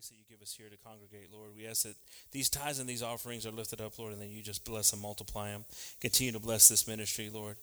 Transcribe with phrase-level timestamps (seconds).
[0.00, 1.50] place that you give us here to congregate, Lord.
[1.54, 1.94] We ask that
[2.32, 5.02] these tithes and these offerings are lifted up, Lord, and then you just bless and
[5.02, 5.66] multiply them.
[6.00, 7.56] Continue to bless this ministry, Lord.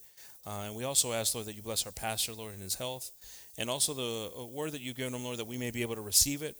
[0.46, 3.10] Uh, and we also ask, Lord, that you bless our pastor, Lord, in his health,
[3.58, 5.96] and also the uh, word that you've given him, Lord, that we may be able
[5.96, 6.56] to receive it.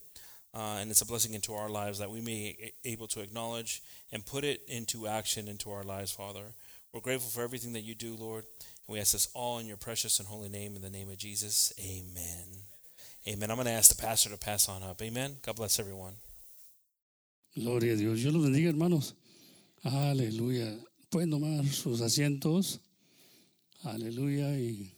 [0.52, 3.84] Uh, and it's a blessing into our lives that we may be able to acknowledge
[4.12, 6.55] and put it into action into our lives, Father.
[6.91, 8.46] We're grateful for everything that you do, Lord.
[8.88, 11.20] And we ask this all in your precious and holy name, in the name of
[11.20, 11.71] Jesus.
[11.80, 12.77] Amen.
[13.28, 13.52] Amen.
[13.52, 15.02] I'm going to ask the pastor to pass on up.
[15.02, 15.36] Amen.
[15.41, 16.14] God bless everyone.
[17.54, 18.21] Gloria a Dios.
[18.21, 19.15] Dios los bendiga, hermanos.
[19.84, 20.74] Aleluya.
[21.10, 22.79] Pueden tomar sus asientos.
[23.84, 24.57] Aleluya.
[24.57, 24.89] Y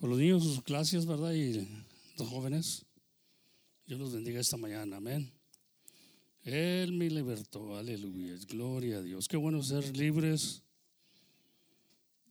[0.00, 1.32] por los niños, sus clases, ¿verdad?
[1.32, 1.68] Y
[2.16, 2.86] los jóvenes.
[3.86, 4.96] Dios los bendiga esta mañana.
[4.96, 5.30] Amén.
[6.42, 7.76] Él me libertó.
[7.76, 8.34] Aleluya.
[8.48, 9.28] Gloria a Dios.
[9.28, 10.62] Qué bueno ser libres.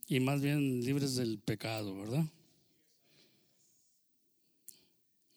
[0.08, 2.24] Y más bien libres del pecado, ¿verdad?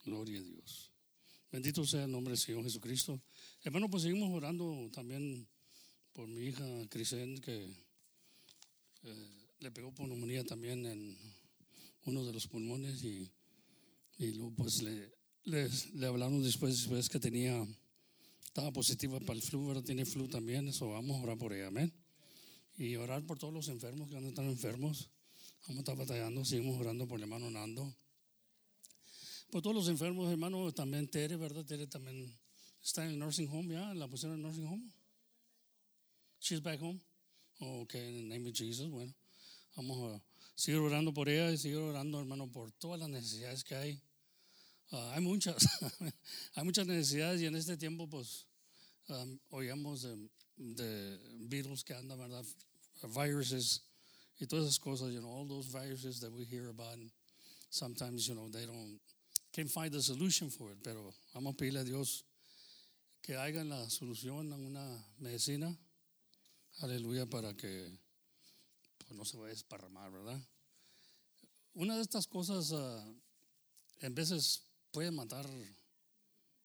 [0.07, 0.89] Gloria a Dios.
[1.51, 3.21] Bendito sea el nombre del Señor Jesucristo.
[3.61, 5.45] Hermano, pues seguimos orando también
[6.13, 7.65] por mi hija Crisen, que
[9.03, 11.17] eh, le pegó neumonía también en
[12.05, 13.29] uno de los pulmones y,
[14.17, 15.11] luego pues le,
[15.43, 17.67] le, hablamos después, después que tenía,
[18.45, 21.67] estaba positiva para el flu, ahora tiene flu también, eso vamos a orar por ella,
[21.67, 21.91] amén.
[22.77, 25.09] Y orar por todos los enfermos que han estado enfermos.
[25.63, 27.93] Vamos a estar batallando, seguimos orando por el hermano Nando.
[29.49, 31.63] Por todos los enfermos, hermano, también Tere, ¿verdad?
[31.63, 32.37] Tere también
[32.83, 33.93] está en el nursing home, ¿ya?
[33.93, 34.91] ¿La pusieron en el nursing home?
[36.39, 36.99] She's back home.
[37.59, 39.13] Ok, in the name of Jesus, bueno.
[39.77, 40.23] Vamos a
[40.53, 44.01] seguir orando por ella y seguir orando, hermano, por todas las necesidades que hay.
[44.91, 45.55] Uh, hay muchas,
[46.55, 48.47] hay muchas necesidades y en este tiempo, pues,
[49.07, 52.45] um, oíamos de, de, virus que andan, ¿verdad?
[53.15, 53.83] Viruses
[54.39, 56.99] y todas esas cosas, you know, all those viruses that we hear about.
[57.69, 58.99] Sometimes, you know, they don't
[59.57, 62.23] can't find a solution for it, pero vamos a pedirle a Dios
[63.23, 65.75] que hagan la solución a una medicina,
[66.81, 67.89] aleluya, para que
[68.99, 70.39] pues, no se vaya a desparramar, ¿verdad?
[71.73, 73.01] Una de estas cosas uh,
[74.01, 74.61] en veces
[74.91, 75.49] puede matar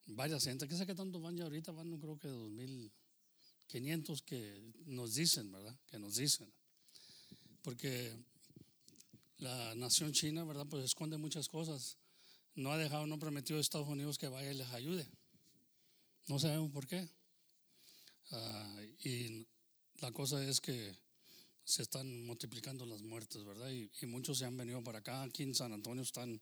[0.04, 0.68] varias gente.
[0.68, 1.72] ¿Qué sé qué tanto van ya ahorita?
[1.72, 5.74] Van, no creo que 2.500 que nos dicen, ¿verdad?
[5.86, 6.52] Que nos dicen.
[7.62, 8.14] Porque
[9.38, 10.66] la nación china, ¿verdad?
[10.68, 11.96] Pues esconde muchas cosas
[12.54, 15.06] no ha dejado, no prometió a Estados Unidos que vaya y les ayude.
[16.28, 17.08] No sabemos por qué.
[18.30, 19.46] Uh, y
[20.00, 20.94] la cosa es que
[21.64, 23.70] se están multiplicando las muertes, ¿verdad?
[23.70, 25.22] Y, muchos se han venido para acá.
[25.22, 26.40] Aquí en San Antonio están,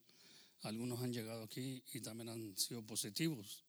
[0.62, 3.64] algunos han llegado aquí y también han sido positivos,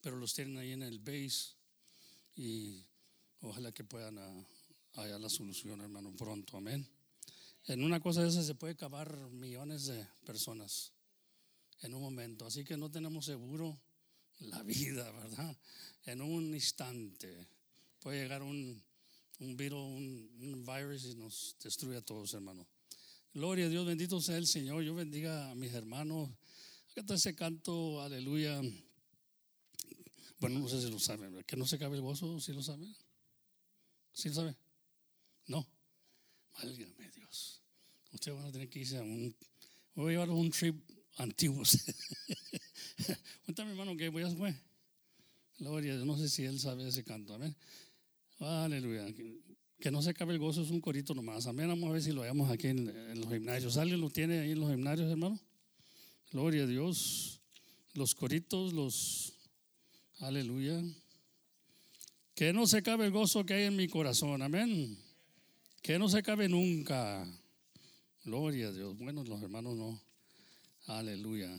[0.00, 1.54] pero los tienen ahí en el base
[2.36, 2.84] y
[3.40, 4.46] ojalá que puedan uh,
[4.94, 6.56] hallar la solución, hermano, pronto.
[6.56, 6.88] Amén.
[7.66, 10.93] En una cosa de esa se puede acabar millones de personas
[11.82, 12.46] en un momento.
[12.46, 13.80] Así que no tenemos seguro
[14.40, 15.56] la vida, ¿verdad?
[16.04, 17.48] En un instante
[18.00, 18.82] puede llegar un,
[19.40, 22.66] un virus, un, virus y nos destruye a todos, hermano.
[23.32, 24.82] Gloria a Dios, bendito sea el Señor.
[24.82, 26.30] Yo bendiga a mis hermanos.
[26.90, 28.60] Acá está ese canto, aleluya.
[30.38, 32.94] Bueno, no sé si lo saben, que no se cabe el gozo, ¿sí lo saben?
[34.12, 34.56] ¿Sí lo sabe?
[35.46, 35.66] No.
[36.52, 37.62] Válgame Dios.
[38.12, 39.34] Ustedes van a tener que irse a un.
[39.94, 40.76] Voy a llevar un trip
[41.16, 41.78] antiguos.
[43.44, 44.54] Cuéntame, hermano, que voy a fue.
[45.58, 47.34] Gloria, no sé si él sabe ese canto.
[47.34, 47.54] Amén.
[48.40, 49.06] Aleluya.
[49.78, 51.46] Que no se acabe el gozo, es un corito nomás.
[51.46, 51.68] Amén.
[51.68, 53.76] Vamos a ver si lo hallamos aquí en, los gimnasios.
[53.76, 55.38] ¿Alguien lo tiene ahí en los gimnasios, hermano?
[56.32, 57.40] Gloria a Dios.
[57.94, 59.34] Los coritos, los.
[60.20, 60.82] Aleluya.
[62.34, 64.42] Que no se acabe el gozo que hay en mi corazón.
[64.42, 64.98] Amén.
[65.82, 67.24] Que no se acabe nunca.
[68.24, 68.96] Gloria a Dios.
[68.98, 70.03] Bueno, los hermanos no.
[70.86, 71.50] Aleluya.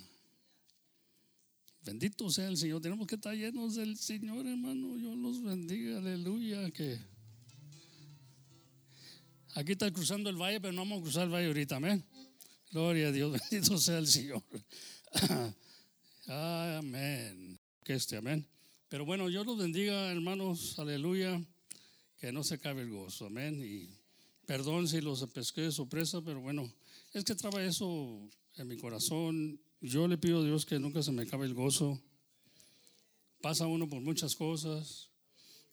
[1.83, 2.81] Bendito sea el Señor.
[2.81, 4.97] Tenemos que estar llenos del Señor, hermano.
[4.97, 5.97] Yo los bendiga.
[5.97, 6.69] Aleluya.
[6.71, 6.99] Que
[9.55, 11.77] aquí está cruzando el valle, pero no vamos a cruzar el valle ahorita.
[11.77, 12.03] Amén.
[12.71, 13.31] Gloria a Dios.
[13.51, 14.43] Bendito sea el Señor.
[16.27, 17.59] Amén.
[17.83, 18.47] Que este, amén.
[18.89, 20.77] Pero bueno, yo los bendiga, hermanos.
[20.79, 21.39] Aleluya.
[22.19, 23.27] Que no se acabe el gozo.
[23.27, 23.61] Amén.
[23.63, 23.89] Y
[24.45, 26.71] perdón si los pesqué de sorpresa, pero bueno,
[27.13, 29.59] es que traba eso en mi corazón.
[29.81, 32.01] Yo le pido a Dios que nunca se me acabe el gozo.
[33.41, 35.09] Pasa uno por muchas cosas,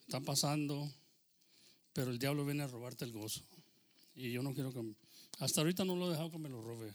[0.00, 0.92] están pasando,
[1.92, 3.42] pero el diablo viene a robarte el gozo.
[4.14, 4.94] Y yo no quiero que...
[5.38, 6.94] Hasta ahorita no lo he dejado que me lo robe.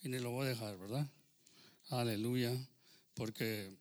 [0.00, 1.08] Y ni lo voy a dejar, ¿verdad?
[1.90, 2.52] Aleluya.
[3.14, 3.76] Porque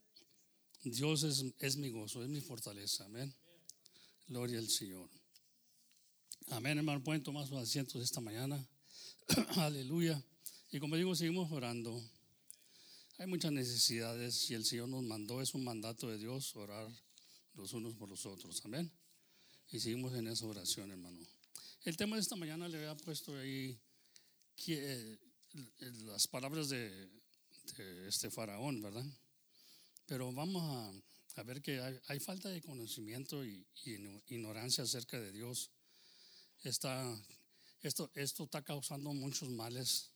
[0.83, 3.05] Dios es, es mi gozo, es mi fortaleza.
[3.05, 3.33] Amén.
[4.27, 5.09] Gloria al Señor.
[6.49, 7.03] Amén, hermano.
[7.03, 8.63] Pueden tomar sus asientos esta mañana.
[9.57, 10.23] Aleluya.
[10.73, 12.01] Y como digo, seguimos orando.
[13.17, 16.89] hay muchas necesidades y el Señor nos mandó, es un mandato de Dios, orar
[17.55, 18.63] los unos por los otros.
[18.63, 18.89] Amén.
[19.69, 21.19] Y seguimos en esa oración, hermano.
[21.83, 23.77] El tema de esta mañana le había puesto ahí
[24.67, 25.19] eh,
[26.05, 27.09] las palabras de,
[28.07, 29.05] este faraón, ¿verdad?
[30.05, 30.63] Pero vamos
[31.35, 33.97] a, ver que hay, hay falta de conocimiento y, y
[34.29, 35.69] ignorancia acerca de Dios.
[36.63, 37.21] Está,
[37.81, 40.10] esto, esto está causando muchos males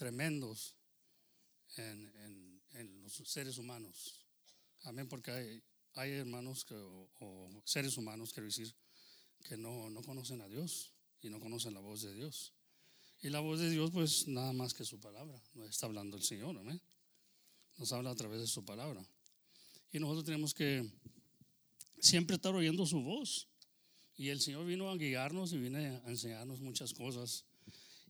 [0.00, 0.74] tremendos
[1.76, 4.24] en, en, en los seres humanos.
[4.84, 5.62] Amén, porque hay,
[5.92, 6.66] hay hermanos
[7.18, 8.74] o seres humanos, quiero decir,
[9.44, 12.54] que no, no conocen a Dios y no conocen la voz de Dios.
[13.20, 15.38] Y la voz de Dios, pues nada más que su palabra.
[15.52, 16.80] Nos está hablando el Señor, amén.
[17.76, 19.06] Nos habla a través de su palabra.
[19.92, 20.90] Y nosotros tenemos que
[21.98, 23.48] siempre estar oyendo su voz.
[24.16, 27.44] Y el Señor vino a guiarnos y viene a enseñarnos muchas cosas.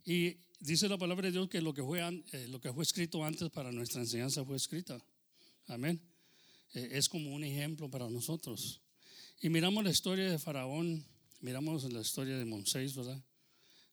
[0.04, 3.24] Y dice la palabra de Dios que lo que fue, eh, lo que fue escrito
[3.24, 5.02] antes para nuestra enseñanza fue escrita.
[5.66, 6.00] Amén.
[6.74, 8.80] Eh, es como un ejemplo para nosotros.
[9.40, 11.04] Y miramos la historia de Faraón,
[11.40, 13.22] miramos la historia de Moisés, ¿verdad?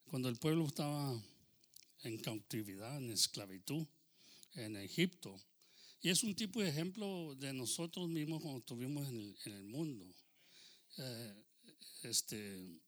[0.06, 1.22] Cuando el pueblo estaba
[2.04, 3.86] en cautividad, en esclavitud,
[4.56, 5.40] en Egipto.
[6.02, 9.64] Y es un tipo de ejemplo de nosotros mismos cuando estuvimos en el, en el
[9.64, 10.06] mundo.
[10.98, 11.44] Eh,
[12.04, 12.80] este,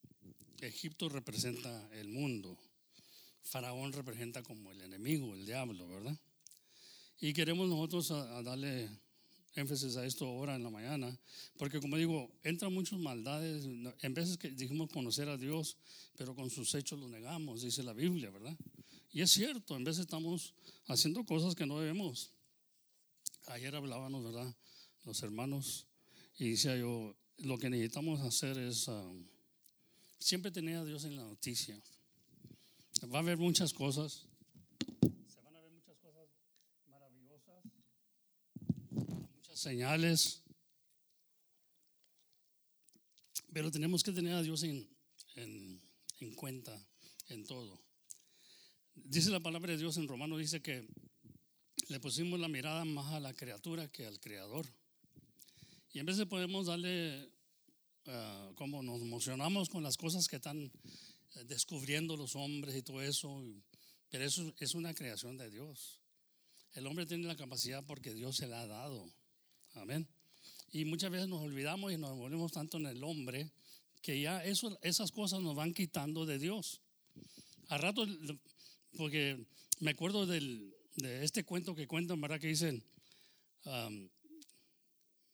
[0.62, 2.58] Egipto representa el mundo.
[3.44, 6.18] Faraón representa como el enemigo, el diablo, ¿verdad?
[7.20, 8.10] Y queremos nosotros
[8.44, 8.90] darle
[9.56, 11.18] énfasis a esto ahora en la mañana,
[11.58, 15.78] porque como digo, entran muchas maldades, en veces que dijimos conocer a Dios,
[16.18, 18.56] pero con sus hechos lo negamos, dice la Biblia, ¿verdad?
[19.12, 20.54] Y es cierto, en veces estamos
[20.86, 22.32] haciendo cosas que no debemos.
[23.48, 24.56] Ayer hablábamos, ¿verdad?
[25.04, 25.88] Los hermanos,
[26.38, 29.12] y decía yo, lo que necesitamos hacer es ah,
[30.20, 31.82] siempre tener a Dios en la noticia.
[33.08, 34.28] Va a haber muchas cosas,
[35.28, 36.30] se van a ver muchas cosas
[36.88, 37.64] maravillosas,
[39.32, 40.44] muchas señales,
[43.52, 44.88] pero tenemos que tener a Dios en,
[45.36, 45.82] en,
[46.20, 46.88] en cuenta
[47.30, 47.82] en todo.
[48.96, 50.88] Dice la palabra de Dios en Romano, dice que
[51.88, 54.68] le pusimos la mirada más a la criatura que al creador.
[55.94, 57.32] Y en vez de podemos darle,
[58.06, 60.72] ah, como nos emocionamos con las cosas que están eh,
[61.46, 63.44] descubriendo los hombres y todo eso,
[64.10, 66.00] pero eso es una creación de Dios.
[66.74, 69.12] El hombre tiene la capacidad porque Dios se la ha dado.
[69.74, 70.08] Amén.
[70.72, 73.52] Y muchas veces nos olvidamos y nos volvemos tanto en el hombre
[74.02, 76.82] que ya esas cosas nos van quitando de Dios.
[77.68, 78.06] A rato,
[78.98, 79.46] porque
[79.80, 82.40] me acuerdo del, de este cuento que cuentan, ¿verdad?
[82.40, 82.84] Que dicen,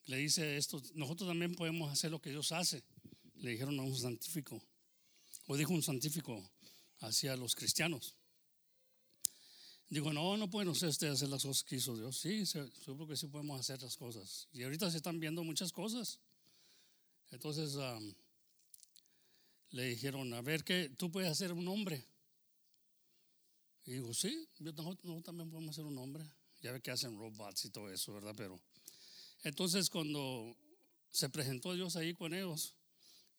[0.05, 2.83] le dice esto, nosotros también podemos hacer lo que Dios hace.
[3.35, 4.61] Le dijeron a un santífico,
[5.47, 6.51] o dijo un santífico
[6.99, 8.15] hacia los cristianos.
[9.89, 12.17] Digo, no, no pueden ustedes hacer las cosas que hizo Dios.
[12.17, 14.47] Sí, seguro que sí podemos hacer las cosas.
[14.51, 16.19] Y ahorita se están viendo muchas cosas.
[17.31, 18.13] Entonces um,
[19.69, 20.89] le dijeron, a ver, ¿qué?
[20.97, 22.03] ¿Tú puedes hacer un hombre?
[23.85, 26.25] Y digo, sí, yo, nosotros también podemos hacer un hombre.
[26.61, 28.33] Ya ve que hacen robots y todo eso, ¿verdad?
[28.35, 28.59] Pero
[29.43, 30.55] entonces cuando
[31.11, 32.73] se presentó Dios ahí con ellos,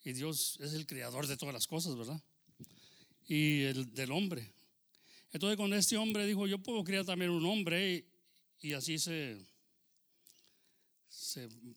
[0.06, 2.22] y Dios es el creador de todas las cosas, ¿verdad?
[3.26, 4.52] Y el del hombre.
[5.32, 8.06] Entonces cuando este hombre dijo, yo puedo crear también un hombre,
[8.60, 9.36] y, así se,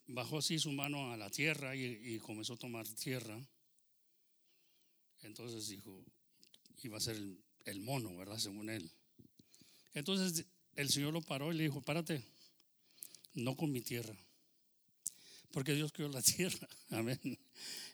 [0.06, 3.36] bajó así su mano a la tierra y, y comenzó a tomar tierra.
[5.22, 6.00] Entonces dijo,
[6.84, 8.38] iba a ser el, el mono, ¿verdad?
[8.38, 8.88] Según él.
[9.92, 12.22] Entonces el Señor lo paró y le dijo, párate,
[13.34, 14.16] no con mi tierra,
[15.52, 17.20] porque Dios creó la tierra, amén.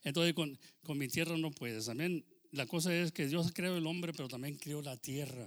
[0.04, 2.24] Entonces con, con mi tierra no puedes, amén.
[2.52, 5.46] La cosa es que Dios creó el hombre, pero también creó la tierra.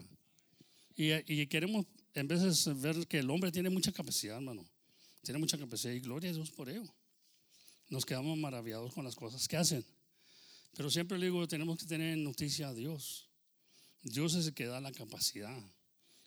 [0.95, 4.65] Y, y queremos en veces ver que el hombre tiene mucha capacidad, hermano.
[5.21, 6.83] Tiene mucha capacidad y gloria a Dios por ello.
[7.89, 9.85] Nos quedamos maravillados con las cosas que hacen.
[10.75, 13.27] Pero siempre le digo, tenemos que tener noticia a Dios.
[14.01, 15.57] Dios es el que da la capacidad.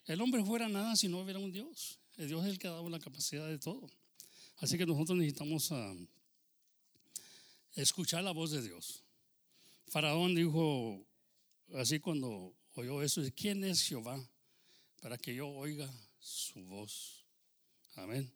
[0.05, 1.99] El hombre fuera nada si no hubiera un Dios.
[2.17, 3.89] El Dios es el que ha dado la capacidad de todo.
[4.63, 5.93] Así que nosotros necesitamos ah,
[7.75, 9.03] escuchar la voz de Dios.
[9.87, 11.05] Faraón dijo
[11.75, 14.25] así cuando oyó eso, ¿quién es Jehová
[15.01, 17.25] para que yo oiga su voz?
[17.95, 18.31] Amén.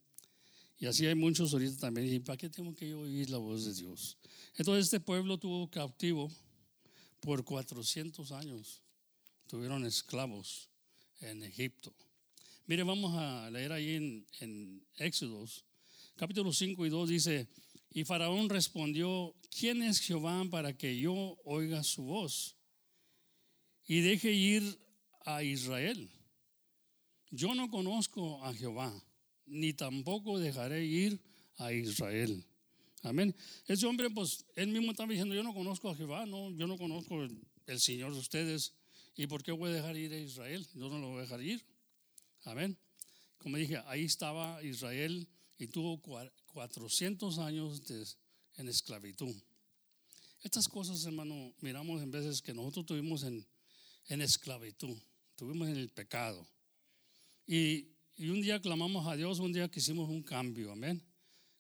[0.78, 2.14] Y así hay muchos ahorita también.
[2.14, 4.18] ¿Y para qué tengo que yo oír la voz de Dios?
[4.58, 6.30] Entonces este pueblo tuvo cautivo
[7.22, 8.82] por 400 años.
[9.48, 10.68] Tuvieron esclavos
[11.22, 11.96] en Egipto.
[12.66, 15.64] Mire, vamos a leer ahí en, en Éxodos,
[16.18, 17.48] capítulo 5 y 2 dice,
[17.92, 22.56] y Faraón respondió, ¿quién es Jehová para que yo oiga su voz
[23.86, 24.80] y deje ir
[25.26, 26.10] a Israel?
[27.32, 28.94] yo no conozco a Jehová,
[29.46, 31.20] ni tampoco dejaré ir
[31.58, 32.44] a Israel.
[33.04, 33.36] Amén.
[33.68, 36.78] Ese hombre, pues, él mismo estaba diciendo, yo no conozco a Jehová, no, yo no
[36.78, 38.74] conozco el, el Señor de ustedes.
[39.16, 40.68] ¿Y por qué voy a dejar ir a Israel?
[40.74, 41.64] Yo no lo voy a dejar ir.
[42.44, 42.78] Amén.
[43.38, 46.00] Como dije, ahí estaba Israel y tuvo
[46.54, 48.06] 400 años de,
[48.58, 49.36] en esclavitud.
[50.44, 53.46] Estas cosas, hermano, miramos en veces que nosotros tuvimos en,
[54.08, 54.96] en esclavitud,
[55.36, 56.48] tuvimos en el pecado.
[57.46, 61.02] Y, y, un día clamamos a Dios, un día que hicimos un cambio, amén.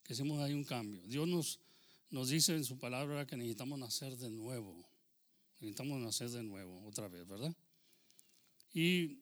[0.03, 1.01] Que hicimos ahí un cambio.
[1.05, 1.59] Dios nos,
[2.09, 4.87] nos dice en su palabra que necesitamos nacer de nuevo.
[5.59, 7.55] Necesitamos nacer de nuevo, otra vez, ¿verdad?
[8.73, 9.21] Y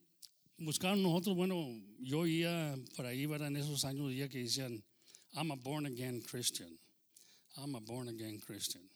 [0.58, 1.68] buscaron nosotros, bueno,
[2.00, 3.50] yo oía por ahí, ¿verdad?
[3.50, 4.84] En esos años, ya que decían,
[5.34, 6.80] I'm a born again Christian.
[7.58, 8.90] I'm a born again Christian.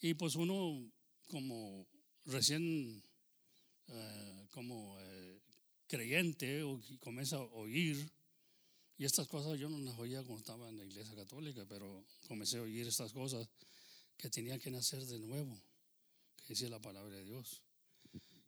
[0.00, 0.90] Y pues uno
[1.28, 1.86] como
[2.24, 3.02] recién
[3.88, 5.40] uh, como uh,
[5.86, 8.10] creyente o comienza a oír
[8.98, 12.58] y estas cosas yo no las oía cuando estaba en la iglesia católica, pero comencé
[12.58, 13.48] a oír estas cosas
[14.16, 15.60] que tenía que nacer de nuevo,
[16.44, 17.62] que dice la palabra de Dios.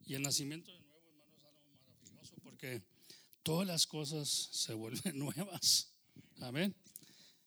[0.05, 2.83] Y el nacimiento de nuevo, hermano, es algo maravilloso porque
[3.41, 5.87] todas las cosas se vuelven nuevas.
[6.41, 6.75] Amén.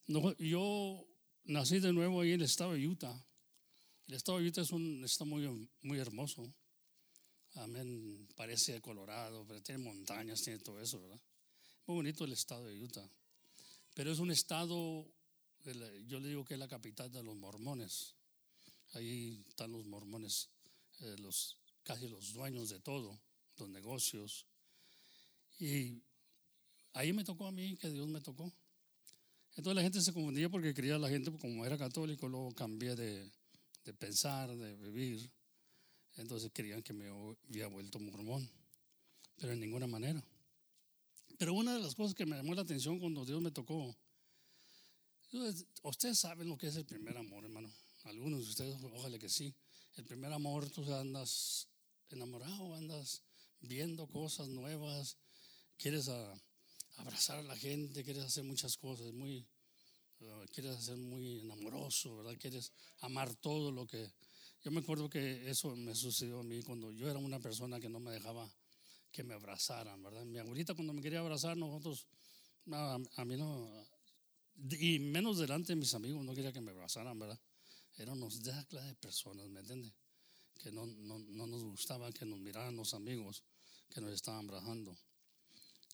[0.07, 1.07] No, yo
[1.45, 3.23] nací de nuevo ahí en el estado de Utah.
[4.07, 6.51] El estado de Utah es un estado muy, muy hermoso.
[7.57, 8.27] Amén.
[8.37, 11.21] Parece colorado, pero tiene montañas, tiene todo eso, ¿verdad?
[11.87, 13.07] Muy bonito el estado de Utah.
[13.95, 15.07] Pero es un estado,
[16.07, 18.15] yo le digo que es la capital de los mormones.
[18.95, 20.49] Ahí están los mormones,
[21.01, 23.21] eh, los, casi los dueños de todo,
[23.59, 24.47] los negocios.
[25.63, 26.03] Y
[26.93, 28.53] ahí me tocó a mí, que Dios me tocó.
[29.55, 33.31] Entonces la gente se confundía porque creía la gente, como era católico, luego cambié de,
[33.85, 35.31] de pensar, de vivir.
[36.17, 38.51] Entonces creían que me había vuelto mormón,
[39.37, 40.21] pero en ninguna manera.
[41.39, 43.97] Pero una de las cosas que me llamó la atención cuando Dios me tocó,
[45.85, 47.73] ustedes saben lo que es el primer amor, hermano.
[48.03, 49.55] Algunos de ustedes, ojalá que sí.
[49.95, 51.69] El primer amor, tú andas
[52.11, 53.23] enamorado, andas
[53.61, 55.17] viendo cosas nuevas,
[55.83, 56.09] quieres
[56.99, 59.45] abrazar a la gente, quieres hacer muchas cosas, muy,
[60.21, 62.37] uh, quieres ser muy enamoroso, ¿verdad?
[62.41, 62.71] Quieres
[63.01, 64.09] amar todo lo que...
[64.65, 67.89] Yo me acuerdo que eso me sucedió a mí cuando yo era una persona que
[67.89, 68.49] no me dejaba
[69.11, 70.25] que me abrazaran, ¿verdad?
[70.25, 72.07] Mi abuelita cuando me quería abrazar, nosotros,
[72.71, 73.69] a, mí no,
[74.79, 77.41] y menos delante de mis amigos, no quería que me abrazaran, ¿verdad?
[77.97, 79.93] Éramos de esa clase de personas, ¿me entiendes?
[80.63, 83.43] Que no, no, no nos gustaba que nos miraran los amigos
[83.91, 84.97] que nos estaban abrazando.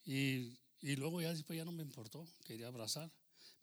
[0.08, 3.10] Y y luego ya después ya no me importó, quería abrazar.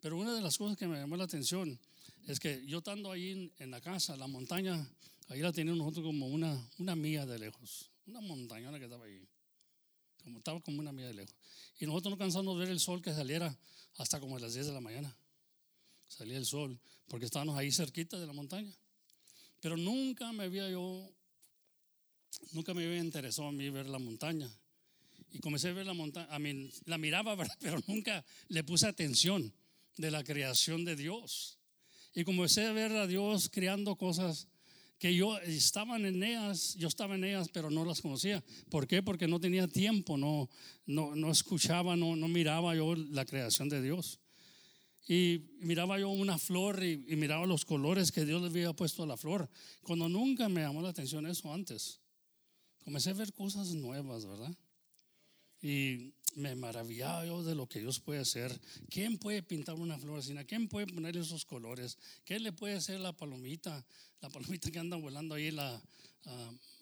[0.00, 1.78] Pero una de las cosas que me llamó la atención
[2.26, 4.86] es que yo estando ahí en, la casa, la montaña,
[5.28, 9.26] ahí la teníamos nosotros como una, una milla de lejos, una montañona que estaba ahí,
[10.22, 11.34] como, estaba como una milla de lejos.
[11.78, 13.56] Y nosotros no cansamos de ver el sol que saliera
[13.96, 15.16] hasta como a las 10 de la mañana.
[16.08, 18.72] Salía el sol, porque estábamos ahí cerquita de la montaña.
[19.60, 21.10] Pero nunca me había yo,
[22.52, 24.50] nunca me había interesado a mí ver la montaña.
[25.30, 29.52] Y comencé a ver la montaña, a mí, la miraba, pero nunca le puse atención
[29.96, 31.58] de la creación de Dios.
[32.14, 34.48] Y comencé a ver a Dios creando cosas
[34.98, 38.42] que yo estaban en ellas, yo estaba en ellas, pero no las conocía.
[38.70, 39.02] ¿Por qué?
[39.02, 40.48] Porque no tenía tiempo, no,
[40.86, 44.20] no, no escuchaba, no, no miraba yo la creación de Dios.
[45.08, 49.02] Y miraba yo una flor y, y, miraba los colores que Dios le había puesto
[49.02, 49.48] a la flor,
[49.82, 52.00] cuando nunca me llamó la atención eso antes.
[52.82, 54.56] Comencé a ver cosas nuevas, ¿verdad?
[55.62, 58.58] Y me maravillaba yo de lo que Dios puede hacer.
[58.90, 60.44] ¿Quién puede pintar una florecina?
[60.44, 61.98] ¿Quién puede poner esos colores?
[62.24, 63.84] ¿Quién le puede hacer la palomita?
[64.20, 65.82] La palomita que anda volando ahí, la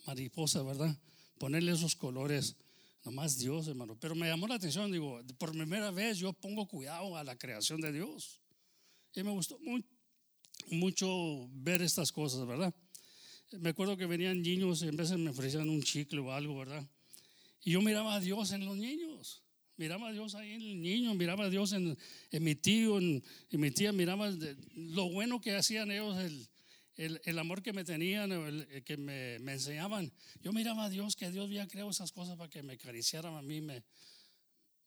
[0.07, 0.97] mariposa, ¿verdad?
[1.39, 2.57] Ponerle esos colores.
[3.05, 3.97] Nomás Dios, hermano.
[4.01, 7.81] Pero me llamó la atención, digo, por primera vez yo pongo cuidado a la creación
[7.81, 8.41] de Dios.
[9.15, 9.85] Y me gustó muy,
[10.71, 12.75] mucho ver estas cosas, ¿verdad?
[13.53, 16.85] Me acuerdo que venían niños y en vez me ofrecían un chicle o algo, ¿verdad?
[17.65, 19.43] Y yo miraba a Dios en los niños.
[19.77, 21.97] Miraba a Dios ahí en el niño, miraba a Dios en,
[22.31, 24.31] mi tío, en, mi tía, miraba
[24.77, 26.17] lo bueno que hacían ellos,
[26.97, 30.13] el, el, amor que me tenían, el, que me, me, enseñaban.
[30.43, 33.43] Yo miraba a Dios, que Dios había creado esas cosas para que me acariciaran a
[33.43, 33.83] mí, me,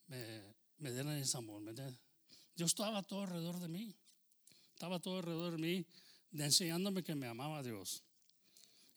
[0.08, 0.42] me,
[0.78, 1.62] me dieran ese amor.
[2.56, 3.94] Dios estaba todo alrededor de mí,
[4.74, 5.86] estaba todo alrededor de mí,
[6.32, 8.04] enseñándome que me amaba a Dios.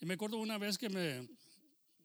[0.00, 1.28] Y me acuerdo una vez que me,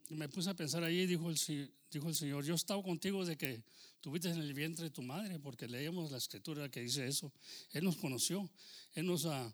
[0.10, 3.38] me puse a pensar ahí, dijo el, dijo el Señor, yo he estado contigo de
[3.38, 3.64] que
[4.02, 7.32] tuviste en el vientre de tu madre, porque leemos la escritura que dice eso.
[7.72, 8.50] Él nos conoció,
[8.94, 9.52] Él nos, uh,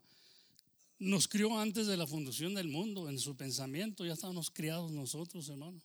[1.00, 5.48] nos crió antes de la fundación del mundo, en su pensamiento, ya estábamos criados nosotros,
[5.50, 5.81] hermano.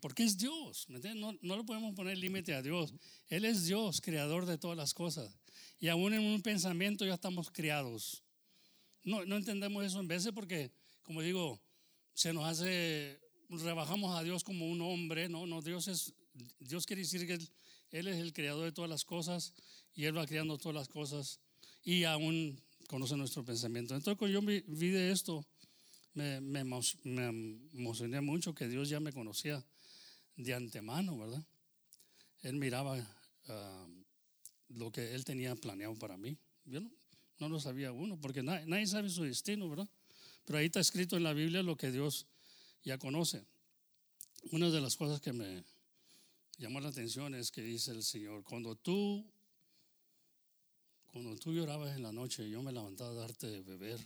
[0.00, 0.86] Porque es Dios.
[0.88, 2.94] No, no le podemos poner límite a Dios.
[3.28, 5.36] Él es Dios, creador de todas las cosas.
[5.80, 8.22] Y aún en un pensamiento ya estamos criados.
[9.02, 10.70] No, no entendemos eso en veces porque,
[11.02, 11.60] como digo,
[12.14, 13.20] se nos hace,
[13.60, 15.28] rebajamos a Dios como un hombre.
[15.28, 16.14] No, no, Dios es,
[16.60, 17.38] Dios quiere decir que
[17.90, 19.52] él, es el creador de todas las cosas
[19.94, 21.40] y Él va creando todas las cosas
[21.84, 23.94] y aún conoce nuestro pensamiento.
[23.94, 25.44] Entonces, cuando yo vi de esto,
[26.14, 29.64] me, me, emocioné mucho que Dios ya me conocía
[30.36, 31.44] de antemano, ¿verdad?
[32.42, 32.98] Él miraba
[33.48, 33.86] ah,
[34.68, 36.36] lo que Él tenía planeado para mí.
[36.64, 36.80] Yo
[37.38, 39.88] no, lo sabía uno, porque nadie, sabe su destino, ¿verdad?
[40.44, 42.26] Pero ahí está escrito en la Biblia lo que Dios
[42.82, 43.46] ya conoce.
[44.50, 45.64] Una de las cosas que me
[46.58, 49.24] llamó la atención es que dice el Señor, cuando tú,
[51.06, 54.04] cuando tú llorabas en la noche, yo me levantaba a darte de beber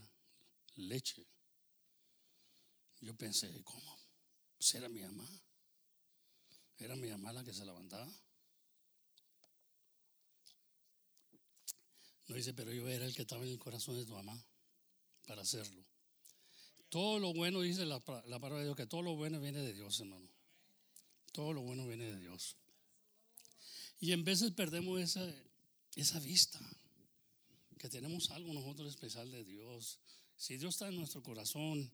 [0.74, 1.26] leche.
[3.00, 3.98] Yo pensé, ¿cómo?
[4.56, 5.28] Pues era mi mamá.
[6.78, 8.10] Era mi mamá la que se levantaba.
[12.28, 14.44] No dice, pero yo era el que estaba en el corazón de tu mamá
[15.26, 15.84] para hacerlo.
[16.88, 19.72] Todo lo bueno, dice la, la palabra de Dios, que todo lo bueno viene de
[19.72, 20.28] Dios, hermano.
[21.32, 22.56] Todo lo bueno viene de Dios.
[24.00, 25.26] Y en veces perdemos esa,
[25.96, 26.60] esa vista,
[27.78, 29.98] que tenemos algo nosotros especial de Dios.
[30.36, 31.90] Si Dios está en nuestro corazón,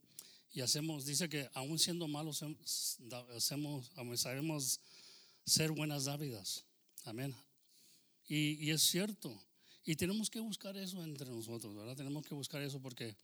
[0.52, 2.44] y hacemos, dice que aún siendo malos,
[3.34, 4.80] hacemos, sabemos
[5.46, 6.64] ser buenas dávidas.
[7.04, 7.34] Amén.
[8.28, 9.42] Y, es cierto.
[9.84, 11.96] Y tenemos que buscar eso entre nosotros, ¿verdad?
[11.96, 13.16] Tenemos que buscar eso porque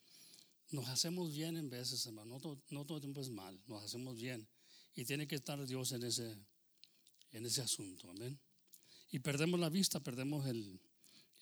[0.70, 2.34] nos hacemos bien en veces, hermano.
[2.34, 4.46] No todo, no el tiempo es mal, nos hacemos bien.
[4.94, 6.36] Y tiene que estar Dios en ese,
[7.32, 8.38] en ese asunto, amén.
[9.10, 10.80] Y perdemos la vista, perdemos el,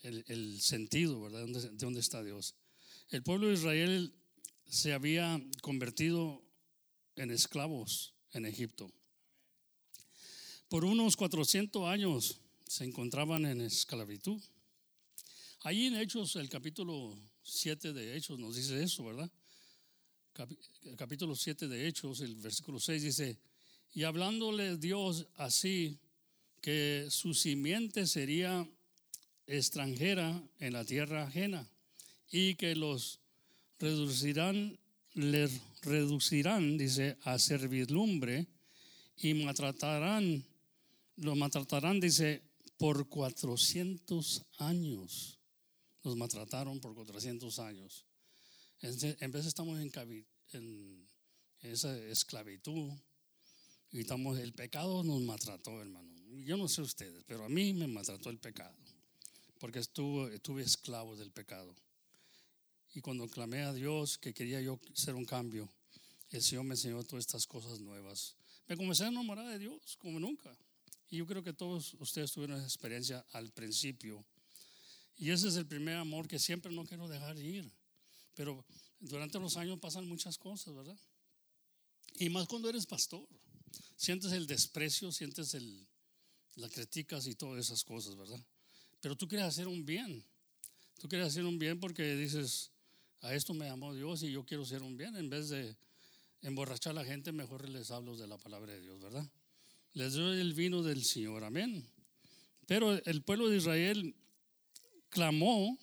[0.03, 1.47] el, sentido, ¿verdad?
[1.47, 2.55] De dónde está Dios.
[3.09, 4.15] El pueblo de Israel
[4.69, 6.43] se había convertido
[7.17, 8.93] en esclavos en Egipto.
[10.69, 14.41] Por unos 400 años se encontraban en esclavitud.
[15.67, 19.29] Allí en Hechos, el capítulo 7 de Hechos nos dice eso, ¿verdad?
[20.85, 23.37] El capítulo 7 de Hechos, el versículo 6 dice,
[23.93, 25.99] y hablándole Dios así,
[26.61, 28.65] que su simiente sería
[29.49, 31.69] extranjera en la tierra ajena
[32.31, 33.19] y que los
[33.81, 34.79] reducirán,
[35.15, 38.47] les reducirán, dice, a servidumbre
[39.17, 40.47] y maltratarán,
[41.17, 42.41] lo maltratarán, dice,
[42.79, 45.36] por 400 años.
[46.07, 48.05] Los maltrataron por 400 años.
[48.81, 49.91] En vez estamos en,
[50.53, 51.09] en
[51.63, 52.93] esa esclavitud
[53.91, 56.09] y estamos, el pecado nos maltrató, hermano.
[56.45, 58.77] Yo no sé ustedes, pero a mí me maltrató el pecado,
[59.59, 61.75] porque estuve, estuve esclavo del pecado.
[62.95, 65.69] Y cuando clamé a Dios que quería yo hacer un cambio,
[66.31, 68.37] el Señor me enseñó todas estas cosas nuevas.
[68.69, 70.57] Me comencé a enamorar de Dios como nunca.
[71.11, 74.25] Y yo creo que todos ustedes tuvieron esa experiencia al principio.
[75.19, 77.71] Y ese es el primer amor que siempre no quiero dejar ir.
[78.35, 78.65] Pero
[79.01, 80.99] durante los años pasan muchas cosas, ¿verdad?
[82.19, 83.27] Y más cuando eres pastor.
[83.97, 85.87] Sientes el desprecio, sientes el,
[86.57, 88.41] las críticas y todas esas cosas, ¿verdad?
[89.01, 90.25] Pero tú quieres hacer un bien.
[90.99, 92.71] Tú quieres hacer un bien porque dices,
[93.21, 95.17] a esto me llamó Dios y yo quiero ser un bien.
[95.17, 95.77] En vez de
[96.43, 99.29] emborrachar a la gente, mejor les hablo de la palabra de Dios, ¿verdad?
[99.95, 101.89] Les doy el vino del Señor, amén.
[102.67, 104.15] Pero el pueblo de Israel
[105.09, 105.79] clamó,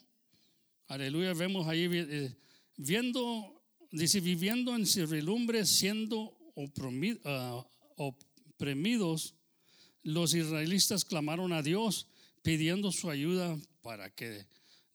[0.88, 2.36] aleluya, vemos ahí eh,
[2.77, 6.38] viendo, dice, viviendo en servidumbre, siendo
[7.25, 7.65] ah,
[7.97, 9.36] oprimidos,
[10.03, 12.07] los israelitas clamaron a Dios
[12.41, 14.45] pidiendo su ayuda para que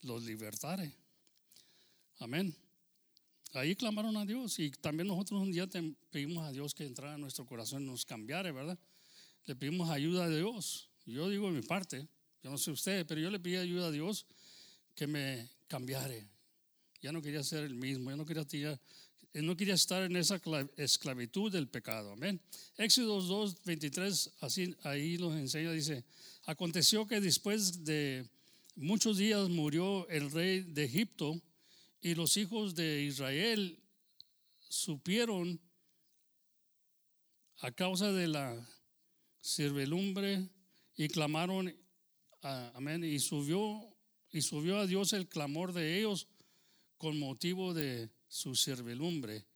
[0.03, 0.95] los libertare.
[2.19, 2.55] Amén.
[3.55, 5.67] Ahí clamaron a Dios y también nosotros un día
[6.11, 8.79] pedimos a Dios que entrara en nuestro corazón y nos cambiara, ¿verdad?
[9.47, 10.91] Le pedimos ayuda a Dios.
[11.07, 12.07] Yo digo mi parte,
[12.43, 14.27] yo no sé usted, pero yo le pedí ayuda a Dios
[14.95, 16.27] que me cambiare.
[17.01, 18.45] Ya no quería ser el mismo, ya no quería,
[19.35, 20.41] no quería estar en esa
[20.77, 22.13] esclavitud del pecado.
[22.13, 22.41] Amén.
[22.77, 26.05] Éxodo 2, 23, así ahí nos enseña, dice,
[26.45, 28.29] aconteció que después de
[28.75, 31.41] muchos días murió el rey de Egipto
[32.01, 33.79] y los hijos de Israel
[34.69, 35.61] supieron
[37.61, 38.69] a causa de la
[39.41, 40.49] servilumbre
[40.97, 41.75] y clamaron,
[42.43, 43.97] amén, y subió,
[44.31, 46.29] y subió a Dios el clamor de ellos
[46.97, 49.47] con motivo de su servilumbre.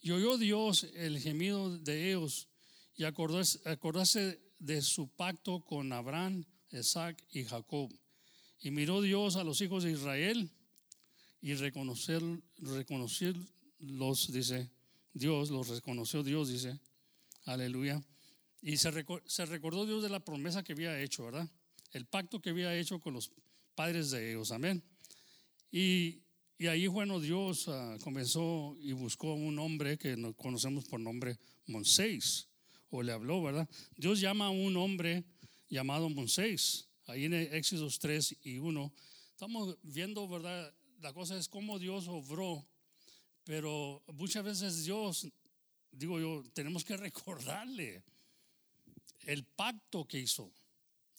[0.00, 2.48] Y oyó Dios el gemido de ellos
[2.94, 7.92] y acordase de su pacto con Abraham, Isaac y Jacob.
[8.60, 10.50] Y miró Dios a los hijos de Israel
[11.40, 12.22] y reconocer,
[13.78, 14.70] los, dice
[15.12, 16.80] Dios, los reconoció Dios, dice,
[17.44, 18.02] aleluya.
[18.60, 18.90] Y se,
[19.26, 21.48] se recordó Dios de la promesa que había hecho, ¿verdad?
[21.92, 23.32] El pacto que había hecho con los
[23.74, 24.82] padres de ellos, amén.
[25.70, 26.22] Y,
[26.58, 31.38] y ahí, bueno, Dios ah, comenzó y buscó un hombre que nos conocemos por nombre
[31.66, 32.48] Monsés,
[32.90, 33.68] o le habló, ¿verdad?
[33.96, 35.24] Dios llama a un hombre
[35.68, 38.92] llamado Monsés, ahí en Éxodos 3 y 1.
[39.30, 40.74] Estamos viendo, ¿verdad?
[41.00, 42.66] La cosa es cómo Dios obró,
[43.44, 45.28] pero muchas veces Dios,
[45.92, 48.02] digo yo, tenemos que recordarle
[49.26, 50.52] el pacto que hizo.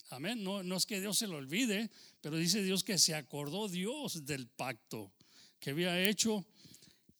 [0.09, 0.43] Amén.
[0.43, 1.89] No, no es que Dios se lo olvide,
[2.21, 5.11] pero dice Dios que se acordó Dios del pacto
[5.59, 6.45] que había hecho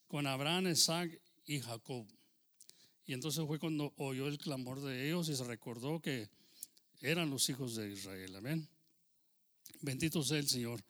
[0.07, 2.07] con Abraham, Isaac y Jacob.
[3.05, 6.29] Y entonces fue cuando oyó el clamor de ellos y se recordó que
[7.01, 8.35] eran los hijos de Israel.
[8.35, 8.67] Amén.
[9.81, 10.83] Bendito sea el Señor.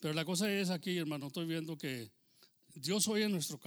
[0.00, 2.10] Pero la cosa es aquí, hermano, estoy viendo que
[2.74, 3.60] Dios oye nuestro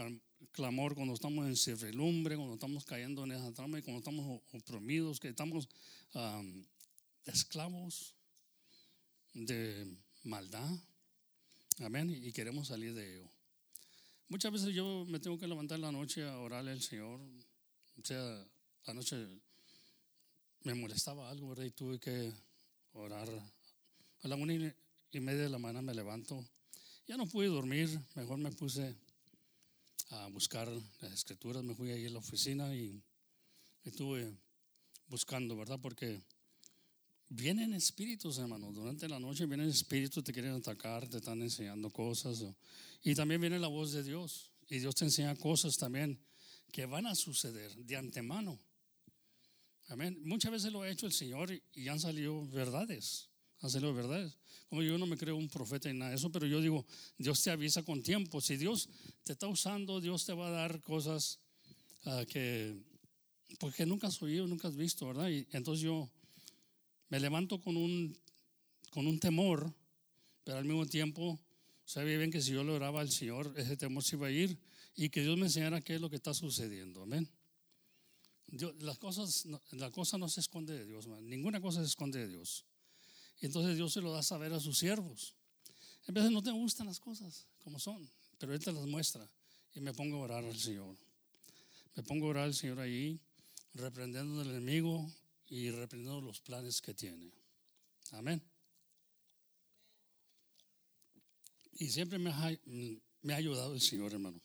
[0.51, 5.19] clamor cuando estamos en servilumbre, cuando estamos cayendo en esa trama y cuando estamos oprimidos,
[5.19, 5.67] que estamos
[7.25, 8.15] esclavos
[9.33, 10.69] de maldad.
[11.79, 12.09] Amén.
[12.09, 13.29] Y queremos salir de ello.
[14.27, 17.19] Muchas veces yo me tengo que levantar la noche a orarle al Señor.
[17.19, 18.45] O sea,
[18.85, 19.15] anoche
[20.63, 21.53] me molestaba algo.
[21.63, 22.31] Y tuve que
[22.93, 23.29] orar.
[24.21, 26.45] A la una y media de la mañana me levanto.
[27.07, 28.95] Ya no pude dormir, mejor me puse
[30.09, 30.67] a buscar
[31.01, 31.63] las escrituras.
[31.63, 33.01] Me fui ahí a la oficina y
[33.83, 34.31] estuve
[35.07, 35.79] buscando, ¿verdad?
[35.81, 36.21] Porque
[37.29, 38.71] vienen espíritus, hermano.
[38.71, 42.43] Durante la noche vienen espíritus, te quieren atacar, te están enseñando cosas.
[43.03, 44.51] Y también viene la voz de Dios.
[44.67, 46.19] Y Dios te enseña cosas también
[46.71, 48.59] que van a suceder de antemano.
[49.87, 50.19] Amén.
[50.23, 53.29] Muchas veces lo ha hecho el Señor y han salido verdades.
[53.61, 54.37] Han salido verdades.
[54.69, 56.85] Como yo no me creo un profeta en nada de eso, pero yo digo,
[57.17, 58.39] Dios te avisa con tiempo.
[58.39, 58.87] Si Dios
[59.23, 61.39] te está usando, Dios te va a dar cosas
[62.05, 62.79] ah, que,
[63.59, 65.29] porque nunca has oído, nunca has visto, ¿verdad?
[65.29, 66.11] Y entonces yo
[67.09, 68.17] me levanto con un,
[68.91, 69.73] con un temor,
[70.43, 71.39] pero al mismo tiempo
[71.85, 74.57] sabía bien que si yo le oraba al Señor, ese temor se iba a ir
[74.95, 77.03] y que Dios me enseñara qué es lo que está sucediendo.
[77.03, 77.29] Amén.
[78.79, 82.65] las cosas, la cosa no se esconde de Dios, ninguna cosa se esconde de Dios.
[83.41, 85.33] Y entonces Dios se lo da a saber a sus siervos.
[86.07, 89.29] A veces no te gustan las cosas como son, pero Él te las muestra
[89.73, 90.95] y me pongo a orar al Señor.
[91.95, 93.19] Me pongo a orar al Señor ahí,
[93.73, 95.09] reprendiendo al enemigo
[95.49, 97.31] y reprendiendo los planes que tiene.
[98.11, 98.41] Amén.
[101.73, 102.57] Y siempre me ha,
[103.21, 104.39] me ha ayudado el Señor, hermano.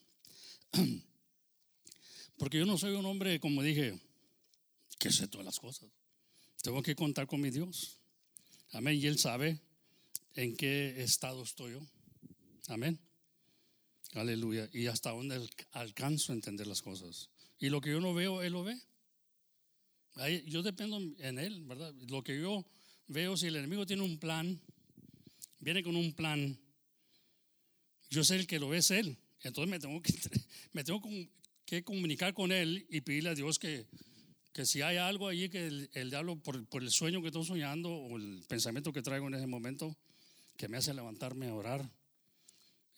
[2.37, 3.99] Porque yo no soy un hombre, como dije,
[4.97, 5.89] que sé todas las cosas.
[6.61, 7.99] Tengo que contar con mi Dios.
[8.71, 8.95] Amén.
[8.95, 9.59] Y Él sabe
[10.33, 11.81] en qué estado estoy yo.
[12.67, 12.99] Amén.
[14.13, 14.69] Aleluya.
[14.73, 17.29] Y hasta dónde alcanzo a entender las cosas.
[17.59, 18.81] Y lo que yo no veo, Él lo ve.
[20.45, 21.93] Yo dependo en Él, ¿verdad?
[22.07, 22.65] Lo que yo
[23.07, 24.59] veo, si el enemigo tiene un plan,
[25.59, 26.57] viene con un plan,
[28.09, 29.17] yo sé el que lo es Él.
[29.41, 30.13] Entonces me tengo que,
[30.73, 31.01] me tengo
[31.65, 33.87] que comunicar con Él y pedirle a Dios que,
[34.53, 37.89] que si hay algo allí que el, diablo, por, por, el sueño que estoy soñando
[37.89, 39.97] o el pensamiento que traigo en ese momento,
[40.55, 41.91] que me hace levantarme a orar,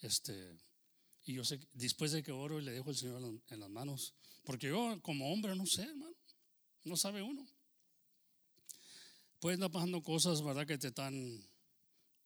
[0.02, 0.56] este,
[1.26, 4.14] y yo sé, después de que oro y le dejo al Señor en las manos,
[4.44, 6.16] porque yo como hombre no sé, hermano,
[6.88, 7.46] no sabe uno.
[9.40, 10.66] Pueden estar pasando cosas, ¿verdad?
[10.66, 11.44] Que te están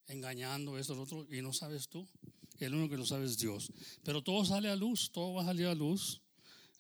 [0.08, 2.08] engañando, esto, lo otro, y no sabes tú.
[2.58, 3.72] El único que lo sabe es Dios.
[4.04, 6.22] Pero todo sale a luz, todo va a salir a luz.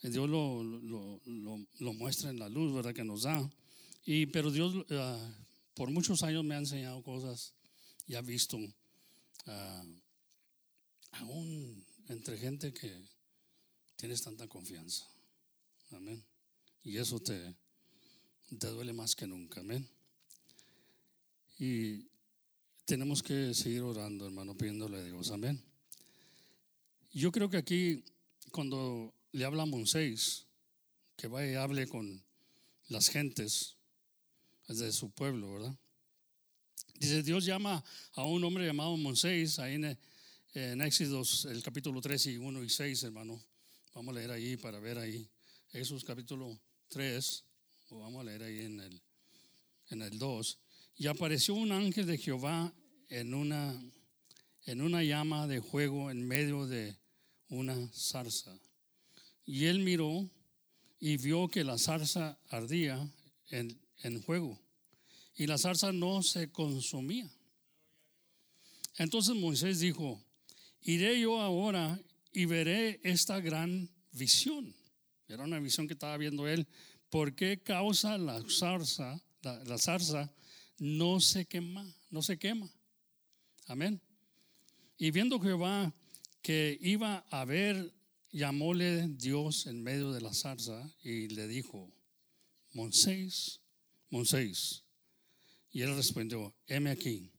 [0.01, 2.93] Dios lo, lo, lo, muestra en la luz, ¿verdad?
[2.93, 3.51] Que nos da.
[4.05, 5.35] Y, pero Dios ah,
[5.73, 7.53] por muchos años me ha enseñado cosas
[8.07, 8.71] y ha visto, uh,
[11.11, 12.91] aún entre gente que
[13.95, 15.05] tienes tanta confianza.
[15.91, 16.23] Amén.
[16.83, 17.55] Y eso te,
[18.57, 19.61] te duele más que nunca.
[19.61, 19.87] Amén.
[21.59, 22.07] Y
[22.85, 25.31] tenemos que seguir orando, hermano, pidiéndole a Dios.
[25.31, 25.61] Amén.
[27.13, 28.03] Yo creo que aquí,
[28.51, 30.45] cuando le habla a Moisés,
[31.15, 32.23] que vaya y hable con
[32.89, 33.77] las gentes
[34.67, 35.75] de su pueblo, ¿verdad?
[36.95, 37.83] Dice, Dios llama
[38.13, 39.97] a un hombre llamado Moisés, ahí en,
[40.53, 43.43] en el capítulo 3 y 1 y 6, hermano.
[43.93, 45.29] Vamos a leer ahí para ver ahí.
[45.73, 46.59] Éxodos capítulo
[46.89, 47.43] 3,
[47.91, 49.01] o vamos a leer ahí en el,
[49.89, 50.59] en el 2.
[50.95, 52.73] Y apareció un ángel de Jehová
[53.09, 53.81] en una,
[54.65, 56.97] en una llama de fuego en medio de
[57.49, 58.57] una zarza.
[59.45, 60.29] Y él miró
[60.99, 63.11] y vio que la zarza ardía
[63.49, 64.57] en, en fuego
[65.35, 67.29] y la zarza no se consumía.
[68.97, 70.23] Entonces Moisés dijo,
[70.81, 71.99] iré yo ahora
[72.31, 74.73] y veré esta gran visión.
[75.27, 76.67] Era una visión que estaba viendo él
[77.11, 80.33] ¿por qué causa la zarza, la, zarza
[80.79, 82.71] no se quema, no se quema?
[83.67, 84.01] Amén.
[84.97, 85.93] Y viendo Jehová
[86.41, 87.93] que iba a ver,
[88.31, 91.91] llamóle Dios en medio de la zarza y le dijo,
[92.71, 93.59] Moisés,
[94.09, 94.83] Moisés.
[95.71, 97.29] Y él respondió, heme aquí.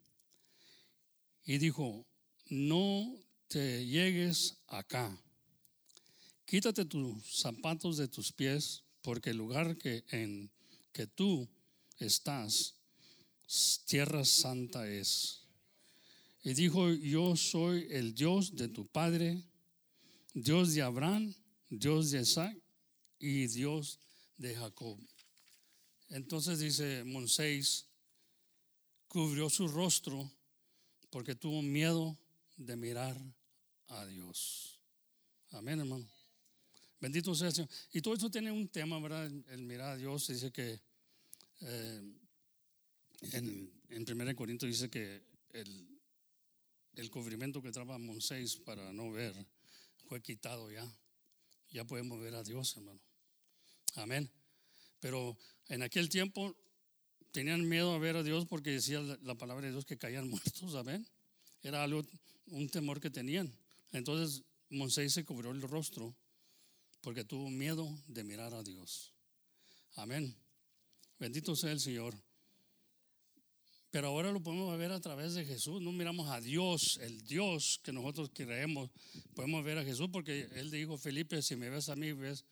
[1.45, 2.07] Y dijo,
[2.51, 3.17] no
[3.49, 5.19] te llegues acá.
[6.45, 10.51] Quítate tus zapatos de tus pies, porque el lugar que en
[10.93, 11.49] que tú
[11.99, 12.75] estás,
[13.87, 15.43] tierra santa es.
[16.43, 19.43] Y dijo, yo soy el Dios de tu padre,
[20.35, 21.35] Dios de Abraham,
[21.69, 22.57] Dios de Isaac
[23.19, 24.01] y Dios
[24.37, 24.99] de Jacob.
[26.09, 27.87] Entonces dice Moisés,
[29.09, 30.31] cubrió su rostro
[31.11, 32.19] porque tuvo miedo
[32.57, 33.17] de mirar
[33.89, 34.81] a Dios.
[35.51, 36.22] Amén, hermano.
[37.03, 37.71] Bendito sea el Señor.
[37.93, 39.27] Y todo esto tiene un tema, ¿verdad?
[39.27, 40.29] El mirar a Dios.
[40.29, 40.79] Dice que
[41.63, 42.13] eh,
[43.33, 46.01] en, en 1 Corintios dice que el,
[46.95, 49.35] el cubrimiento que traba Moisés para no ver
[50.07, 50.87] fue quitado ya.
[51.71, 53.01] Ya podemos ver a Dios, hermano.
[53.97, 54.31] Amén.
[55.01, 55.37] Pero
[55.71, 56.57] en aquel tiempo
[57.33, 60.77] tenían miedo a ver a Dios porque decía la palabra de Dios que caían muertos,
[60.77, 61.05] amén.
[61.65, 62.05] Era algo,
[62.47, 63.53] un temor que tenían.
[63.91, 66.15] Entonces Moisés se cubrió el rostro
[67.03, 69.13] porque tuvo miedo de mirar a Dios.
[69.97, 70.35] Amén.
[71.19, 72.15] Bendito sea el Señor.
[73.91, 75.83] Pero ahora lo podemos ver a través de Jesús.
[75.83, 78.91] No miramos a Dios, el Dios que nosotros creemos.
[79.35, 82.45] Podemos ver a Jesús porque Él dijo, Felipe, si me ves a mí, ves,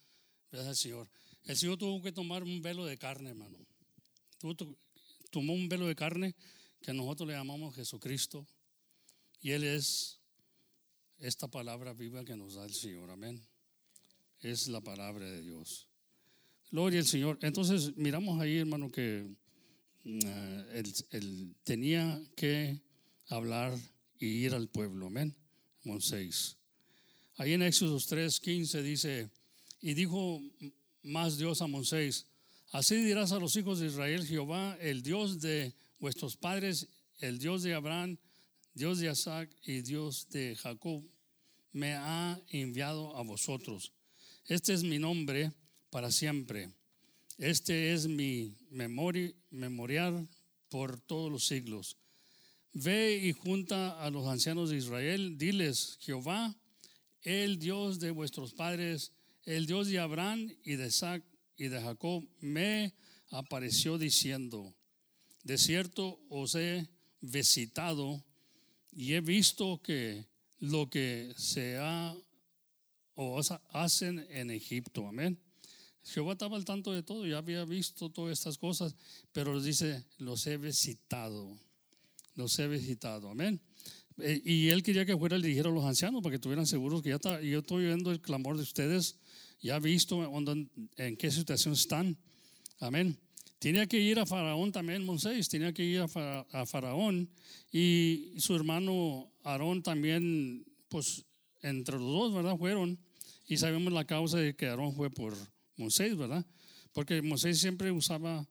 [0.53, 1.09] ves al Señor.
[1.45, 3.57] El Señor tuvo que tomar un velo de carne, hermano.
[5.31, 6.35] Tomó un velo de carne
[6.83, 8.47] que nosotros le llamamos Jesucristo.
[9.41, 10.19] Y Él es
[11.19, 13.11] esta palabra viva que nos da el Señor.
[13.11, 13.41] Amén.
[14.43, 15.87] Es la palabra de Dios.
[16.71, 17.39] Gloria al Señor.
[17.43, 19.29] Entonces miramos ahí, hermano, que
[20.05, 20.21] mm,
[21.11, 22.81] él, tenía que
[23.29, 23.77] hablar
[24.19, 25.09] y ir al pueblo.
[25.09, 25.37] Amén.
[25.85, 26.57] Moisés.
[27.37, 29.31] Ahí en Éxodo 3, 15 dice,
[29.83, 30.41] y dijo
[31.03, 32.27] más Dios a Moisés,
[32.73, 37.63] así dirás a los hijos de Israel, Jehová, el Dios de vuestros padres, el Dios
[37.63, 38.17] de Abraham,
[38.73, 41.03] Dios de Isaac y Dios de Jacob,
[41.73, 43.93] me ha enviado a vosotros.
[44.51, 45.53] Este es mi nombre
[45.91, 46.73] para siempre.
[47.39, 50.29] Este es mi memoria, memorial
[50.69, 51.97] por todos los siglos.
[52.73, 56.53] Ve y junta a los ancianos de Israel, diles, Jehová,
[57.23, 59.13] el Dios de vuestros padres,
[59.45, 61.23] el Dios de Abraham y de Isaac
[61.57, 62.93] y de Jacob, me
[63.31, 64.75] apareció diciendo,
[65.45, 66.89] de cierto os he
[67.21, 68.25] visitado
[68.91, 70.27] y he visto que
[70.59, 72.17] lo que se ha
[73.23, 73.39] o
[73.73, 75.39] hacen en Egipto, amén.
[76.03, 78.97] Jehová estaba al tanto de todo, ya había visto todas estas cosas,
[79.33, 81.55] pero dice, los he visitado,
[82.35, 83.61] los he visitado, amén.
[84.23, 87.03] Eh, y él quería que fuera el dijera a los ancianos para que estuvieran seguros
[87.03, 89.17] que ya está, yo estoy viendo el clamor de ustedes,
[89.61, 90.25] ya he visto
[90.97, 92.17] en qué situación están.
[92.79, 93.19] Amén.
[93.59, 97.29] Tenía que ir a Faraón también, Moisés, tenía que ir a, Faraón
[97.71, 101.27] y su hermano Aarón también, pues
[101.61, 102.57] entre los dos, ¿verdad?
[102.57, 102.99] Fueron
[103.51, 105.37] y sabemos la causa de que Aarón fue por
[105.77, 106.47] Moisés, ¿verdad?
[106.93, 108.49] Porque Moisés siempre usaba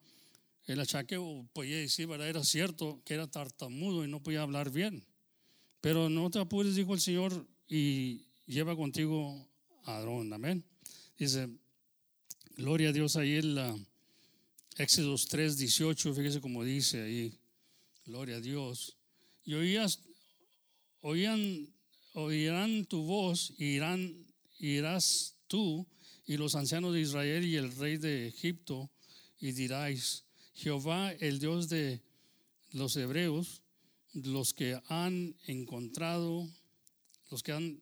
[0.65, 2.27] el achaque, o podía decir, ¿verdad?
[2.27, 5.05] Era cierto que era tartamudo y no podía hablar bien.
[5.79, 9.47] Pero no te apures, dijo el Señor, y lleva contigo
[9.85, 10.33] a Aarón.
[10.33, 10.65] Amén.
[11.17, 11.47] Dice,
[12.57, 13.79] gloria a Dios ahí en la
[14.75, 17.39] Éxodos 3, 18, fíjese como dice ahí,
[18.05, 18.97] gloria a Dios.
[19.45, 20.01] Y oías,
[20.99, 21.69] oían,
[22.15, 24.28] oirán tu voz, irán,
[24.59, 25.87] irás tú
[26.25, 28.91] y los ancianos de Israel y el rey de Egipto,
[29.39, 32.01] y diráis, Jehová, el Dios de
[32.71, 33.63] los hebreos,
[34.13, 36.47] los que han encontrado,
[37.31, 37.81] los que han,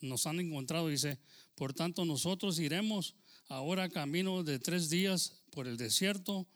[0.00, 1.18] nos han encontrado, dice,
[1.54, 3.14] por tanto nosotros iremos
[3.48, 6.46] ahora camino de tres días por el desierto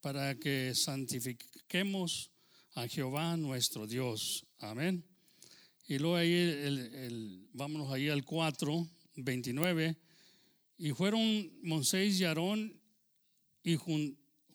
[0.00, 2.30] para que santifiquemos
[2.74, 4.46] a Jehová nuestro Dios.
[4.58, 5.04] Amén.
[5.88, 9.96] Y luego ahí, el, vámonos ahí al 4, 29.
[10.78, 12.80] Y fueron Moisés y Aarón
[13.62, 13.76] y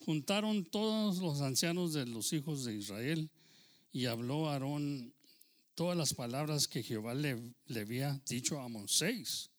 [0.05, 3.29] juntaron todos los ancianos de los hijos de Israel
[3.91, 5.13] y habló Aarón
[5.75, 9.49] todas las palabras que Jehová le, había dicho a Moisés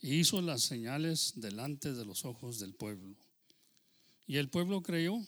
[0.00, 3.16] y hizo las señales delante de los ojos del pueblo.
[4.26, 5.18] Y el pueblo creyó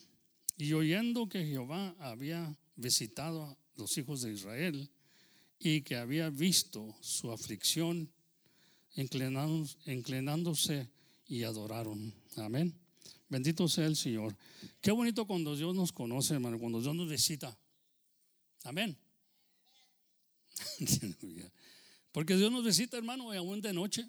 [0.57, 4.90] y oyendo que Jehová había visitado a los hijos de Israel
[5.59, 8.11] y que había visto su aflicción,
[8.94, 10.88] inclinándose
[11.26, 12.12] y adoraron.
[12.37, 12.74] Amén.
[13.29, 14.37] Bendito sea el Señor.
[14.81, 17.57] Qué bonito cuando Dios nos conoce, hermano, cuando Dios nos visita.
[18.64, 18.98] Amén.
[22.12, 24.09] Porque Dios nos visita, hermano, y aún de noche.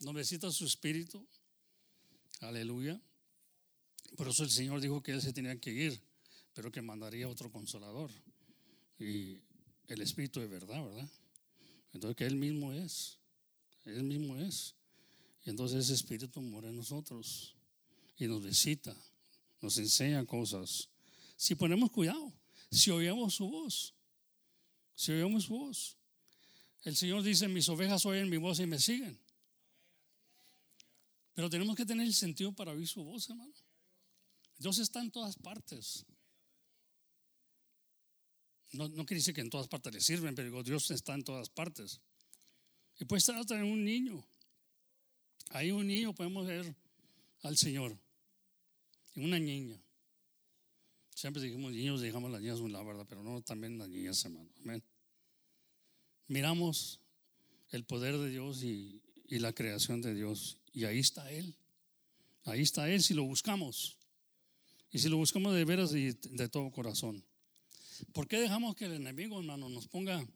[0.00, 1.26] Nos visita su espíritu.
[2.40, 3.00] Aleluya.
[4.16, 6.00] Por eso el Señor dijo que Él se tenía que ir,
[6.52, 8.10] pero que mandaría otro consolador.
[8.98, 9.38] Y
[9.88, 11.08] el Espíritu de verdad, ¿verdad?
[11.92, 13.18] Entonces que Él mismo es.
[13.84, 14.74] Él mismo es.
[15.44, 17.54] Y entonces ese Espíritu mora en nosotros
[18.16, 18.96] y nos visita,
[19.60, 20.88] nos enseña cosas.
[21.36, 22.32] Si ponemos cuidado,
[22.70, 23.94] si oímos su voz,
[24.94, 25.96] si oímos su voz.
[26.82, 29.18] El Señor dice, mis ovejas oyen mi voz y me siguen.
[31.34, 33.52] Pero tenemos que tener el sentido para oír su voz, hermano.
[34.58, 36.06] Dios está en todas partes.
[38.72, 41.48] No, no quiere decir que en todas partes le sirven, pero Dios está en todas
[41.48, 42.00] partes.
[42.98, 44.24] Y puede estar hasta en un niño.
[45.50, 46.74] Ahí un niño podemos ver
[47.42, 47.96] al Señor.
[49.14, 49.80] Y una niña.
[51.14, 53.06] Siempre dijimos niños, dejamos las niñas un lado, ¿verdad?
[53.08, 54.50] Pero no también las niñas, hermano.
[54.62, 54.82] Amén.
[56.26, 57.00] Miramos
[57.70, 60.58] el poder de Dios y, y la creación de Dios.
[60.72, 61.54] Y ahí está Él.
[62.44, 63.96] Ahí está Él si lo buscamos.
[64.90, 67.24] Y si lo buscamos de veras y de todo corazón.
[68.12, 70.26] ¿Por qué dejamos que el enemigo, hermano, nos ponga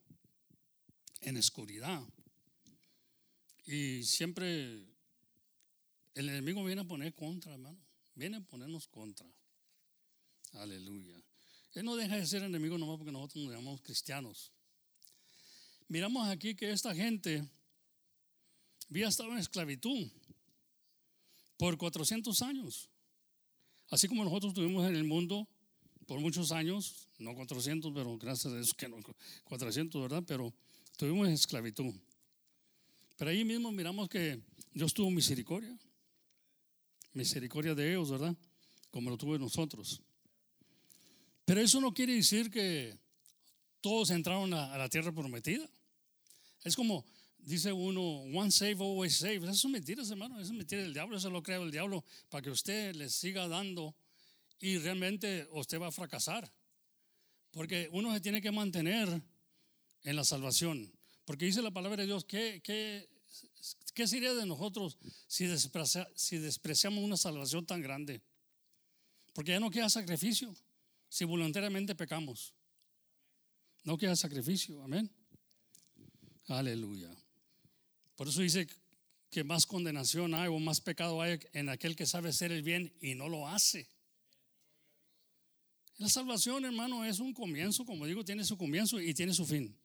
[1.20, 2.02] en oscuridad?
[3.68, 4.82] Y siempre
[6.14, 7.78] el enemigo viene a poner contra, hermano.
[8.14, 9.30] Viene a ponernos contra.
[10.54, 11.22] Aleluya.
[11.74, 14.50] Él no deja de ser enemigo nomás porque nosotros nos llamamos cristianos.
[15.86, 17.46] Miramos aquí que esta gente
[18.88, 20.08] había estado en esclavitud
[21.58, 22.88] por 400 años.
[23.90, 25.46] Así como nosotros estuvimos en el mundo
[26.06, 28.96] por muchos años, no 400, pero gracias a Dios que no
[29.44, 30.24] 400, ¿verdad?
[30.26, 30.54] Pero
[30.96, 31.94] tuvimos esclavitud.
[33.18, 34.40] Pero ahí mismo miramos que
[34.72, 35.76] Dios tuvo misericordia.
[37.12, 38.34] Misericordia de ellos, ¿verdad?
[38.92, 40.00] Como lo tuvo de nosotros.
[41.44, 42.96] Pero eso no quiere decir que
[43.80, 45.68] todos entraron a, la tierra prometida.
[46.62, 47.04] Es como,
[47.38, 48.00] dice uno,
[48.38, 49.38] one save, always save.
[49.38, 50.36] Eso es mentira, hermano.
[50.36, 51.16] Eso es mentira del diablo.
[51.16, 53.96] Eso lo crea el diablo para que usted le siga dando
[54.60, 56.48] y realmente usted va a fracasar.
[57.50, 59.08] Porque uno se tiene que mantener
[60.04, 60.92] en la salvación.
[61.28, 63.06] Porque dice la palabra de Dios, ¿qué, qué,
[63.92, 65.46] qué sería de nosotros si,
[66.38, 68.22] despreciamos una salvación tan grande?
[69.34, 70.56] Porque ya no queda sacrificio
[71.10, 72.54] si voluntariamente pecamos.
[73.84, 75.10] No queda sacrificio, amén.
[76.46, 77.14] Aleluya.
[78.16, 78.66] Por eso dice
[79.28, 82.90] que más condenación hay o más pecado hay en aquel que sabe hacer el bien
[83.02, 83.86] y no lo hace.
[85.98, 89.77] La salvación, hermano, es un comienzo, como digo, tiene su comienzo y tiene su fin.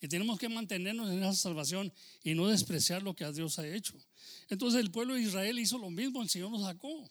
[0.00, 3.94] Y tenemos que mantenernos en esa salvación y no despreciar lo que Dios ha hecho.
[4.48, 7.10] Entonces el pueblo de Israel hizo lo mismo, el Señor nos sacó.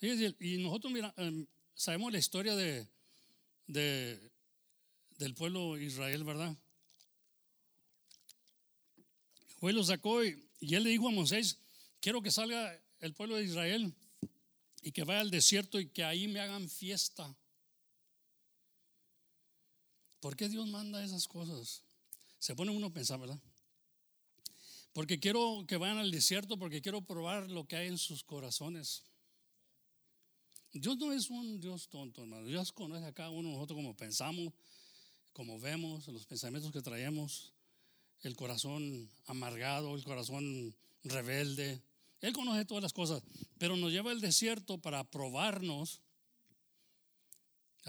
[0.00, 2.86] Y nosotros em, sabemos la historia de,
[3.66, 6.54] del pueblo de Israel, ¿verdad?
[9.72, 11.58] Lo sacó y, él le dijo a Moisés,
[12.00, 13.94] quiero que salga el pueblo de Israel
[14.82, 17.34] y que vaya al desierto y que ahí me hagan fiesta.
[20.24, 21.82] ¿Por qué Dios manda esas cosas?
[22.38, 23.38] Se pone uno a pensar, ¿verdad?
[24.94, 29.02] Porque quiero que vayan al desierto, porque quiero probar lo que hay en sus corazones.
[30.72, 32.46] Dios no es un Dios tonto, hermano.
[32.46, 34.54] Dios conoce a cada uno de nosotros como pensamos,
[35.34, 37.52] como vemos, los pensamientos que traemos,
[38.22, 41.82] el corazón amargado, el corazón rebelde.
[42.22, 43.22] Él conoce todas las cosas,
[43.58, 46.00] pero nos lleva al desierto para probarnos.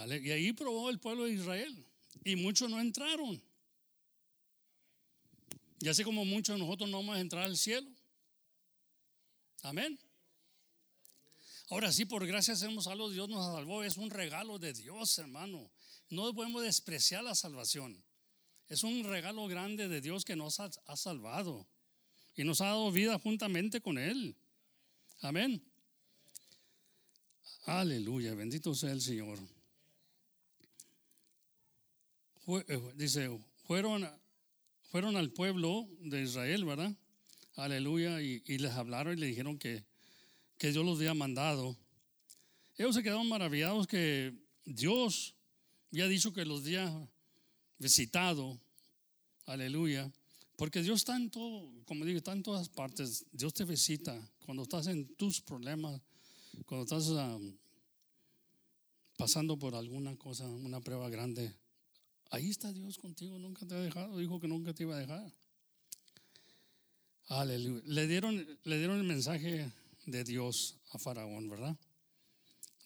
[0.05, 1.87] Y ahí probó el pueblo de Israel.
[2.25, 3.41] Y muchos no entraron.
[5.79, 7.87] Y así como muchos de nosotros no vamos a entrar al cielo.
[9.61, 9.97] Amén.
[11.69, 15.71] Ahora sí, por gracia somos salvos, Dios nos salvó, es un regalo de Dios, hermano.
[16.09, 18.03] No podemos despreciar la salvación.
[18.67, 21.67] Es un regalo grande de Dios que nos ha, salvado
[22.35, 24.35] y nos ha dado vida juntamente con Él.
[25.21, 25.63] Amén.
[27.65, 29.39] Aleluya, bendito sea el Señor.
[32.47, 33.29] Eh, dice,
[33.65, 34.09] fueron,
[34.91, 36.95] fueron al pueblo de Israel, ¿verdad?
[37.55, 39.83] Aleluya, y, y les hablaron y le dijeron que
[40.57, 41.75] que Dios los había mandado,
[42.77, 44.33] ellos se quedaron maravillados que
[44.65, 45.35] Dios
[45.91, 47.09] había dicho que los había
[47.77, 48.59] visitado.
[49.45, 50.11] Aleluya.
[50.57, 53.25] Porque Dios está en todo, como digo, está en todas partes.
[53.31, 56.01] Dios te visita cuando estás en tus problemas,
[56.65, 57.57] cuando estás um,
[59.17, 61.53] pasando por alguna cosa, una prueba grande.
[62.31, 65.33] Ahí está Dios contigo, nunca te ha dejado, dijo que nunca te iba a dejar.
[67.27, 67.81] Aleluya.
[67.85, 69.71] Le dieron, le dieron el mensaje
[70.05, 71.75] de Dios a Faraón, ¿verdad?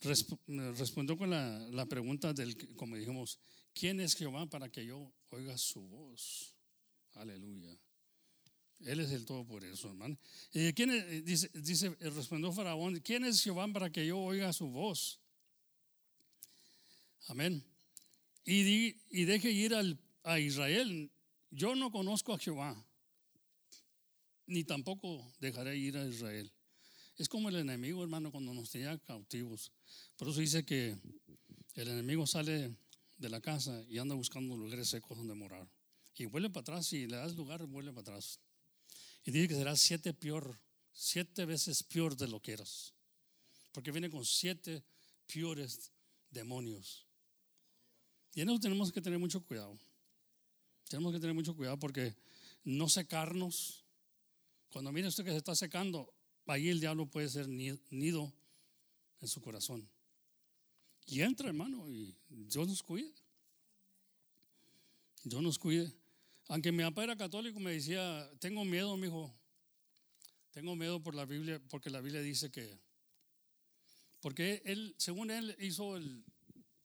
[0.02, 0.40] Resp-
[0.78, 3.40] respondió con la, la pregunta del, como dijimos,
[3.74, 6.54] ¿quién es Jehová para que yo oiga su voz?
[7.16, 7.76] Aleluya.
[8.86, 10.18] Él es el todo por eso, hermano.
[10.54, 11.26] ¿Y quién es?
[11.26, 15.20] Dice, dice, respondió Faraón, ¿quién es Jehová para que yo oiga su voz?
[17.28, 17.62] Amén.
[18.52, 21.12] Y, di- y deje ir al, a Israel.
[21.52, 22.84] Yo no conozco a Jehová,
[24.48, 26.52] ni tampoco dejaré ir a Israel.
[27.16, 29.72] Es como el enemigo, hermano, cuando nos tenía cautivos.
[30.16, 30.98] Por eso dice que
[31.76, 32.76] el enemigo sale
[33.18, 35.70] de la casa y anda buscando lugares secos donde morar.
[36.16, 38.40] Y vuelve para atrás, y le das lugar, vuelve para atrás.
[39.26, 40.60] Y dice que será siete peor,
[40.92, 42.96] siete veces peor de lo que eras.
[43.74, 44.84] Porque viene con siete
[45.32, 45.92] peores
[46.32, 47.06] demonios.
[48.34, 49.78] Y en eso tenemos que tener mucho cuidado.
[50.88, 52.16] Tenemos que tener mucho cuidado porque
[52.64, 53.84] no secarnos.
[54.70, 56.14] Cuando mire usted que se está secando,
[56.46, 58.32] ahí el diablo puede ser ni- nido
[59.22, 59.88] en su corazón.
[61.08, 63.12] Y entra, hermano, y Dios nos cuide.
[65.24, 65.92] Dios nos cuide.
[66.48, 69.34] Aunque mi papá era católico, me decía, tengo miedo, mi hijo.
[70.52, 72.80] Tengo miedo por la Biblia, porque la Biblia dice que,
[74.20, 76.24] porque él, según él, hizo el,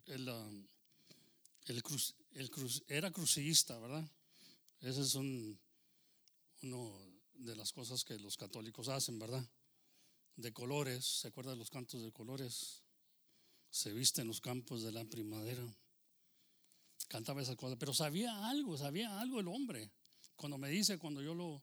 [0.07, 0.67] el, um,
[1.67, 4.09] el cruz, el cruz, era crucillista, ¿verdad?
[4.81, 5.59] Ese es un,
[6.63, 9.47] uno de las cosas que los católicos hacen, ¿verdad?
[10.37, 12.83] De colores, ¿se acuerda de los cantos de colores?
[13.71, 15.65] Se viste en los campos de la primavera.
[17.09, 19.91] Cantaba esas cosas, pero sabía algo, sabía algo el hombre.
[20.37, 21.63] Cuando me dice, cuando yo lo,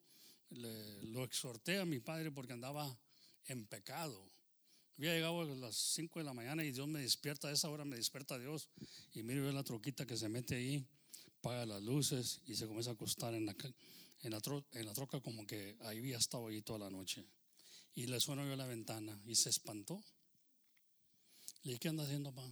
[0.49, 2.97] lo exhorté a mi padre porque andaba
[3.45, 4.31] en pecado.
[4.97, 7.83] Había llegado a las 5 de la mañana y Dios me despierta, a esa hora
[7.85, 8.69] me despierta Dios
[9.13, 10.85] y miro yo la troquita que se mete ahí,
[11.41, 13.55] paga las luces y se comienza a acostar en la,
[14.23, 17.25] en la, tro- en la troca como que ahí había estado ahí toda la noche.
[17.95, 20.03] Y le sueno yo a la ventana y se espantó.
[21.63, 22.51] Le dije, ¿qué anda haciendo, papá?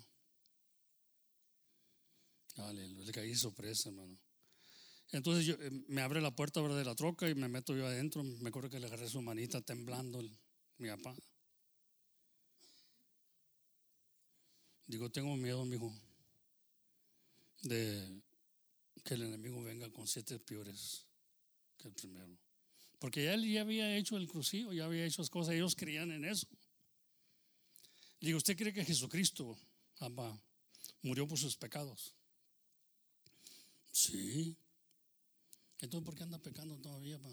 [2.58, 4.18] Aleluya, le caí sorpresa, hermano.
[5.12, 8.24] Entonces yo, eh, me abre la puerta de la troca y me meto yo adentro.
[8.24, 10.22] Me acuerdo que le agarré su manita temblando
[10.78, 11.16] mi papá.
[14.90, 15.94] Digo, tengo miedo, mijo,
[17.62, 18.24] de
[19.04, 21.06] que el enemigo venga con siete peores
[21.78, 22.36] que el primero.
[22.98, 26.26] Porque él ya había hecho el crucido, ya había hecho las cosas, ellos creían en
[26.26, 26.48] eso.
[28.20, 29.56] Digo, ¿usted cree que Jesucristo,
[30.00, 30.36] papá,
[31.04, 32.16] murió por sus pecados?
[33.92, 34.58] Sí.
[35.82, 37.30] Entonces, ¿por qué anda pecando todavía, pa?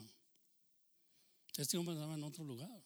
[1.57, 2.85] Este hombre andaba en otro lugar.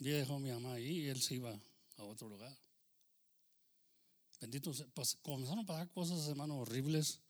[0.00, 1.56] Yo dejó a mi mamá ahí y él se iba
[1.98, 2.65] a otro lugar.
[4.40, 4.70] Bendito
[5.22, 7.20] comenzaron a pasar cosas, hermano, horribles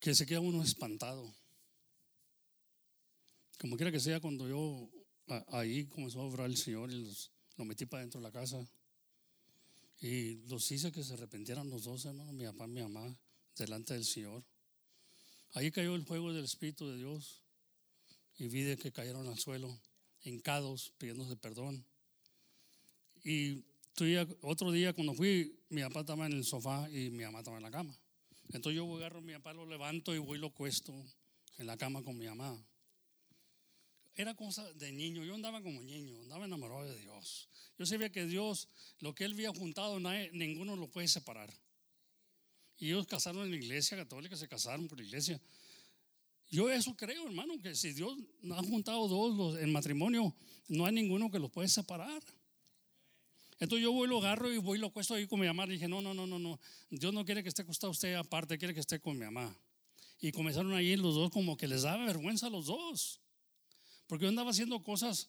[0.00, 1.32] que se queda uno espantado.
[3.58, 4.88] Como quiera que sea, cuando yo
[5.48, 8.64] ahí comenzó a obrar el Señor y los, lo metí para dentro de la casa
[10.00, 13.18] y los hice que se arrepintieran los dos, hermano, mi papá y mi mamá,
[13.56, 14.44] delante del Señor.
[15.54, 17.42] Ahí cayó el fuego del Espíritu de Dios
[18.36, 19.76] y vi de que cayeron al suelo,
[20.22, 21.84] hincados, pidiéndose perdón.
[23.24, 23.64] Y
[24.42, 27.62] otro día cuando fui, mi papá estaba en el sofá y mi mamá estaba en
[27.62, 27.96] la cama.
[28.52, 30.94] Entonces yo agarro a mi papá, lo levanto y voy y lo cuesto
[31.58, 32.56] en la cama con mi mamá.
[34.14, 37.48] Era cosa de niño, yo andaba como niño, andaba enamorado de Dios.
[37.78, 38.68] Yo sabía que Dios,
[39.00, 41.52] lo que Él había juntado, nadie- ninguno lo puede separar.
[42.78, 45.40] Y ellos casaron en la iglesia católica, se casaron por la iglesia.
[46.50, 48.16] Yo eso creo, hermano, que si Dios
[48.50, 50.34] ha juntado dos los- en matrimonio,
[50.68, 52.22] no hay ninguno que los puede separar.
[53.60, 55.66] Entonces yo voy, lo agarro y voy lo cuesto ahí con mi mamá.
[55.66, 56.60] Le dije, no, no, no, no, no.
[56.90, 59.54] Dios no quiere que esté acostado usted aparte, quiere que esté con mi mamá.
[60.20, 63.20] Y comenzaron ahí los dos como que les daba vergüenza a los dos.
[64.06, 65.28] Porque yo andaba haciendo cosas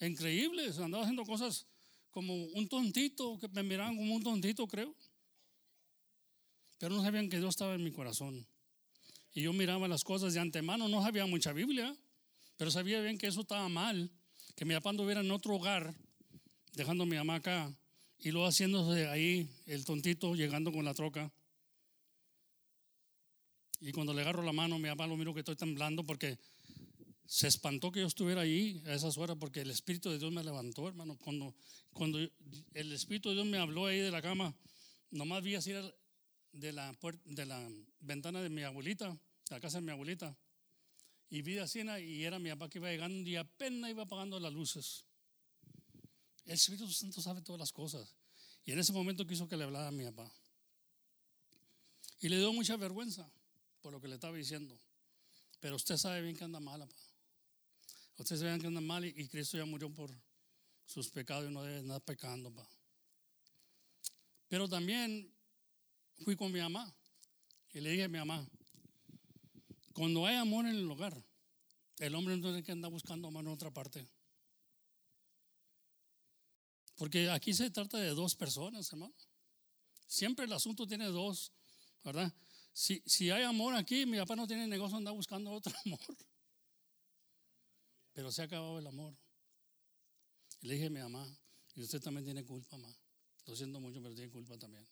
[0.00, 1.66] increíbles, andaba haciendo cosas
[2.10, 4.94] como un tontito, que me miraban como un tontito, creo.
[6.78, 8.46] Pero no sabían que Dios estaba en mi corazón.
[9.34, 11.96] Y yo miraba las cosas de antemano, no sabía mucha Biblia,
[12.56, 14.10] pero sabía bien que eso estaba mal,
[14.56, 15.94] que mi papá anduviera en otro hogar,
[16.72, 17.72] dejando a mi mamá acá,
[18.18, 21.30] y luego haciéndose ahí el tontito, llegando con la troca.
[23.80, 26.38] Y cuando le agarro la mano, mi papá lo miro que estoy temblando porque
[27.26, 30.44] se espantó que yo estuviera ahí a esas horas porque el Espíritu de Dios me
[30.44, 31.18] levantó, hermano.
[31.18, 31.54] Cuando,
[31.92, 34.54] cuando el Espíritu de Dios me habló ahí de la cama,
[35.10, 37.68] nomás vi así de la, de la
[38.00, 39.16] ventana de mi abuelita,
[39.50, 40.36] la casa de mi abuelita,
[41.28, 44.52] y vi así y era mi papá que iba llegando y apenas iba apagando las
[44.52, 45.06] luces.
[46.52, 48.14] El Espíritu Santo sabe todas las cosas.
[48.66, 50.30] Y en ese momento quiso que le hablara a mi papá.
[52.20, 53.26] Y le dio mucha vergüenza
[53.80, 54.78] por lo que le estaba diciendo.
[55.60, 56.94] Pero usted sabe bien que anda mal, papá.
[58.18, 60.14] Usted sabe bien que anda mal y, Cristo ya murió por
[60.84, 62.68] sus pecados y no debe andar pecando, papá.
[64.46, 65.32] Pero también
[66.22, 66.94] fui con mi mamá
[67.72, 68.46] y le dije a mi mamá,
[69.94, 71.16] cuando hay amor en el hogar,
[71.98, 74.06] el hombre no tiene que andar buscando amor en otra parte.
[76.96, 79.14] Porque aquí se trata de dos personas, hermano.
[80.06, 81.52] Siempre el asunto tiene dos,
[82.04, 82.32] ¿verdad?
[82.72, 86.00] Si, si hay amor aquí, mi papá no tiene negocio andar buscando otro amor.
[88.12, 89.16] Pero se ha acabado el amor.
[90.60, 91.26] Le dije a mi mamá,
[91.74, 92.94] y usted también tiene culpa, mamá.
[93.46, 94.86] Lo siento mucho, pero tiene culpa también.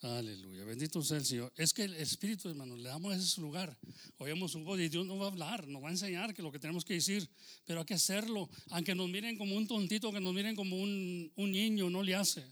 [0.00, 1.52] Aleluya, bendito sea el Señor.
[1.56, 3.76] Es que el Espíritu, hermano, le damos ese lugar.
[4.18, 6.52] Oímos un voz y Dios nos va a hablar, nos va a enseñar que lo
[6.52, 7.28] que tenemos que decir,
[7.64, 8.50] pero hay que hacerlo.
[8.70, 12.14] Aunque nos miren como un tontito, que nos miren como un, un niño, no le
[12.14, 12.44] hace.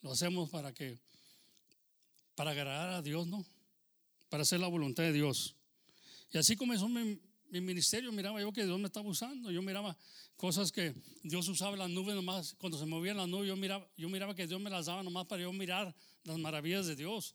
[0.00, 0.98] Lo hacemos para que,
[2.34, 3.44] para agradar a Dios, ¿no?
[4.30, 5.56] Para hacer la voluntad de Dios.
[6.32, 7.20] Y así comenzó mi,
[7.50, 9.50] mi ministerio, miraba yo que Dios me estaba usando.
[9.50, 9.96] Yo miraba
[10.36, 12.54] cosas que Dios usaba las nubes nomás.
[12.58, 15.26] Cuando se movían las nubes, yo miraba, yo miraba que Dios me las daba nomás
[15.26, 17.34] para yo mirar las maravillas de Dios.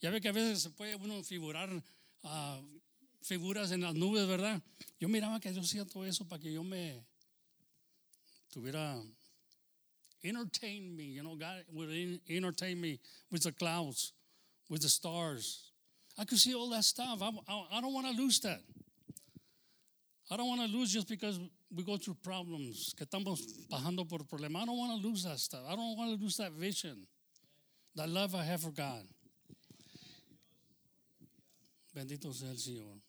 [0.00, 1.70] Ya ve que a veces se puede uno figurar
[2.22, 2.80] uh,
[3.22, 4.62] figuras en las nubes, ¿verdad?
[4.98, 7.04] Yo miraba que Dios hacía todo eso para que yo me
[8.50, 9.02] tuviera
[10.22, 11.90] entertain me, you know, God would
[12.28, 12.98] entertain me
[13.30, 14.12] with the clouds,
[14.68, 15.70] with the stars.
[16.16, 17.22] I could see all that stuff.
[17.22, 18.60] I don't want to lose that.
[20.30, 21.40] I don't want to lose just because
[21.74, 24.62] we go through problems, que estamos pasando por problemas.
[24.62, 25.64] I don't want to lose that stuff.
[25.66, 27.06] I don't want to lose that vision,
[27.94, 29.06] that love I have for God.
[31.94, 33.00] Bendito sea el Señor.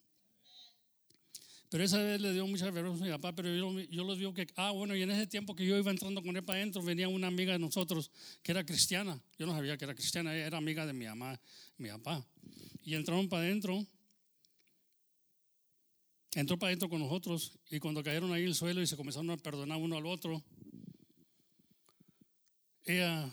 [1.69, 4.33] Pero esa vez le dio mucha vergüenza a mi papá, pero yo, yo lo digo
[4.33, 6.81] que, ah, bueno, y en ese tiempo que yo iba entrando con él para adentro,
[6.81, 8.09] venía una amiga de nosotros
[8.41, 9.21] que era cristiana.
[9.37, 11.39] Yo no sabía que era cristiana, era amiga de mi mamá,
[11.77, 12.25] mi papá.
[12.83, 13.85] Y entraron para adentro,
[16.33, 19.37] entró para adentro con nosotros, y cuando cayeron ahí el suelo y se comenzaron a
[19.37, 20.43] perdonar uno al otro,
[22.83, 23.31] ella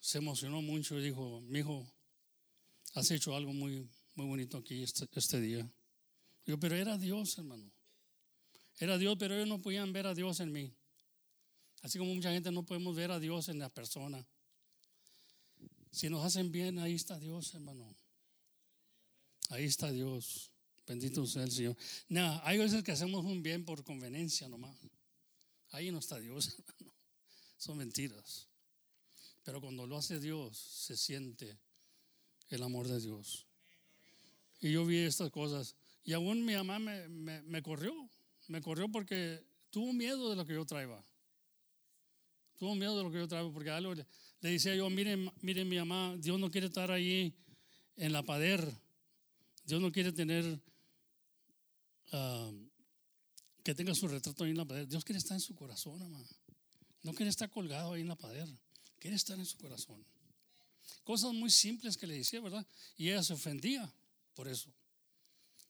[0.00, 1.86] se emocionó mucho y dijo, mi hijo,
[2.94, 5.70] has hecho algo muy, muy bonito aquí este, este día.
[6.44, 7.70] Digo, pero era Dios, hermano.
[8.78, 10.72] Era Dios, pero ellos no podían ver a Dios en mí.
[11.82, 14.26] Así como mucha gente no podemos ver a Dios en la persona.
[15.90, 17.94] Si nos hacen bien, ahí está Dios, hermano.
[19.50, 20.51] Ahí está Dios.
[20.86, 21.76] Bendito sea el Señor.
[22.42, 24.76] Hay veces que hacemos un bien por conveniencia nomás.
[25.70, 26.94] Ahí no está Dios, hermano.
[27.56, 28.48] Son mentiras.
[29.44, 31.58] Pero cuando lo hace Dios, se siente
[32.48, 33.46] el amor de Dios.
[34.60, 35.74] Y yo vi estas cosas.
[36.04, 37.94] Y aún mi mamá me, me, corrió,
[38.48, 41.02] me corrió porque tuvo miedo de lo que yo traía.
[42.58, 44.06] Tuvo miedo de lo que yo traía, porque algo le,
[44.40, 47.34] le decía yo, miren, miren mi mamá, Dios no quiere estar ahí
[47.96, 48.72] en la pader.
[49.64, 50.60] Dios no quiere tener,
[52.12, 52.52] uh,
[53.62, 54.88] que tenga su retrato ahí en la pader.
[54.88, 56.24] Dios quiere estar en su corazón, mamá.
[57.02, 58.48] No quiere estar colgado ahí en la pader.
[58.98, 60.04] Quiere estar en su corazón.
[61.04, 62.66] Cosas muy simples que le decía, ¿verdad?
[62.96, 63.92] Y ella se ofendía
[64.34, 64.72] por eso.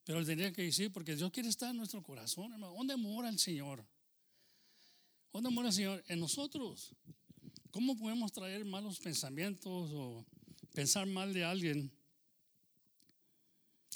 [0.05, 2.74] Pero él tenía que decir, porque Dios quiere estar en nuestro corazón, hermano.
[2.74, 3.86] ¿Dónde mora el Señor?
[5.32, 6.05] ¿Dónde mora el Señor?
[6.09, 6.95] En nosotros.
[7.70, 10.26] ¿Cómo podemos traer malos pensamientos o
[10.74, 11.90] pensar mal de alguien?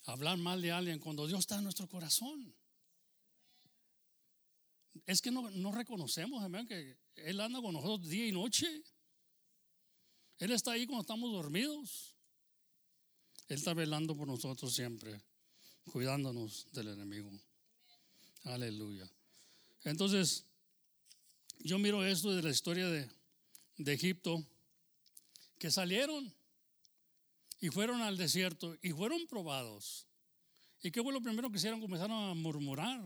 [0.06, 2.54] Hablar mal de alguien cuando Dios está en nuestro corazón.
[5.04, 8.66] Es que no, no reconocemos, que Él anda con nosotros día y noche.
[10.38, 12.14] Él está ahí cuando estamos dormidos.
[13.48, 15.20] Él está velando por nosotros siempre
[15.86, 17.30] cuidándonos del enemigo.
[18.44, 19.10] Aleluya.
[19.84, 20.44] Entonces,
[21.60, 23.08] yo miro esto de la historia de,
[23.76, 24.44] de, Egipto,
[25.58, 26.34] que salieron
[27.60, 30.06] y fueron al desierto y fueron probados.
[30.82, 31.80] ¿Y qué fue lo primero que hicieron?
[31.80, 33.02] Comenzaron a murmurar.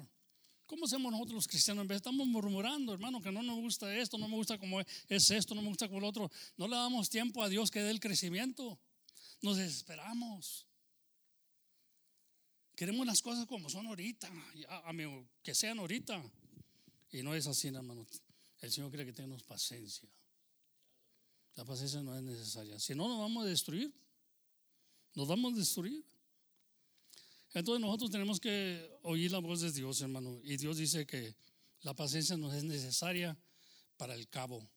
[0.67, 1.83] ¿Cómo hacemos nosotros los cristianos?
[1.83, 5.31] En vez estamos murmurando, hermano, que no nos gusta esto, no me gusta como es
[5.31, 6.31] esto, no me gusta como lo otro.
[6.57, 8.79] No le damos tiempo a Dios que dé el crecimiento.
[9.43, 10.67] Nos desesperamos.
[12.77, 14.31] Queremos las cosas como son ahorita,
[15.43, 16.23] que sean ahorita.
[17.11, 18.07] Y no es así, hermano.
[18.61, 20.09] El Señor quiere que tengamos paciencia.
[21.57, 22.79] La paciencia no es necesaria.
[22.79, 23.93] Si no, nos vamos a destruir.
[25.15, 26.05] Nos vamos a destruir.
[27.53, 30.41] Entonces nosotros tenemos que oír la voz de Dios, hermano.
[30.45, 31.35] Y Dios dice que
[31.83, 33.37] la paciencia no es necesaria
[33.97, 34.69] para el cabo,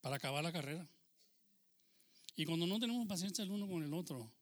[0.00, 0.88] para acabar la carrera.
[2.36, 4.32] Y cuando no tenemos paciencia el uno con el otro,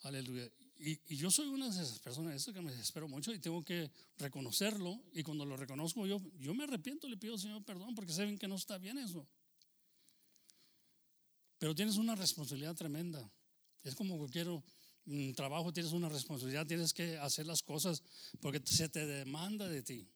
[0.00, 0.50] aleluya.
[0.78, 3.62] Y, y, yo soy una de esas personas, eso que me desespero mucho y tengo
[3.64, 3.88] que
[4.18, 5.00] reconocerlo.
[5.12, 6.20] Y cuando lo reconozco, yo,
[6.54, 9.24] me arrepiento, le pido al Señor perdón porque saben que no está bien eso.
[11.58, 13.30] Pero tienes una responsabilidad tremenda.
[13.82, 14.62] Es como quiero,
[15.06, 18.02] un trabajo, tienes una responsabilidad, tienes que hacer las cosas
[18.40, 20.08] porque se te demanda de ti.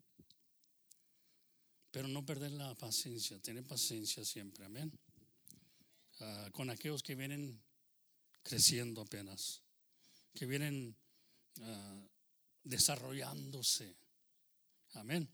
[1.91, 4.93] Pero no perder la paciencia, tener paciencia siempre, amén.
[6.21, 7.61] Ah, con aquellos que vienen
[8.43, 9.62] creciendo apenas,
[10.35, 10.97] que vienen
[11.62, 12.07] ah,
[12.62, 13.97] desarrollándose,
[14.93, 15.29] amén.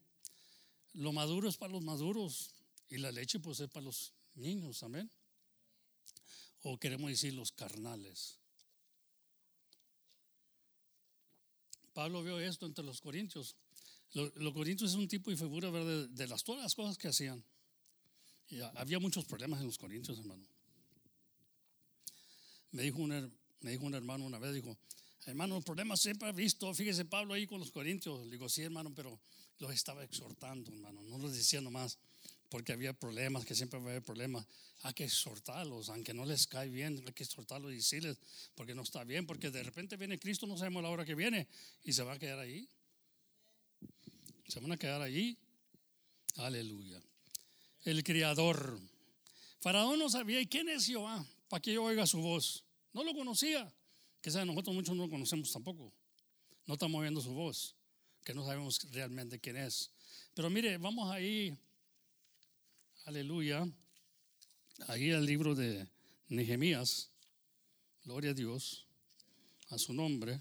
[0.95, 2.55] Lo maduro es para los maduros
[2.89, 5.11] y la leche pues es para los niños, amén.
[6.63, 8.39] O queremos decir los carnales.
[11.93, 13.57] Pablo vio esto entre los corintios.
[14.13, 17.43] Los, corintios es un tipo y figura de, las, todas las cosas que hacían.
[18.49, 20.45] Y había muchos problemas en los corintios, hermano.
[22.73, 24.77] Me dijo, un, me dijo un hermano una vez, dijo,
[25.27, 28.25] hermano, los problemas siempre he visto, fíjese Pablo ahí con los corintios.
[28.25, 29.19] Le digo, sí, hermano, pero
[29.59, 31.99] los estaba exhortando, hermano, no los decía nomás
[32.53, 34.47] porque había problemas, que siempre va a haber problemas.
[34.83, 38.19] Hay que exhortarlos, aunque no les cae bien, hay que exhortarlos y decirles,
[38.55, 41.49] porque no está bien, porque de repente viene Cristo, no sabemos la hora que viene,
[41.83, 42.69] y se va a quedar ahí.
[44.49, 45.39] Se van a quedar allí.
[46.37, 47.01] Aleluya.
[47.85, 48.79] El Criador.
[49.61, 51.25] Faraón no sabía, ¿y quién es Jehová?
[51.49, 52.65] Para que yo oiga su voz.
[52.93, 53.73] No lo conocía.
[54.21, 55.91] Que sea, nosotros muchos no lo conocemos tampoco.
[56.67, 57.75] No estamos oyendo su voz,
[58.23, 59.91] que no sabemos realmente quién es.
[60.35, 61.57] Pero mire, vamos ahí
[63.05, 63.69] aleluya,
[64.89, 65.89] ahí el libro de
[66.29, 67.11] Nehemías,
[68.05, 68.87] gloria a Dios,
[69.71, 70.41] a su nombre.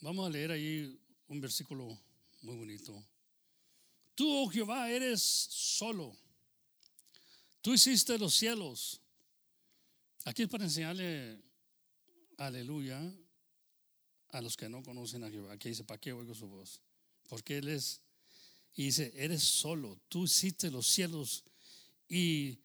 [0.00, 1.98] Vamos a leer ahí un versículo
[2.42, 3.04] muy bonito.
[4.14, 6.16] Tú, oh Jehová, eres solo.
[7.60, 9.00] Tú hiciste los cielos.
[10.24, 11.40] Aquí es para enseñarle,
[12.38, 13.00] aleluya,
[14.30, 15.54] a los que no conocen a Jehová.
[15.54, 16.80] Aquí dice, ¿para qué oigo su voz?
[17.28, 18.00] Porque Él es
[18.76, 21.44] y dice, eres solo, tú hiciste los cielos
[22.08, 22.58] y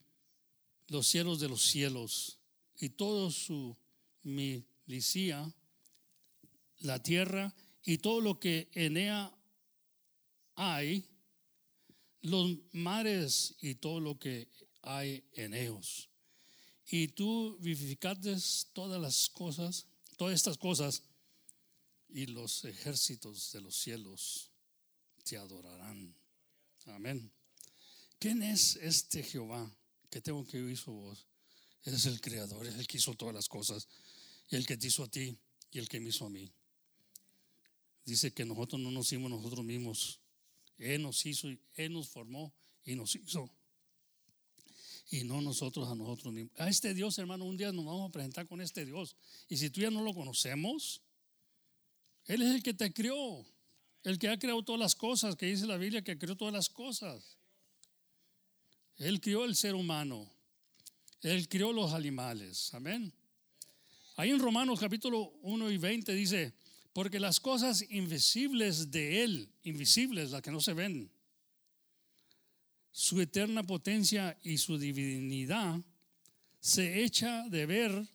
[0.87, 2.37] los cielos de los cielos
[2.77, 3.77] y todo su
[4.23, 5.53] milicia,
[6.79, 7.55] la tierra
[7.85, 9.33] y todo lo que en ella
[10.55, 11.05] hay,
[12.21, 14.49] los mares y todo lo que
[14.81, 16.09] hay en ellos.
[16.87, 18.35] Y tú vivificaste
[18.73, 19.87] todas las cosas,
[20.17, 21.03] todas estas cosas,
[22.09, 24.50] y los ejércitos de los cielos
[25.23, 26.15] te adorarán.
[26.87, 27.31] Amén.
[28.19, 29.69] ¿Quién es este Jehová
[30.09, 31.25] que tengo que oír su voz?
[31.83, 33.87] es el creador, es el que hizo todas las cosas,
[34.49, 35.35] y el que te hizo a ti
[35.71, 36.51] y el que me hizo a mí.
[38.05, 40.19] Dice que nosotros no nos hicimos nosotros mismos.
[40.77, 42.53] Él nos hizo, Él nos formó
[42.83, 43.49] y nos hizo.
[45.11, 46.53] Y no nosotros a nosotros mismos.
[46.59, 49.15] A este Dios, hermano, un día nos vamos a presentar con este Dios.
[49.47, 51.01] Y si tú ya no lo conocemos,
[52.25, 53.45] Él es el que te crió.
[54.03, 56.69] El que ha creado todas las cosas, que dice la Biblia que creó todas las
[56.69, 57.37] cosas.
[58.97, 60.31] Él crió el ser humano.
[61.21, 62.73] Él crió los animales.
[62.73, 63.13] Amén.
[64.15, 66.53] Ahí en Romanos capítulo 1 y 20 dice,
[66.93, 71.11] porque las cosas invisibles de Él, invisibles, las que no se ven,
[72.91, 75.79] su eterna potencia y su divinidad
[76.59, 78.07] se echa de ver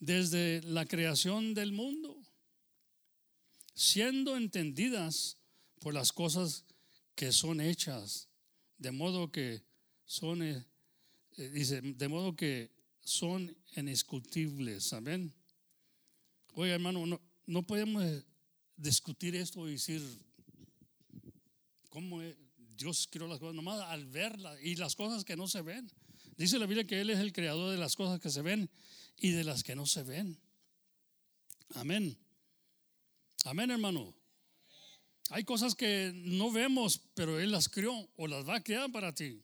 [0.00, 2.13] desde la creación del mundo
[3.74, 5.36] siendo entendidas
[5.80, 6.64] por las cosas
[7.14, 8.28] que son hechas,
[8.78, 9.62] de modo que
[10.04, 10.64] son, eh,
[11.36, 12.70] eh, dice, de modo que
[13.00, 15.32] son indiscutibles, amén.
[16.54, 18.04] Oye, hermano, no, no podemos
[18.76, 20.02] discutir esto y decir
[21.90, 22.20] cómo
[22.76, 25.90] Dios creó las cosas, nomás al verlas y las cosas que no se ven.
[26.36, 28.68] Dice la Biblia que Él es el creador de las cosas que se ven
[29.16, 30.38] y de las que no se ven.
[31.74, 32.16] Amén.
[33.44, 34.14] Amén, hermano.
[35.30, 39.14] Hay cosas que no vemos, pero Él las creó o las va a crear para
[39.14, 39.42] ti.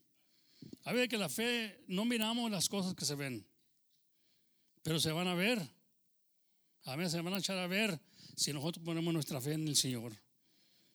[0.85, 3.47] A ver que la fe no miramos las cosas que se ven,
[4.83, 5.61] pero se van a ver.
[6.85, 8.01] A ver, se van a echar a ver
[8.37, 10.13] si nosotros ponemos nuestra fe en el Señor.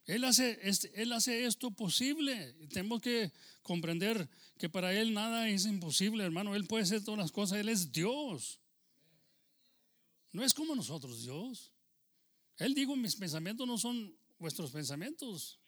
[0.04, 0.60] Él hace,
[0.94, 2.54] él hace esto posible.
[2.70, 3.32] Tenemos que
[3.62, 6.54] comprender que para Él nada es imposible, hermano.
[6.54, 7.58] Él puede hacer todas las cosas.
[7.58, 8.60] Él es Dios.
[10.32, 11.72] No es como nosotros, Dios.
[12.58, 15.60] Él dijo, mis pensamientos no son vuestros pensamientos,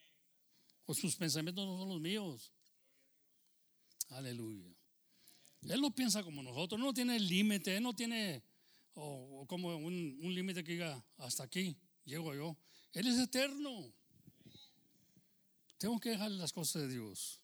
[0.86, 2.52] o sus pensamientos no son los míos.
[4.08, 4.74] Aleluya.
[5.62, 8.42] Él no piensa como nosotros, no tiene límite, no tiene
[8.94, 12.56] como un, un límite que diga, hasta aquí llego yo.
[12.92, 13.92] Él es eterno.
[15.76, 17.40] Tengo que dejarle las cosas de Dios.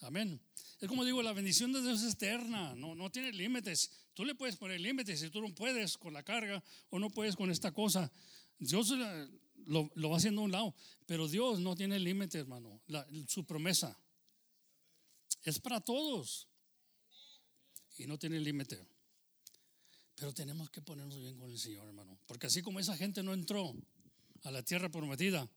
[0.00, 0.40] Amén.
[0.80, 3.90] Es como digo, la bendición de Dios es eterna, no, no tiene límites.
[4.18, 6.60] Tú le puedes poner límites si tú no puedes con la carga
[6.90, 8.10] o no puedes con esta cosa.
[8.58, 8.92] Dios
[9.64, 10.74] lo, va haciendo a un lado,
[11.06, 12.82] pero Dios no tiene límites, hermano.
[13.28, 13.96] su promesa
[15.44, 16.48] es para todos
[17.96, 18.84] y no tiene límite.
[20.16, 22.18] Pero tenemos que ponernos bien con el Señor, hermano.
[22.26, 23.72] Porque así como esa gente no entró
[24.42, 25.48] a la tierra prometida,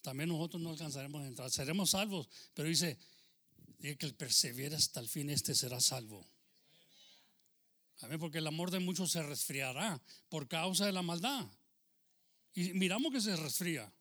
[0.00, 1.50] también nosotros no alcanzaremos a entrar.
[1.50, 2.26] Seremos salvos.
[2.54, 2.96] Pero dice,
[3.76, 6.26] dice que el persevera hasta el fin, este será salvo.
[8.00, 11.46] Amén, porque el amor de muchos se resfriará por causa de la maldad.
[12.54, 13.92] Y miramos que se resfría.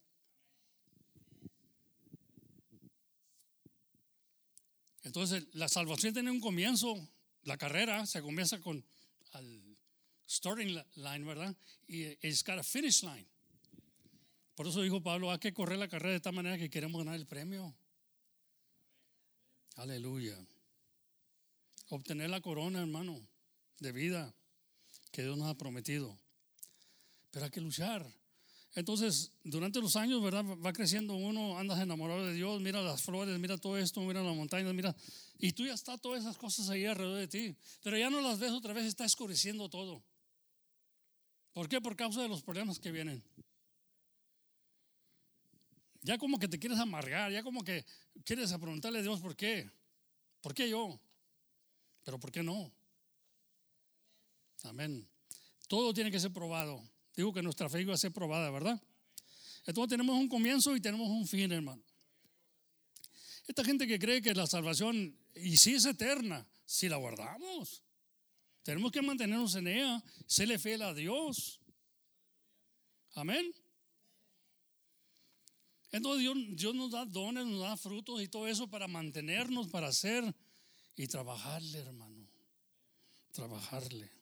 [5.04, 6.96] Entonces, la salvación tiene un comienzo,
[7.44, 8.86] la carrera se comienza con
[9.32, 9.78] al
[10.28, 11.56] starting line, ¿verdad?
[11.88, 13.26] Y it's got a finish line.
[14.54, 17.16] Por eso dijo Pablo, hay que correr la carrera de tal manera que queremos ganar
[17.16, 17.76] el premio.
[19.76, 20.38] Aleluya.
[21.90, 23.22] Obtener la corona, hermano,
[23.80, 24.34] de vida
[25.12, 26.18] que Dios nos ha prometido.
[27.32, 28.06] Pero hay que luchar.
[28.76, 30.46] Entonces, durante los años, ¿verdad?
[30.64, 34.36] Va creciendo uno, andas enamorado de Dios, mira las flores, mira todo esto, mira las
[34.36, 34.96] montañas, mira.
[35.40, 37.56] Y tú ya está todas esas cosas ahí alrededor de ti.
[37.82, 40.04] Pero ya no las ves otra vez, está escureciendo todo.
[41.54, 41.82] ¿Por qué?
[41.82, 43.24] Por causa de los problemas que vienen.
[46.02, 47.84] Ya como que te quieres amargar, ya como que
[48.24, 49.70] quieres preguntarle a Dios por qué.
[50.40, 51.00] ¿Por qué yo?
[52.04, 52.72] Pero ¿por qué no?
[54.64, 55.08] Amén.
[55.68, 56.82] Todo tiene que ser probado.
[57.16, 58.82] Digo que nuestra fe iba a ser probada, ¿verdad?
[59.66, 61.84] Entonces tenemos un comienzo y tenemos un fin, hermano.
[63.48, 67.82] Esta gente que cree que la salvación, y si es eterna, si la guardamos,
[68.64, 71.60] tenemos que mantenernos en ella, serle fiel a Dios.
[73.14, 73.54] Amén.
[75.92, 79.88] Entonces Dios, Dios, nos da dones, nos da frutos y todo eso para mantenernos, para
[79.88, 80.36] hacer
[80.96, 82.28] y trabajarle, hermano.
[83.32, 84.17] Trabajarle.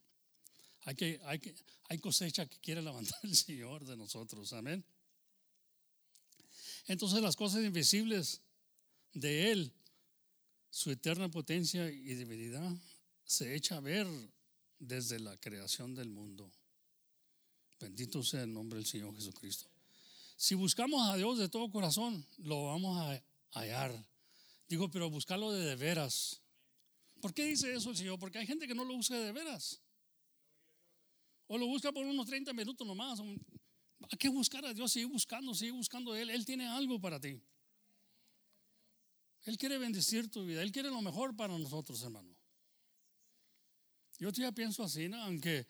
[0.86, 1.56] Hay, que, hay, que,
[1.90, 4.54] hay cosecha que quiere levantar el Señor de nosotros.
[4.54, 4.86] Amén.
[6.88, 8.42] Entonces las cosas invisibles
[9.14, 9.74] de Él,
[10.70, 12.72] su eterna potencia y divinidad,
[13.26, 14.08] se echa a ver
[14.78, 16.52] desde la creación del mundo.
[17.80, 19.68] Bendito sea el nombre del Señor Jesucristo.
[20.38, 23.22] Si buscamos a Dios de todo corazón, lo vamos a
[23.52, 24.06] hallar.
[24.68, 26.42] Digo, pero buscarlo de, de veras.
[27.22, 28.20] ¿Por qué dice eso el Señor?
[28.20, 29.82] Porque hay gente que no lo busca de veras.
[31.48, 33.20] O lo busca por unos 30 minutos nomás.
[33.20, 36.30] Hay que buscar a Dios, sigue buscando, sigue buscando a Él.
[36.30, 37.40] Él tiene algo para ti.
[39.44, 40.62] Él quiere bendecir tu vida.
[40.62, 42.36] Él quiere lo mejor para nosotros, hermano.
[44.18, 45.22] Yo ya pienso así, ¿no?
[45.22, 45.68] aunque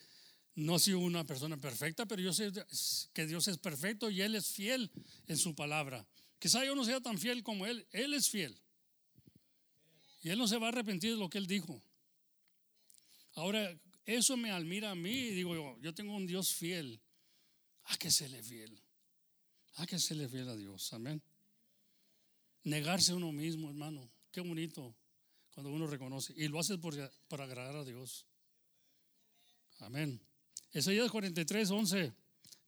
[0.56, 2.52] no soy una persona perfecta, pero yo sé
[3.14, 4.90] que Dios es perfecto y Él es fiel
[5.28, 6.08] en su palabra.
[6.40, 7.86] Quizá yo no sea tan fiel como Él.
[7.92, 8.58] Él es fiel.
[10.22, 11.82] Y Él no se va a arrepentir de lo que Él dijo.
[13.34, 17.02] Ahora, eso me admira a mí digo yo, yo tengo un Dios fiel.
[17.86, 18.80] ¿A que se le fiel?
[19.76, 20.92] ¿A que se le fiel a Dios?
[20.94, 21.22] Amén.
[22.64, 24.10] Negarse a uno mismo, hermano.
[24.32, 24.96] Qué bonito
[25.52, 26.34] cuando uno reconoce.
[26.36, 26.96] Y lo hace por,
[27.28, 28.26] por agradar a Dios.
[29.80, 30.20] Amén.
[30.74, 32.14] Isaías 43, 11.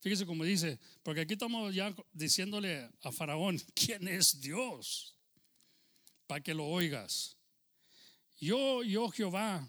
[0.00, 5.16] Fíjese cómo dice, porque aquí estamos ya diciéndole a Faraón, ¿quién es Dios?
[6.26, 7.36] Para que lo oigas.
[8.38, 9.68] Yo, yo Jehová,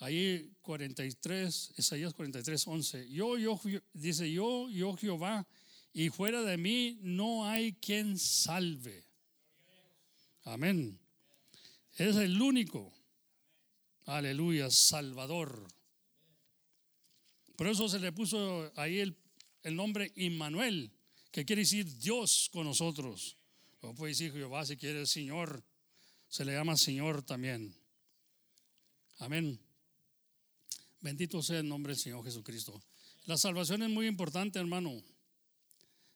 [0.00, 3.10] Ahí 43, Isaías 43, 11.
[3.10, 3.60] Yo, yo,
[3.92, 5.46] dice, yo, yo Jehová,
[5.92, 9.04] y fuera de mí no hay quien salve.
[10.44, 10.98] Amén.
[11.96, 12.90] Es el único.
[14.06, 15.68] Aleluya, Salvador.
[17.56, 19.14] Por eso se le puso ahí el,
[19.62, 20.90] el nombre Immanuel,
[21.30, 23.36] que quiere decir Dios con nosotros.
[23.82, 25.62] O puede decir Jehová si quiere Señor.
[26.26, 27.74] Se le llama Señor también.
[29.18, 29.60] Amén.
[31.00, 32.82] Bendito sea el nombre del Señor Jesucristo.
[33.24, 35.02] La salvación es muy importante, hermano,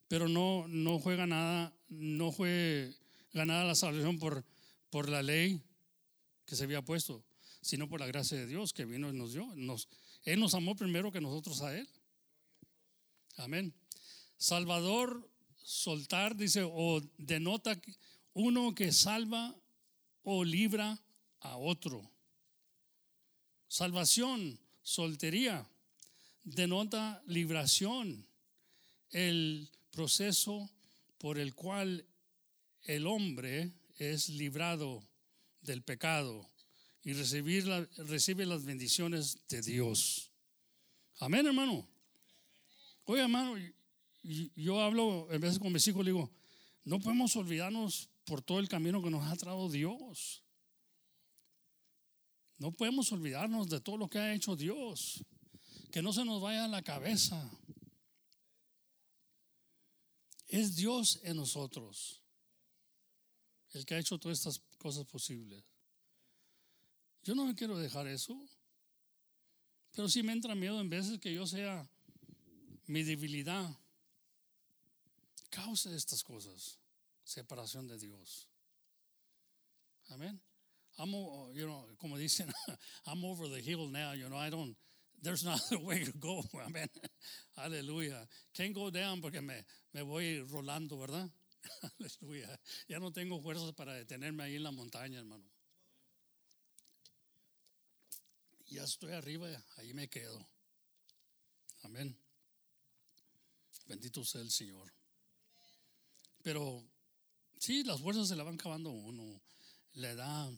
[0.08, 2.94] pero no, no juega nada, no fue
[3.32, 4.44] ganada la salvación por,
[4.90, 5.62] por la ley
[6.44, 7.24] que se había puesto,
[7.62, 9.50] sino por la gracia de Dios que vino y nos dio.
[10.24, 11.88] Él nos amó primero que nosotros a Él.
[13.36, 13.74] Amén.
[14.36, 15.28] Salvador,
[15.62, 17.80] soltar, dice, o denota
[18.34, 19.56] uno que salva
[20.22, 21.02] o libra
[21.40, 22.10] a otro.
[23.68, 25.66] Salvación soltería
[26.44, 28.26] denota libración,
[29.10, 30.70] el proceso
[31.18, 32.06] por el cual
[32.82, 35.02] el hombre es librado
[35.62, 36.48] del pecado
[37.02, 37.64] y recibir
[37.96, 40.30] recibe las bendiciones de Dios.
[41.18, 41.88] Amén, hermano.
[43.06, 43.56] Oye, hermano,
[44.22, 46.30] yo hablo en veces con mis hijos, digo,
[46.84, 50.43] no podemos olvidarnos por todo el camino que nos ha traído Dios.
[52.64, 55.22] No podemos olvidarnos de todo lo que ha hecho Dios.
[55.92, 57.38] Que no se nos vaya a la cabeza.
[60.48, 62.22] Es Dios en nosotros
[63.74, 65.62] el que ha hecho todas estas cosas posibles.
[67.22, 68.34] Yo no me quiero dejar eso.
[69.92, 71.86] Pero sí me entra miedo en veces que yo sea
[72.86, 73.78] mi debilidad
[75.50, 76.78] causa de estas cosas,
[77.24, 78.48] separación de Dios.
[80.08, 80.40] Amén.
[80.98, 81.10] I'm,
[81.54, 82.52] you know, como dicen,
[83.06, 84.12] I'm over the hill now.
[84.12, 84.76] You know, I don't.
[85.20, 86.42] There's no other way to go.
[86.66, 86.88] Amén.
[87.58, 88.26] Aleluya.
[88.54, 91.28] Can't go down porque me, me voy rolando, ¿verdad?
[91.98, 92.58] Aleluya.
[92.88, 95.44] Ya no tengo fuerzas para detenerme ahí en la montaña, hermano.
[98.68, 100.46] Ya estoy arriba, ahí me quedo.
[101.82, 102.16] Amén.
[103.86, 104.92] Bendito sea el Señor.
[106.42, 106.82] Pero
[107.58, 109.40] sí, las fuerzas se la van acabando uno.
[109.94, 110.52] La edad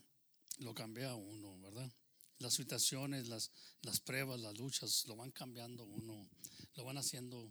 [0.58, 1.90] lo cambia uno, ¿verdad?
[2.38, 3.50] Las situaciones, las,
[3.82, 6.28] las pruebas, las luchas, lo van cambiando uno.
[6.74, 7.50] Lo van haciendo.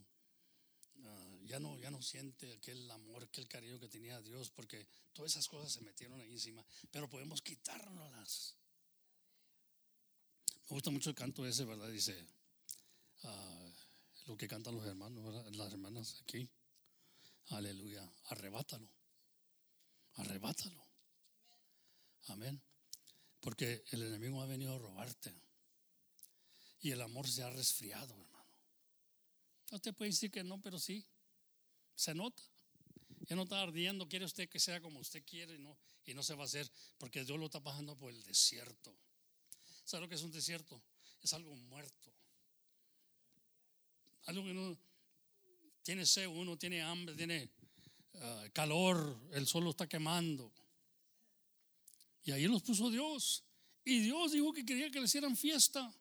[1.03, 4.87] ah, ya, no, ya no siente aquel amor, aquel cariño que tenía a Dios, porque
[5.13, 6.63] todas esas cosas se metieron ahí encima.
[6.91, 8.55] Pero podemos quitárnoslas.
[10.69, 11.89] Me gusta mucho el canto ese, ¿verdad?
[11.89, 12.27] Dice,
[13.23, 13.71] ah,
[14.27, 15.55] lo que cantan los hermanos.
[15.55, 16.47] Las hermanas aquí.
[17.49, 18.11] Aleluya.
[18.29, 18.89] Arrebátalo.
[20.13, 20.83] Arrebátalo.
[22.27, 22.61] Amén.
[23.45, 25.31] Porque el enemigo ha venido a robarte.
[26.81, 28.49] Y el amor se ha resfriado, hermano.
[29.71, 31.05] No te puede decir que no, pero sí.
[31.93, 32.41] Se nota.
[33.27, 34.07] Ya no está ardiendo.
[34.07, 35.77] Quiere usted que sea como usted quiere y no,
[36.07, 36.67] y no se va a hacer.
[36.97, 38.97] Porque Dios lo está pasando por el desierto.
[39.83, 40.81] ¿Sabe lo que es un desierto?
[41.21, 42.11] Es algo muerto.
[44.25, 44.75] Algo que no
[45.83, 47.51] tiene sed, uno tiene hambre, tiene
[48.15, 50.51] ah, calor, el sol lo está quemando.
[52.25, 53.43] Y ahí los puso Dios.
[53.85, 55.93] Y Dios dijo que quería que le hicieran fiesta.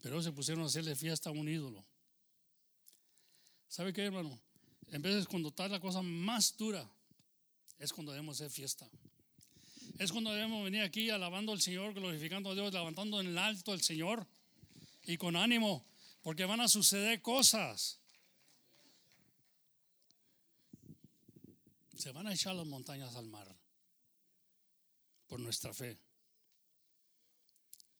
[0.00, 1.84] Pero se pusieron a hacerle fiesta a un ídolo.
[3.68, 4.40] ¿Sabe qué, hermano?
[4.88, 6.90] En de cuando está la cosa más dura,
[7.78, 8.88] es cuando debemos hacer fiesta.
[9.98, 13.72] Es cuando debemos venir aquí alabando al Señor, glorificando a Dios, levantando en el alto
[13.72, 14.26] al Señor
[15.04, 15.86] y con ánimo,
[16.22, 18.01] porque van a suceder cosas.
[22.02, 23.46] Se van a echar las montañas al mar
[25.28, 25.96] por nuestra fe.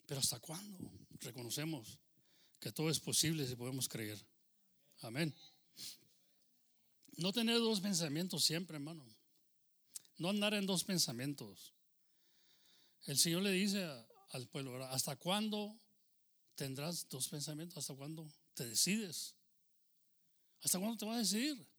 [0.09, 0.90] Pero ¿hasta cuándo
[1.20, 2.00] reconocemos
[2.59, 4.20] que todo es posible si podemos creer?
[5.03, 5.32] Amén.
[7.18, 9.07] No tener dos pensamientos siempre, hermano.
[10.18, 11.72] No andar en dos pensamientos.
[13.05, 13.84] El Señor le dice
[14.30, 14.84] al pueblo.
[14.86, 15.78] ¿hasta cuándo
[16.57, 17.78] tendrás dos pensamientos?
[17.78, 19.36] ¿Hasta cuándo te decides?
[20.61, 21.71] ¿Hasta cuándo te vas a decidir?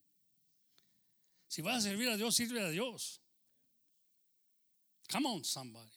[1.53, 3.21] Si vas a servir a Dios, sirve a Dios.
[5.11, 5.91] Come on, somebody.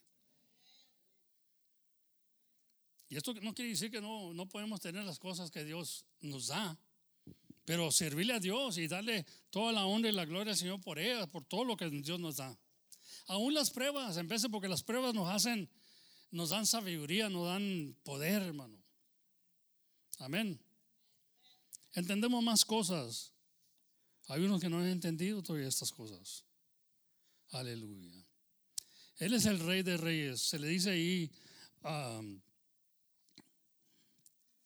[3.09, 6.49] Y esto no quiere decir que no, no podemos tener las cosas que Dios nos
[6.49, 6.79] da,
[7.65, 10.99] pero servirle a Dios y darle toda la honra y la gloria al Señor por
[10.99, 12.55] ella, por todo lo que Dios nos da.
[13.27, 15.71] Aún las pruebas, de porque las pruebas nos hacen,
[16.33, 18.77] nos dan sabiduría, nos dan poder, hermano.
[20.19, 20.61] Amén.
[21.95, 23.33] Entendemos más cosas.
[24.29, 26.45] Hay unos que no han entendido todavía estas cosas.
[27.51, 28.25] Aleluya.
[29.19, 30.41] Él es el rey de reyes.
[30.41, 31.31] Se le dice ahí
[31.85, 32.41] um,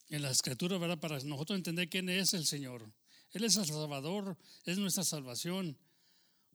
[0.09, 0.99] en la escritura, ¿verdad?
[0.99, 2.91] Para nosotros entender quién es el Señor.
[3.33, 5.79] Él es el Salvador, es nuestra salvación.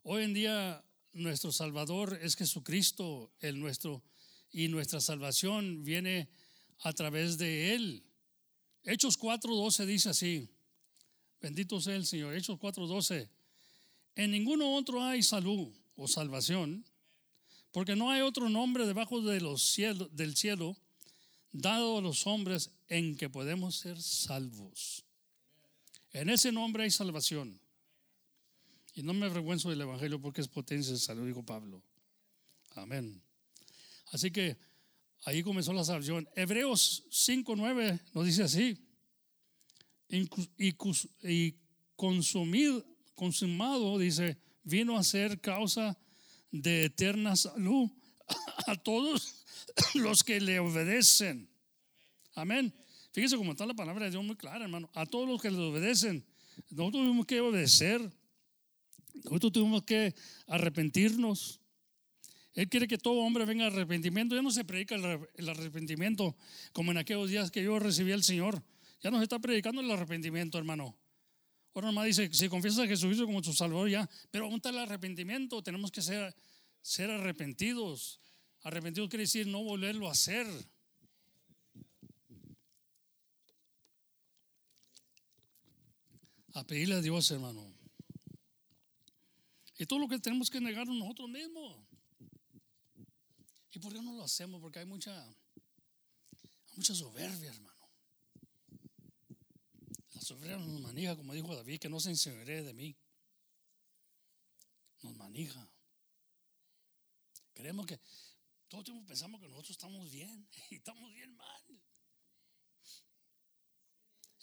[0.04, 0.84] Hoy en día
[1.14, 4.04] nuestro Salvador es Jesucristo, el nuestro,
[4.52, 6.30] y nuestra salvación viene
[6.80, 8.04] a través de Él.
[8.84, 10.50] Hechos 4:12 dice así.
[11.46, 12.34] Bendito sea el Señor.
[12.34, 13.30] Hechos 4:12.
[14.16, 16.84] En ninguno otro hay salud o salvación,
[17.72, 20.76] porque no hay otro nombre debajo de los cielos, del cielo
[21.52, 25.06] dado a los hombres en que podemos ser salvos.
[26.14, 27.60] En ese nombre hay salvación.
[28.96, 31.80] Y no me avergüenzo del Evangelio porque es potencia de salud, dijo Pablo.
[32.72, 33.22] Amén.
[34.08, 34.58] Así que
[35.26, 36.28] ahí comenzó la salvación.
[36.36, 38.85] Hebreos 5.9 nos dice así.
[40.08, 41.56] Y,
[41.96, 42.86] consumido,
[43.16, 45.98] consumado, dice, vino a ser causa
[46.52, 47.90] de eterna salud
[48.68, 49.46] a todos
[49.96, 51.50] los que le obedecen.
[52.34, 52.74] Amén.
[53.12, 54.90] Fíjese cómo está la palabra de Dios muy clara, hermano.
[54.94, 56.26] A todos los que le obedecen.
[56.70, 58.02] Nosotros tuvimos que obedecer.
[59.24, 60.14] Nosotros tuvimos que
[60.48, 61.62] arrepentirnos.
[62.54, 64.36] Él quiere que todo hombre venga al arrepentimiento.
[64.36, 66.36] Ya no se predica el arrepentimiento
[66.74, 68.64] como en aquellos días que yo recibí al Señor.
[69.06, 70.98] Ya no se está predicando el arrepentimiento, hermano.
[71.76, 74.80] Ahora nomás dice, si confiesas a Jesucristo como tu Salvador ya, pero aún está el
[74.80, 76.36] arrepentimiento, tenemos que ser,
[76.82, 78.20] ser arrepentidos.
[78.64, 80.48] Arrepentidos quiere decir no volverlo a hacer.
[86.56, 87.64] A pedirle a Dios, hermano.
[89.78, 91.78] Y todo lo que tenemos que negarnos nosotros mismos.
[93.72, 94.60] ¿Y por qué no lo hacemos?
[94.60, 95.32] Porque hay mucha,
[96.76, 97.75] Mucha soberbia, hermano.
[100.26, 102.98] Soberbia nos manija, como dijo David, que no se enseñaré de mí.
[105.04, 105.70] Nos manija.
[107.54, 108.00] Creemos que
[108.68, 111.82] todo el tiempo pensamos que nosotros estamos bien y estamos bien mal.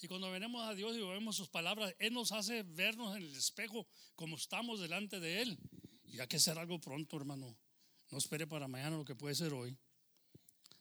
[0.01, 3.37] Y cuando venimos a Dios y vemos sus palabras, Él nos hace vernos en el
[3.37, 5.59] espejo como estamos delante de Él.
[6.05, 7.57] Y hay que hacer algo pronto, hermano.
[8.11, 9.77] No espere para mañana lo que puede ser hoy.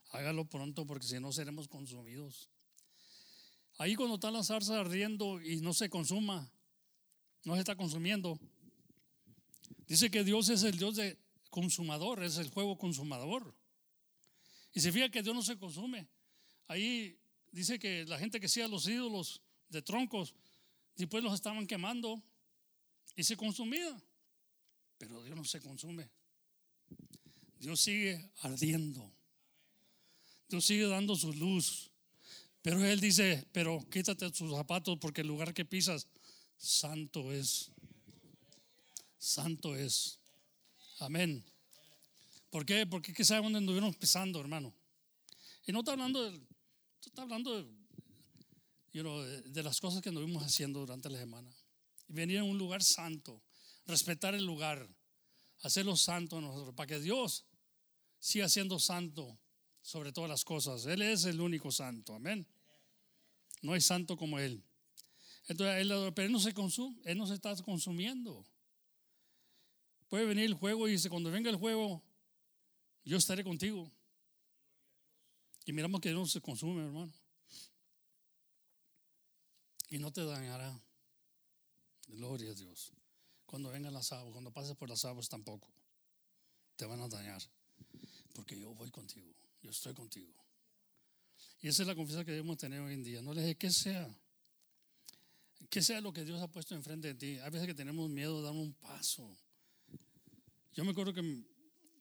[0.09, 2.49] Hágalo pronto porque si no seremos consumidos.
[3.81, 6.47] Ahí cuando está la zarza ardiendo y no se consuma,
[7.43, 8.39] no se está consumiendo.
[9.87, 11.17] Dice que Dios es el Dios de
[11.49, 13.55] consumador, es el juego consumador.
[14.71, 16.07] Y se fija que Dios no se consume.
[16.67, 17.17] Ahí
[17.51, 20.35] dice que la gente que hacía los ídolos de troncos,
[20.95, 22.21] después los estaban quemando
[23.15, 23.99] y se consumía.
[24.99, 26.07] Pero Dios no se consume.
[27.57, 29.11] Dios sigue ardiendo.
[30.49, 31.90] Dios sigue dando su luz.
[32.61, 36.07] Pero Él dice, pero quítate tus zapatos porque el lugar que pisas,
[36.57, 37.71] santo es.
[39.17, 40.19] Santo es.
[40.99, 41.43] Amén.
[42.51, 42.85] ¿Por qué?
[42.85, 44.73] Porque qué sabe dónde anduvimos pisando, hermano.
[45.65, 46.39] Y no está hablando de,
[47.05, 51.51] está hablando de, de, las cosas que anduvimos haciendo durante la semana.
[52.07, 53.41] Y venir a un lugar santo,
[53.85, 54.87] respetar el lugar,
[55.61, 57.45] hacerlo santo nosotros, para que Dios
[58.19, 59.39] siga siendo santo
[59.81, 60.85] sobre todas las cosas.
[60.85, 62.45] Él es el único santo, amén.
[63.61, 64.63] No hay santo como Él.
[65.47, 68.45] Entonces, él, pero Él no se consume, Él no se está consumiendo.
[70.07, 72.03] Puede venir el juego y dice, cuando venga el juego,
[73.03, 73.91] yo estaré contigo.
[75.65, 77.11] Y miramos que no se consume, hermano.
[79.89, 80.79] Y no te dañará.
[82.07, 82.91] Gloria a Dios.
[83.45, 85.67] Cuando vengan las aguas, cuando pases por las aguas tampoco.
[86.75, 87.41] Te van a dañar.
[88.33, 89.33] Porque yo voy contigo.
[89.61, 90.33] Yo estoy contigo.
[91.61, 93.21] Y esa es la confianza que debemos tener hoy en día.
[93.21, 94.17] No le dejes que sea.
[95.69, 97.37] Que sea lo que Dios ha puesto enfrente de ti.
[97.39, 99.37] Hay veces que tenemos miedo de dar un paso.
[100.73, 101.43] Yo me acuerdo que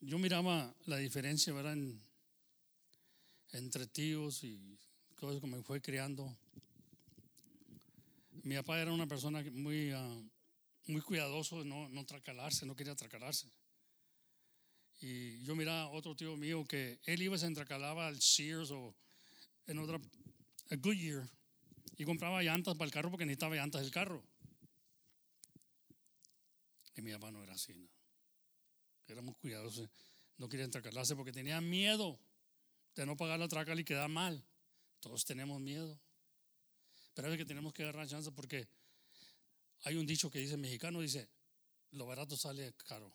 [0.00, 1.76] yo miraba la diferencia, ¿verdad?
[3.52, 4.78] entre tíos y
[5.16, 6.36] cosas como me fue criando.
[8.42, 10.30] Mi papá era una persona muy, uh,
[10.86, 13.50] muy cuidadoso de no, no tracalarse, no quería tracalarse.
[15.01, 18.94] Y yo miraba a otro tío mío que él iba se entracalaba al Sears o
[19.66, 19.98] en otra,
[20.70, 21.28] a Goodyear,
[21.96, 24.22] y compraba llantas para el carro porque necesitaba llantas del carro.
[26.96, 27.88] Y mi papá no era así, ¿no?
[29.12, 29.88] éramos cuidadosos,
[30.36, 32.18] no quería entracalarse porque tenía miedo
[32.94, 34.44] de no pagar la traca y quedar mal.
[35.01, 35.98] Todos tenemos miedo.
[37.14, 38.68] Pero es que tenemos que agarrar chance porque
[39.84, 41.28] hay un dicho que dice mexicano, dice,
[41.92, 43.12] lo barato sale caro.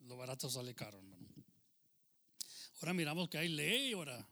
[0.00, 1.28] Lo barato sale caro, hermano.
[2.80, 4.28] Ahora miramos que hay ley, ahora.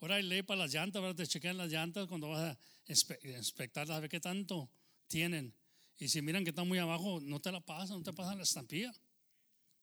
[0.00, 3.96] Ahora hay ley para las llantas, ahora te chequean las llantas cuando vas a inspectarlas,
[3.96, 4.70] a ver qué tanto
[5.08, 5.54] tienen.
[5.98, 8.44] Y si miran que están muy abajo, no te la pasan, no te pasan la
[8.44, 8.94] estampilla.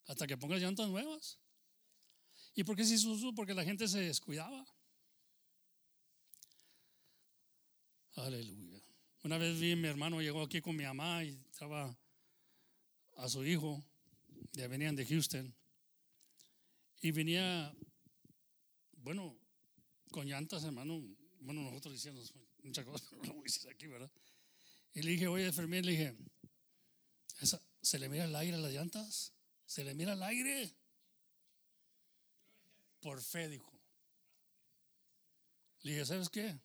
[0.07, 1.37] Hasta que pongas llantas nuevas.
[2.55, 4.65] ¿Y por qué se hizo Porque la gente se descuidaba.
[8.15, 8.81] Aleluya.
[9.23, 11.95] Una vez vi mi hermano llegó aquí con mi mamá y estaba
[13.17, 13.83] a su hijo,
[14.57, 15.55] ya venían de Houston,
[17.01, 17.75] y venía,
[18.97, 19.37] bueno,
[20.11, 21.01] con llantas, hermano.
[21.39, 22.33] Bueno, nosotros decíamos
[22.63, 24.11] muchas cosas, no voy a decir aquí, ¿verdad?
[24.93, 26.17] Y le dije, oye, enfermera, le dije,
[27.81, 29.33] ¿se le mira el aire a las llantas?
[29.65, 30.73] Se le mira el aire.
[32.99, 33.71] Por fe, dijo.
[35.83, 36.59] Le dije, ¿sabes qué?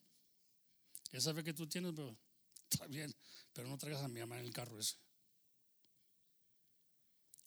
[1.12, 2.16] Esa fe que tú tienes, pero
[2.70, 3.14] está bien,
[3.52, 4.96] pero no traigas a mi mamá en el carro ese.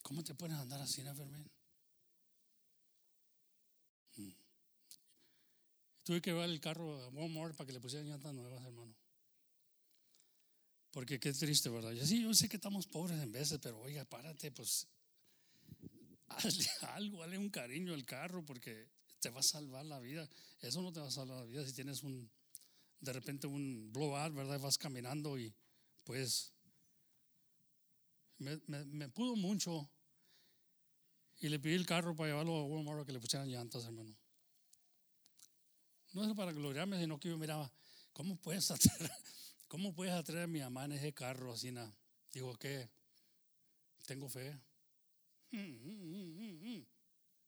[0.05, 1.49] ¿Cómo te puedes andar así, enfermera?
[4.17, 4.29] Mm.
[6.03, 8.95] Tuve que llevar el carro a Walmart para que le pusieran llantas nuevas, hermano.
[10.91, 11.91] Porque qué triste, ¿verdad?
[11.93, 14.87] Yo sí, yo sé que estamos pobres en veces, pero oiga, párate, pues
[16.27, 18.87] hazle algo, hazle un cariño al carro porque
[19.19, 20.29] te va a salvar la vida.
[20.59, 22.29] Eso no te va a salvar la vida si tienes un,
[22.99, 24.59] de repente un blowout, ¿verdad?
[24.59, 25.51] Vas caminando y
[26.03, 26.53] pues
[28.37, 29.89] me, pudo mucho
[31.39, 34.15] y le pedí el carro para llevarlo a Walmart que le pusieran llantas, hermano.
[36.13, 37.71] No es para gloriarme, sino que yo miraba,
[38.13, 39.11] ¿cómo puedes atraer,
[39.67, 41.73] cómo puedes atraer a mi mamá en ese carro así?
[42.31, 42.89] Digo, ¿qué?
[44.05, 44.57] Tengo fe.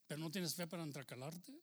[0.08, 1.54] Pero no tienes fe para entracalarte.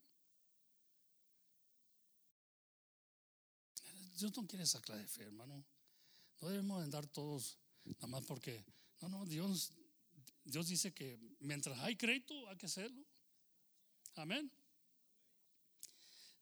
[4.16, 5.64] Dios no quiere esa clase de fe, hermano.
[6.40, 8.64] No debemos andar todos nada más porque,
[9.00, 9.72] no, no, Dios,
[10.44, 13.04] Dios dice que mientras hay crédito hay que hacerlo.
[14.16, 14.50] Amén.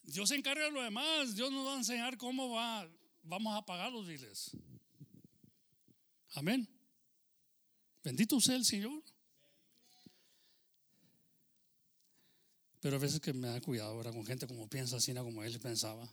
[0.03, 1.35] Dios se encarga de lo demás.
[1.37, 2.89] Dios nos va a enseñar cómo va,
[3.23, 4.51] vamos a pagar los biles.
[6.35, 6.69] Amén.
[8.03, 9.03] Bendito sea el Señor.
[12.81, 15.61] Pero a veces que me da cuidado ahora con gente como piensa, así como él
[15.61, 16.13] pensaba.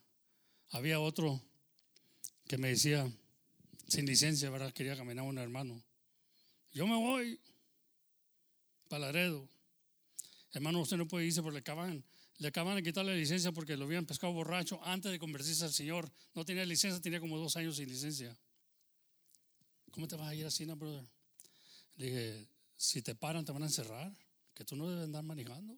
[0.69, 1.41] Había otro
[2.47, 3.11] que me decía,
[3.87, 4.51] sin licencia.
[4.73, 5.83] Quería caminar un hermano.
[6.71, 7.39] Yo me voy
[8.89, 9.47] para Laredo.
[10.51, 12.03] Hermano, usted no puede irse porque le acaban,
[12.37, 15.71] le acaban de quitar la licencia porque lo habían pescado borracho antes de convertirse al
[15.71, 16.11] Señor.
[16.33, 18.35] No tenía licencia, tenía como dos años sin licencia.
[19.91, 21.07] ¿Cómo te vas a ir así, no, brother?
[21.95, 24.11] Le dije, si te paran, te van a encerrar,
[24.53, 25.77] que tú no debes andar manejando.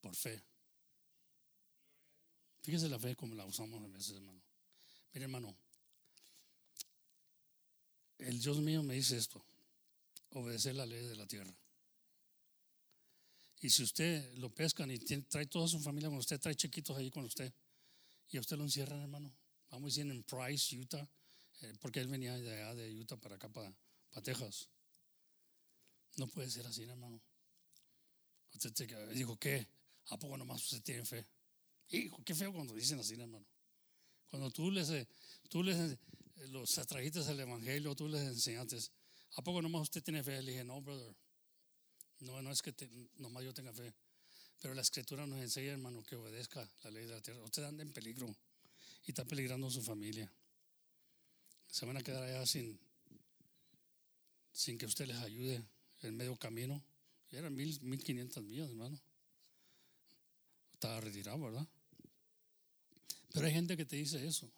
[0.00, 0.42] Por fe.
[2.62, 4.42] Fíjese la fe como la usamos a veces, hermano.
[5.12, 5.56] Mire, hermano,
[8.18, 9.44] el Dios mío me dice esto,
[10.30, 11.54] obedecer la ley de la tierra.
[13.60, 17.10] Y si usted lo pescan y trae toda su familia con usted, trae chiquitos ahí
[17.10, 17.52] con usted,
[18.28, 19.34] y a usted lo encierran, hermano.
[19.70, 21.08] Vamos a decir en Price, Utah,
[21.62, 23.74] eh, porque él venía de allá de Utah para acá, para,
[24.10, 24.68] para Texas.
[26.16, 27.20] No puede ser así, hermano.
[28.52, 29.66] Usted dijo, ¿qué?
[30.06, 31.26] ¿A poco nomás usted tiene fe?
[31.88, 33.46] Hijo, qué feo cuando dicen así, hermano.
[34.28, 35.06] Cuando tú les, eh,
[35.48, 35.98] tú les eh,
[36.48, 38.78] los atrajiste al evangelio, tú les enseñaste,
[39.34, 40.42] ¿a poco nomás usted tiene fe?
[40.42, 41.14] Le dije, no, brother.
[42.20, 42.74] No, no es que
[43.16, 43.92] nomás yo tenga fe.
[44.60, 47.40] Pero la escritura nos enseña, hermano, que obedezca la ley de la tierra.
[47.42, 48.34] Usted anda en peligro
[49.04, 50.30] y está peligrando su familia.
[51.68, 52.78] Se van a quedar allá sin,
[54.52, 55.62] sin que usted les ayude
[56.02, 56.82] en medio camino.
[57.30, 58.98] Y eran mil, mil quinientas millas, hermano.
[60.72, 61.66] Estaba retirado, ¿verdad?
[63.32, 64.50] Pero hay gente que te dice eso,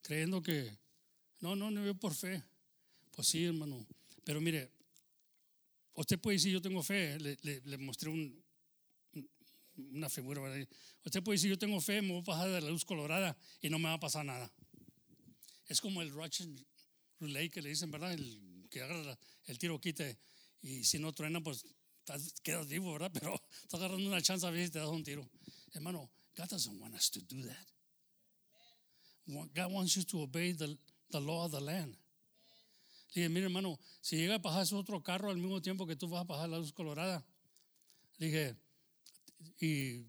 [0.00, 0.74] creyendo que,
[1.40, 2.42] no, no, no veo por fe.
[3.12, 3.86] Pues sí, hermano.
[4.24, 4.70] Pero mire,
[5.94, 7.18] usted puede decir, yo tengo fe.
[7.18, 8.10] Le, mostré
[9.76, 10.42] una figura.
[11.04, 13.68] Usted puede decir, yo tengo fe, me voy a pasar de la luz colorada y
[13.68, 14.52] no me va a pasar nada.
[15.66, 16.54] Es como el Russian
[17.20, 18.12] Relay que le dicen, ¿verdad?
[18.12, 20.18] El que agarra el tiro quite
[20.62, 21.64] y si no truena, pues
[22.42, 23.10] quedas vivo, ¿verdad?
[23.14, 25.28] Pero estás agarrando una chance a ver si te das un tiro.
[25.72, 27.66] Hermano, God doesn't want us to do that.
[29.54, 30.76] God wants you to obey the,
[31.10, 31.96] the law of the land.
[33.14, 36.22] Dije, mire hermano, si llega a pasar otro carro al mismo tiempo que tú vas
[36.22, 37.24] a pasar la luz colorada,
[38.18, 38.56] dije,
[39.60, 40.02] y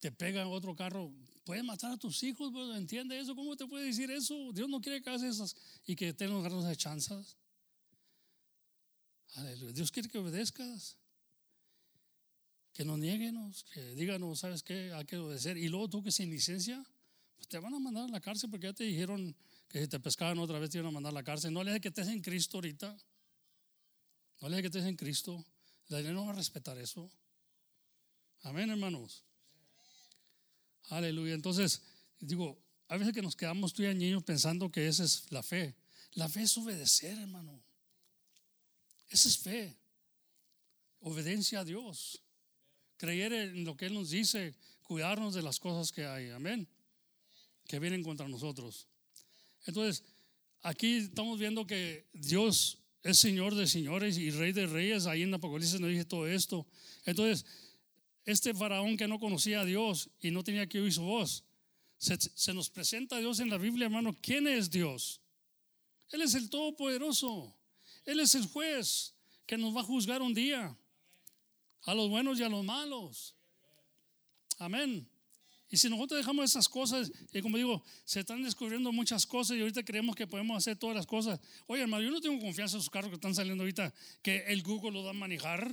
[0.00, 1.12] te pega otro carro,
[1.44, 3.36] puede matar a tus hijos, ¿entiende eso?
[3.36, 4.52] ¿Cómo te puede decir eso?
[4.52, 5.54] Dios no quiere que hagas esas
[5.86, 7.36] y que tengas ganas de chanzas.
[9.74, 10.96] Dios quiere que obedezcas.
[12.72, 14.92] Que no nieguenos, que díganos, ¿sabes qué?
[14.94, 15.58] Hay que obedecer.
[15.58, 16.82] Y luego tú que sin licencia,
[17.36, 19.36] pues te van a mandar a la cárcel porque ya te dijeron
[19.72, 21.50] que si te pescaban otra vez te iban a mandar a la cárcel.
[21.52, 22.94] No le dejes que estés en Cristo ahorita.
[24.42, 25.44] No le dejes que estés en Cristo.
[25.88, 27.10] La ley no va a respetar eso.
[28.42, 29.24] Amén, hermanos.
[30.90, 31.32] Aleluya.
[31.32, 31.80] Entonces,
[32.20, 35.74] digo, a veces que nos quedamos tú y niños pensando que esa es la fe.
[36.12, 37.62] La fe es obedecer, hermano.
[39.08, 39.74] Esa es fe.
[41.00, 42.22] Obediencia a Dios.
[42.98, 44.54] Creer en lo que Él nos dice.
[44.82, 46.28] Cuidarnos de las cosas que hay.
[46.28, 46.68] Amén.
[47.66, 48.86] Que vienen contra nosotros.
[49.66, 50.04] Entonces,
[50.62, 55.06] aquí estamos viendo que Dios es Señor de señores y Rey de reyes.
[55.06, 56.66] Ahí en Apocalipsis nos dice todo esto.
[57.04, 57.44] Entonces,
[58.24, 61.44] este faraón que no conocía a Dios y no tenía que oír su voz,
[61.98, 64.16] se, se nos presenta a Dios en la Biblia, hermano.
[64.20, 65.20] ¿Quién es Dios?
[66.10, 67.56] Él es el Todopoderoso.
[68.04, 69.14] Él es el juez
[69.46, 70.76] que nos va a juzgar un día.
[71.82, 73.34] A los buenos y a los malos.
[74.58, 75.08] Amén.
[75.72, 79.60] Y si nosotros dejamos esas cosas, y como digo, se están descubriendo muchas cosas y
[79.62, 81.40] ahorita creemos que podemos hacer todas las cosas.
[81.66, 83.90] Oye, hermano, yo no tengo confianza en esos carros que están saliendo ahorita,
[84.20, 85.66] que el Google lo da a manejar.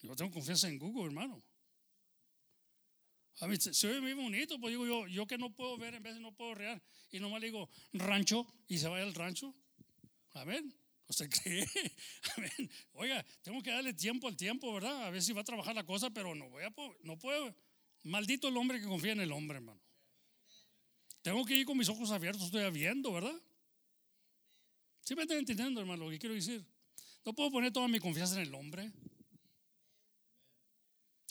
[0.00, 1.42] Yo tengo confianza en Google, hermano.
[3.40, 6.04] A mí se, ve muy bonito, pues digo yo, yo que no puedo ver, en
[6.04, 6.80] vez de no puedo rear,
[7.10, 9.52] y nomás le digo rancho y se vaya al rancho.
[10.34, 10.72] Amén.
[11.08, 11.66] ¿Usted cree?
[12.36, 12.70] Amén.
[12.92, 15.06] Oiga, tengo que darle tiempo al tiempo, ¿verdad?
[15.06, 16.72] A ver si va a trabajar la cosa, pero no voy a,
[17.02, 17.52] no puedo.
[18.02, 19.80] Maldito el hombre que confía en el hombre, hermano.
[21.22, 23.34] Tengo que ir con mis ojos abiertos, estoy viendo, ¿verdad?
[25.02, 26.64] ¿Sí me están entendiendo, hermano, lo que quiero decir?
[27.24, 28.90] No puedo poner toda mi confianza en el hombre.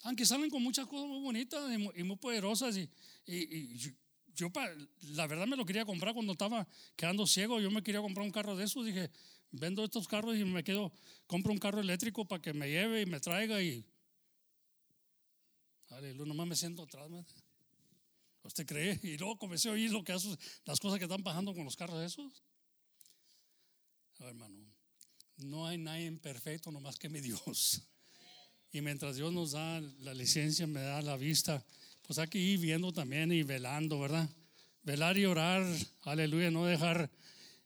[0.04, 2.88] Aunque salen con muchas cosas muy bonitas y muy, poderosas y,
[3.26, 3.96] y
[4.34, 4.50] yo,
[5.14, 6.66] la verdad me lo quería comprar cuando estaba
[6.96, 7.60] quedando ciego.
[7.60, 8.86] Yo me quería comprar un carro de esos.
[8.86, 9.10] Dije,
[9.50, 10.92] vendo estos carros y me quedo,
[11.26, 13.84] compro un carro eléctrico para que me lleve y me traiga y.
[15.90, 17.08] Aleluya, nomás me siento atrás.
[18.42, 18.98] ¿Usted cree?
[19.02, 21.76] Y luego comencé a oír lo que hace, las cosas que están pasando con los
[21.76, 22.42] carros esos.
[24.20, 24.66] hermano,
[25.38, 27.82] no hay nadie perfecto nomás que mi Dios.
[28.72, 31.64] Y mientras Dios nos da la licencia, me da la vista
[32.10, 34.28] pues hay que ir viendo también y velando, ¿verdad?
[34.82, 35.64] Velar y orar,
[36.02, 37.08] aleluya, no dejar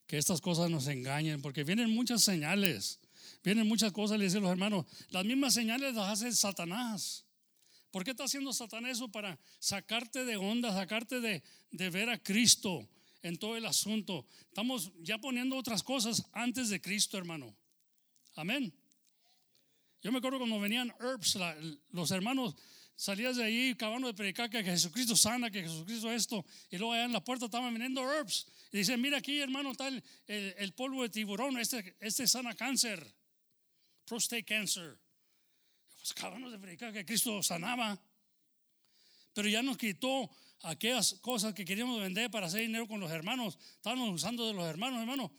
[0.07, 3.01] que estas cosas nos engañen, porque vienen muchas señales,
[3.43, 7.25] vienen muchas cosas, le dicen los hermanos, las mismas señales las hace Satanás.
[7.95, 9.07] ¿Por qué está haciendo Satanás eso?
[9.07, 12.89] Para sacarte de onda, sacarte de, de ver a Cristo
[13.23, 14.27] en todo el asunto.
[14.49, 17.57] Estamos ya poniendo otras cosas antes de Cristo, hermano.
[18.35, 18.75] Amén.
[20.03, 21.39] Yo me acuerdo cuando venían herbs,
[21.91, 22.57] los hermanos
[22.97, 27.05] salías de ahí acabando de predicar que Jesucristo sana, que Jesucristo esto, y luego allá
[27.05, 28.49] en la puerta estaban vendiendo herbs.
[28.73, 33.07] Y dicen, mira aquí, hermano, está el, polvo de tiburón, este, este sana cáncer,
[34.05, 34.99] prostate cancer.
[36.05, 37.99] Pues acabamos de predicar que Cristo sanaba,
[39.33, 40.29] pero ya nos quitó
[40.61, 43.57] aquellas cosas que queríamos vender para hacer dinero con los hermanos.
[43.77, 45.33] Estábamos usando de los hermanos, hermano.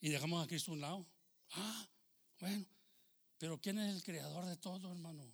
[0.00, 1.06] Y dejamos a Cristo a un lado.
[1.50, 1.86] Ah,
[2.40, 2.64] bueno,
[3.36, 5.30] pero ¿quién es el creador de todo, hermano?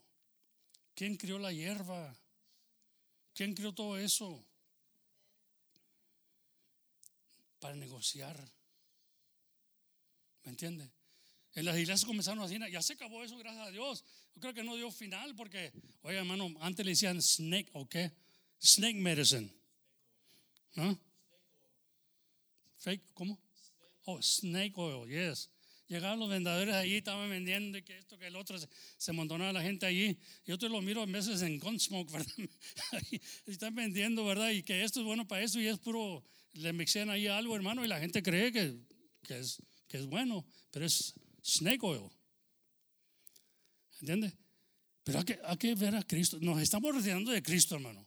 [0.96, 2.18] ¿Quién crió la hierba?
[3.32, 4.44] ¿Quién crió todo eso?
[7.60, 8.36] Para negociar.
[10.42, 10.90] ¿Me entiende?
[11.54, 14.04] En las iglesias comenzaron a decir, ya se acabó eso, gracias a Dios.
[14.34, 15.72] Yo creo que no dio final porque,
[16.02, 18.12] oye hermano, antes le decían snake, ¿o qué?
[18.60, 19.52] Snake medicine.
[20.74, 20.98] ¿No?
[22.78, 23.38] Fake, ¿cómo?
[24.04, 25.50] Oh, snake oil, yes.
[25.88, 28.66] Llegaban los vendedores allí, estaban vendiendo y que esto, que el otro, se,
[28.96, 30.18] se montonaba la gente allí.
[30.46, 32.34] Yo te lo miro a veces en Gunsmoke, ¿verdad?
[33.46, 34.50] están vendiendo, ¿verdad?
[34.50, 36.24] Y que esto es bueno para eso y es puro,
[36.54, 38.74] le mixean ahí algo, hermano, y la gente cree que,
[39.22, 41.14] que, es, que es bueno, pero es
[41.44, 42.10] snake oil.
[44.00, 44.34] ¿Entiendes?
[45.04, 46.38] Pero hay que, hay que ver a Cristo.
[46.40, 48.06] Nos estamos retirando de Cristo, hermano.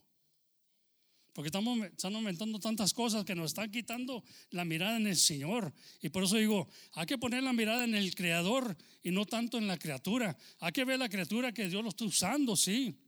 [1.32, 5.70] Porque estamos, están aumentando tantas cosas que nos están quitando la mirada en el Señor.
[6.00, 9.58] Y por eso digo, hay que poner la mirada en el Creador y no tanto
[9.58, 10.34] en la criatura.
[10.60, 12.98] Hay que ver la criatura que Dios lo está usando, sí.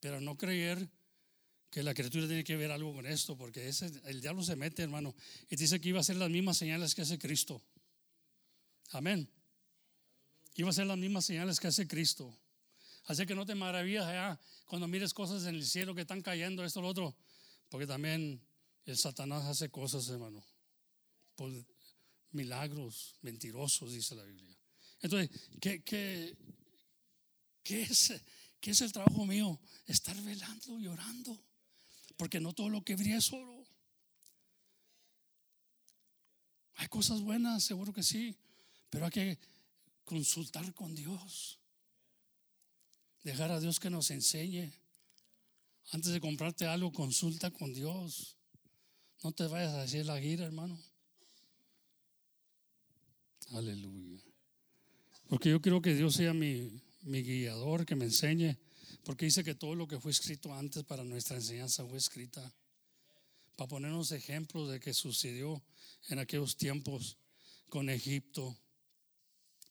[0.00, 0.90] Pero no creer
[1.70, 4.82] que la criatura tiene que ver algo con esto, porque ese, el diablo se mete,
[4.82, 5.14] hermano,
[5.48, 7.62] y dice que iba a hacer las mismas señales que hace Cristo.
[8.90, 9.28] Amén.
[10.54, 12.36] Iba a hacer las mismas señales que hace Cristo.
[13.06, 16.64] Así que no te maravillas allá cuando mires cosas en el cielo que están cayendo,
[16.64, 17.14] esto, lo otro.
[17.68, 18.40] Porque también
[18.86, 20.44] el Satanás hace cosas, hermano,
[21.34, 21.52] por
[22.30, 24.56] milagros mentirosos, dice la Biblia.
[25.00, 25.82] Entonces, ¿qué,
[27.64, 28.14] es,
[28.60, 29.60] qué es el trabajo mío?
[29.86, 31.38] Estar velando y orando.
[32.16, 33.64] Porque no todo lo que brilla es oro.
[36.76, 38.36] Hay cosas buenas, seguro que sí,
[38.90, 39.38] pero hay que
[40.04, 41.58] consultar con Dios.
[43.22, 44.72] Dejar a Dios que nos enseñe.
[45.90, 48.36] Antes de comprarte algo, consulta con Dios.
[49.22, 50.78] No te vayas a decir la gira, hermano.
[53.52, 54.22] Aleluya.
[55.28, 58.58] Porque yo quiero que Dios sea mi, mi guiador, que me enseñe.
[59.04, 62.54] Porque dice que todo lo que fue escrito antes para nuestra enseñanza fue escrita.
[63.56, 65.62] Para ponernos ejemplos de que sucedió
[66.08, 67.16] en aquellos tiempos
[67.68, 68.58] con Egipto.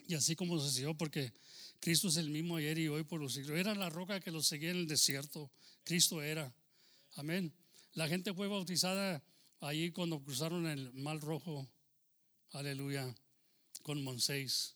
[0.08, 1.32] Y así como sucedió, porque
[1.80, 3.58] Cristo es el mismo ayer y hoy por los siglos.
[3.58, 5.52] Era la roca que los seguía en el desierto.
[5.84, 6.54] Cristo era.
[7.16, 7.54] Amén.
[7.94, 9.24] La gente fue bautizada
[9.60, 11.68] allí cuando cruzaron el Mar Rojo.
[12.52, 13.14] Aleluya.
[13.82, 14.76] Con Moisés.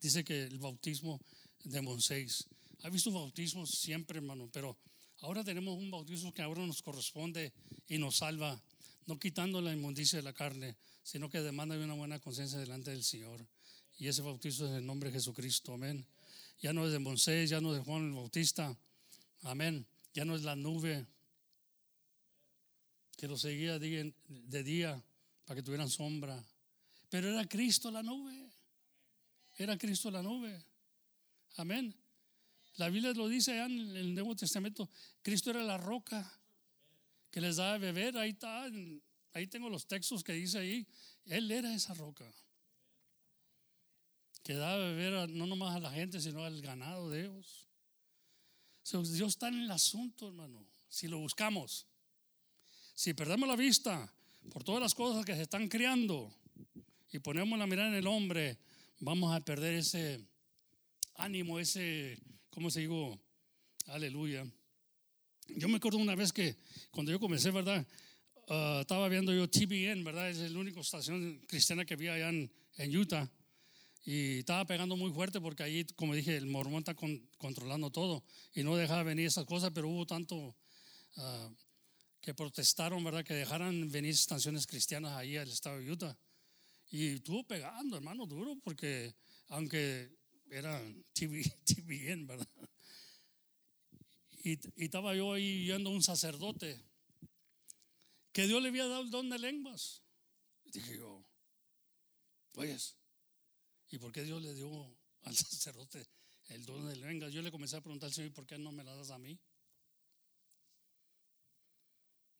[0.00, 1.20] Dice que el bautismo
[1.64, 2.46] de Moisés.
[2.82, 4.76] Ha visto bautismos siempre, hermano, pero
[5.20, 7.52] ahora tenemos un bautismo que ahora nos corresponde
[7.88, 8.60] y nos salva,
[9.06, 13.04] no quitando la inmundicia de la carne, sino que demanda una buena conciencia delante del
[13.04, 13.46] Señor.
[14.02, 16.04] Y ese bautismo es en el nombre de Jesucristo, amén.
[16.58, 18.76] Ya no es de Moisés, ya no es de Juan el Bautista,
[19.42, 19.86] amén.
[20.12, 21.06] Ya no es la nube
[23.16, 25.00] que lo seguía de día
[25.44, 26.44] para que tuvieran sombra,
[27.10, 28.50] pero era Cristo la nube,
[29.54, 30.60] era Cristo la nube,
[31.58, 31.94] amén.
[32.78, 34.90] La Biblia lo dice allá en el Nuevo Testamento,
[35.22, 36.28] Cristo era la roca
[37.30, 38.68] que les daba de beber, ahí está,
[39.32, 40.88] ahí tengo los textos que dice ahí,
[41.24, 42.28] Él era esa roca
[44.42, 47.68] que daba de beber no nomás a la gente, sino al ganado de ellos.
[48.90, 50.66] Dios está en el asunto, hermano.
[50.88, 51.86] Si lo buscamos,
[52.94, 54.12] si perdemos la vista
[54.50, 56.34] por todas las cosas que se están creando
[57.10, 58.58] y ponemos la mirada en el hombre,
[58.98, 60.20] vamos a perder ese
[61.14, 62.18] ánimo, ese,
[62.50, 63.18] ¿cómo se digo?
[63.86, 64.44] Aleluya.
[65.48, 66.56] Yo me acuerdo una vez que
[66.90, 67.86] cuando yo comencé, ¿verdad?
[68.48, 70.30] Ah, estaba viendo yo TBN, ¿verdad?
[70.30, 73.30] Es la única estación cristiana que había allá en Utah.
[74.04, 76.94] Y estaba pegando muy fuerte porque ahí, como dije, el mormón está
[77.38, 80.56] controlando todo y no dejaba venir esas cosas, pero hubo tanto
[81.16, 81.50] ah,
[82.20, 83.24] que protestaron, ¿verdad?
[83.24, 86.18] Que dejaran venir estaciones cristianas ahí al estado de Utah.
[86.90, 89.14] Y estuvo pegando, hermano, duro, porque
[89.48, 90.10] aunque
[90.50, 92.48] era TV, TVN, ¿verdad?
[94.44, 96.84] y, y estaba yo ahí viendo un sacerdote
[98.32, 100.02] que Dios le había dado el don de lenguas.
[100.64, 101.24] Dije yo,
[102.52, 102.96] pues,
[103.92, 104.68] ¿y por qué Dios le dio
[105.22, 106.08] al sacerdote
[106.48, 107.32] el don de lenguas?
[107.32, 109.38] Yo le comencé a preguntar al Señor, ¿por qué no me la das a mí?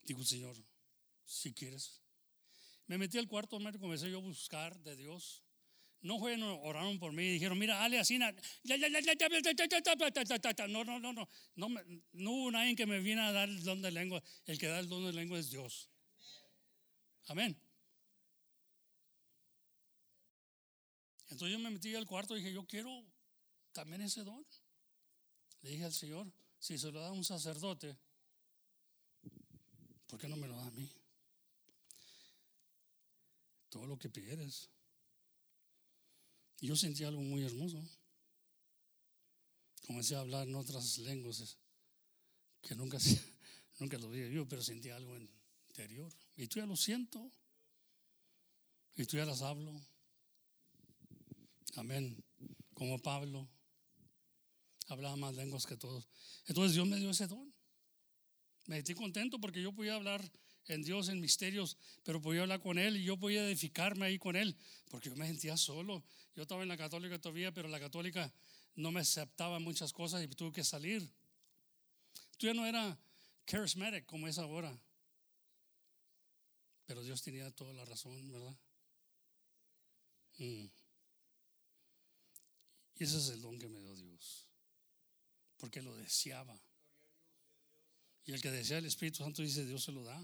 [0.03, 0.57] Digo, Señor,
[1.25, 2.01] si quieres.
[2.87, 5.45] Me metí al cuarto, me comencé yo a buscar de Dios.
[6.01, 8.33] No fueron, oraron por mí y dijeron, mira, Ale, así, no,
[10.73, 11.69] no, no, no, no,
[12.13, 14.21] no hubo nadie que me vino a dar el don de lengua.
[14.47, 15.91] El que da el don de lengua es Dios.
[17.27, 17.57] Amén.
[21.33, 22.91] Entonces yo me metí al cuarto y dije, yo quiero
[23.73, 24.47] también ese don.
[25.63, 27.97] Le dije al Señor, si se lo da a un sacerdote,
[30.07, 30.91] ¿por qué no me lo da a mí?
[33.71, 34.69] Todo lo que pidieres.
[36.61, 37.83] Y yo sentí algo muy hermoso.
[39.87, 41.57] Comencé a hablar en otras lenguas
[42.61, 42.99] que nunca,
[43.79, 45.17] nunca lo dije yo, pero sentí algo
[45.69, 46.13] interior.
[46.37, 47.33] Y tú ya lo siento.
[48.97, 49.92] Y tú ya las hablo.
[51.75, 52.23] Amén.
[52.75, 53.49] Como Pablo.
[54.89, 56.07] Hablaba más lenguas que todos.
[56.47, 57.53] Entonces Dios me dio ese don.
[58.67, 60.31] Me sentí contento porque yo podía hablar
[60.67, 64.37] en Dios en misterios, pero podía hablar con Él y yo podía edificarme ahí con
[64.37, 64.57] Él,
[64.91, 66.05] porque yo me sentía solo.
[66.35, 68.33] Yo estaba en la católica todavía, pero la católica
[68.75, 71.03] no me aceptaba muchas cosas y tuve que salir.
[72.39, 72.99] Tú ya no era
[73.47, 74.79] charismatic como es ahora,
[76.87, 78.57] pero Dios tenía toda la razón, ¿verdad?
[80.39, 80.82] Mm.
[82.97, 84.47] Y ese es el don que me dio Dios,
[85.57, 86.59] porque lo deseaba.
[88.25, 90.21] Y el que desea el Espíritu Santo dice, Dios se lo da.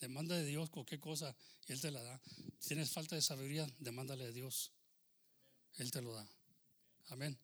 [0.00, 1.34] Demanda de Dios cualquier cosa
[1.66, 2.20] y Él te la da.
[2.58, 4.72] Si tienes falta de sabiduría, demándale a Dios.
[5.74, 6.28] Él te lo da.
[7.08, 7.38] Amén.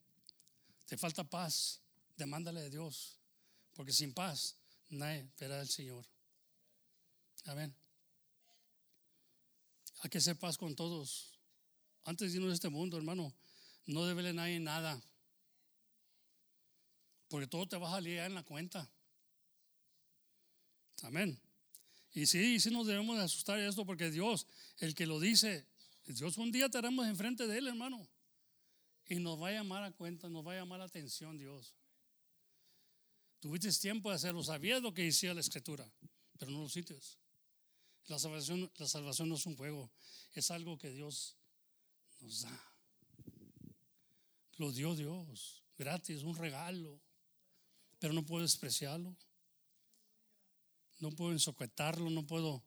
[0.86, 1.80] Te falta paz,
[2.16, 3.18] demándale a Dios.
[3.74, 4.56] Porque sin paz,
[4.88, 6.04] nadie verá al Señor.
[7.44, 7.74] Amén.
[10.00, 11.32] Hay que hacer paz con todos.
[12.04, 13.34] Antes de irnos de este mundo, hermano,
[13.86, 15.02] no debe a nadie nada.
[17.28, 18.88] Porque todo te va a salir en la cuenta.
[21.02, 21.38] Amén.
[22.12, 24.46] Y sí, sí nos debemos de asustar de esto porque Dios,
[24.78, 25.66] el que lo dice,
[26.06, 28.08] Dios un día estaremos enfrente de Él, hermano.
[29.06, 31.74] Y nos va a llamar a cuenta, nos va a llamar la atención Dios.
[33.40, 35.86] Tuviste tiempo de hacerlo, sabías lo que decía la escritura,
[36.38, 36.98] pero no lo hiciste.
[38.06, 39.90] La salvación, la salvación no es un juego,
[40.32, 41.36] es algo que Dios
[42.20, 42.73] nos da.
[44.58, 47.00] Lo dio Dios, gratis, un regalo,
[47.98, 49.16] pero no puedo despreciarlo
[51.00, 52.62] no puedo ensoquetarlo, no puedo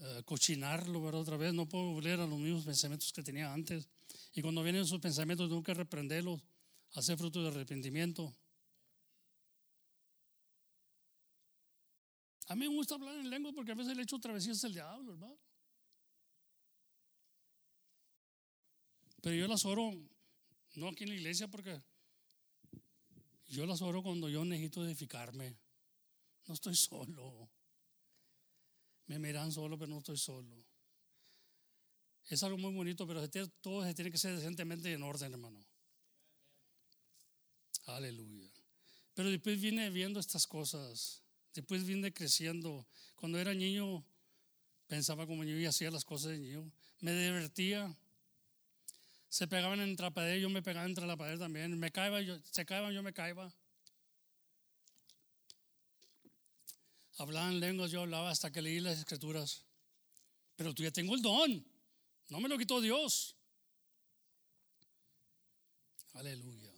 [0.00, 1.20] eh, cochinarlo, ¿verdad?
[1.20, 3.88] Otra vez, no puedo volver a los mismos pensamientos que tenía antes.
[4.34, 6.42] Y cuando vienen esos pensamientos, tengo que reprenderlos,
[6.94, 8.34] hacer fruto de arrepentimiento.
[12.48, 15.12] A mí me gusta hablar en lengua porque a veces le echo travesías al diablo,
[15.12, 15.38] hermano.
[19.22, 19.92] Pero yo las oro,
[20.74, 21.82] no aquí en la iglesia, porque
[23.46, 25.56] yo las oro cuando yo necesito edificarme.
[26.46, 27.50] No estoy solo.
[29.06, 30.64] Me miran solo, pero no estoy solo.
[32.28, 33.28] Es algo muy bonito, pero
[33.60, 35.64] todo se tiene que ser decentemente en orden, hermano.
[37.86, 38.50] Aleluya.
[39.14, 41.22] Pero después vine viendo estas cosas.
[41.52, 42.86] Después vine creciendo.
[43.16, 44.04] Cuando era niño,
[44.86, 46.72] pensaba como niño y hacía las cosas de niño.
[47.00, 47.94] Me divertía.
[49.32, 51.78] Se pegaban en la pared, yo me pegaba entre la pared también.
[51.78, 53.50] Me caía, yo, se caían, yo me caía.
[57.16, 59.64] hablaban lenguas, yo hablaba hasta que leí las escrituras.
[60.54, 61.66] Pero tú ya tengo el don.
[62.28, 63.34] No me lo quitó Dios.
[66.12, 66.70] Aleluya.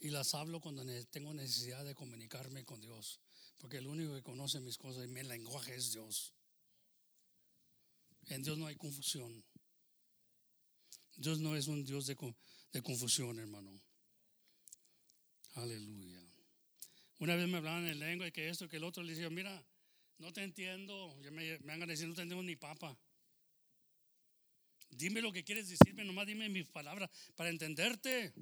[0.00, 3.20] Y las hablo cuando tengo necesidad de comunicarme con Dios.
[3.58, 6.34] Porque el único que conoce mis cosas y mi lenguaje es Dios.
[8.26, 9.44] En Dios no hay confusión.
[11.18, 12.16] Dios no es un Dios de,
[12.72, 13.72] de confusión, hermano.
[15.54, 16.22] Aleluya.
[17.18, 19.66] Una vez me hablaban en lengua y que esto, que el otro, le decía, mira,
[20.18, 21.20] no te entiendo.
[21.20, 22.96] Ya me, van a decir, no te entiendo ni papa.
[24.90, 28.32] Dime lo que quieres decirme, nomás dime mis palabras para entenderte.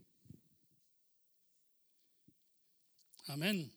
[3.28, 3.72] Amén.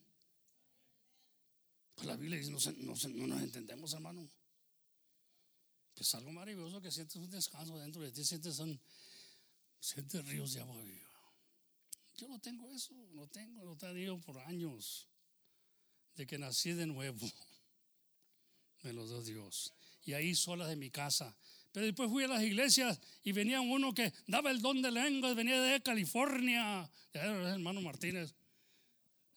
[1.94, 2.94] Pues la Biblia dice, no,
[3.26, 4.28] nos entendemos, hermano.
[6.00, 8.80] Pues algo maravilloso que sientes un descanso dentro de ti, sientes, son,
[9.78, 11.10] sientes ríos de agua viva.
[12.16, 15.06] Yo no tengo eso, no tengo, lo he por años.
[16.14, 17.30] De que nací de nuevo.
[18.82, 19.74] Me lo dio Dios.
[20.06, 21.36] Y ahí sola de mi casa.
[21.70, 25.36] Pero después fui a las iglesias y venía uno que daba el don de lenguas,
[25.36, 28.32] venía de California, el hermano Martínez.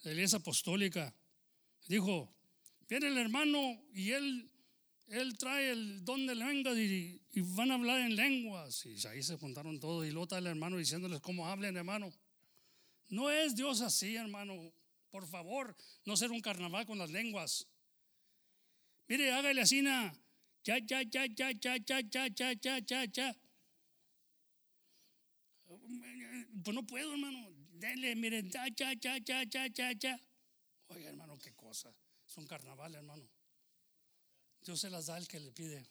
[0.01, 1.13] de la iglesia apostólica.
[1.89, 2.33] Dijo,
[2.87, 4.49] viene el hermano y él,
[5.07, 8.85] él trae el don de lenguas y, y van a hablar en lenguas.
[8.85, 12.11] Y ahí se juntaron todos y luego está el hermano diciéndoles cómo hablen, hermano.
[13.09, 14.73] No es Dios así, hermano.
[15.11, 15.75] Por favor,
[16.05, 17.67] no ser un carnaval con las lenguas.
[19.07, 20.11] Mire, hágale así, na.
[20.63, 23.35] Ya, ya, ya, ya, ya, ya, ya, ya, ya, ya, ya.
[26.63, 27.51] Pues no puedo, hermano.
[27.73, 30.19] Dele, mire, ya, ya, ya, ya, ya, ya, ya.
[30.87, 31.93] Oye, hermano, qué cosa.
[32.25, 33.29] Es un carnaval, hermano.
[34.63, 35.85] Dios se las da al que le pide.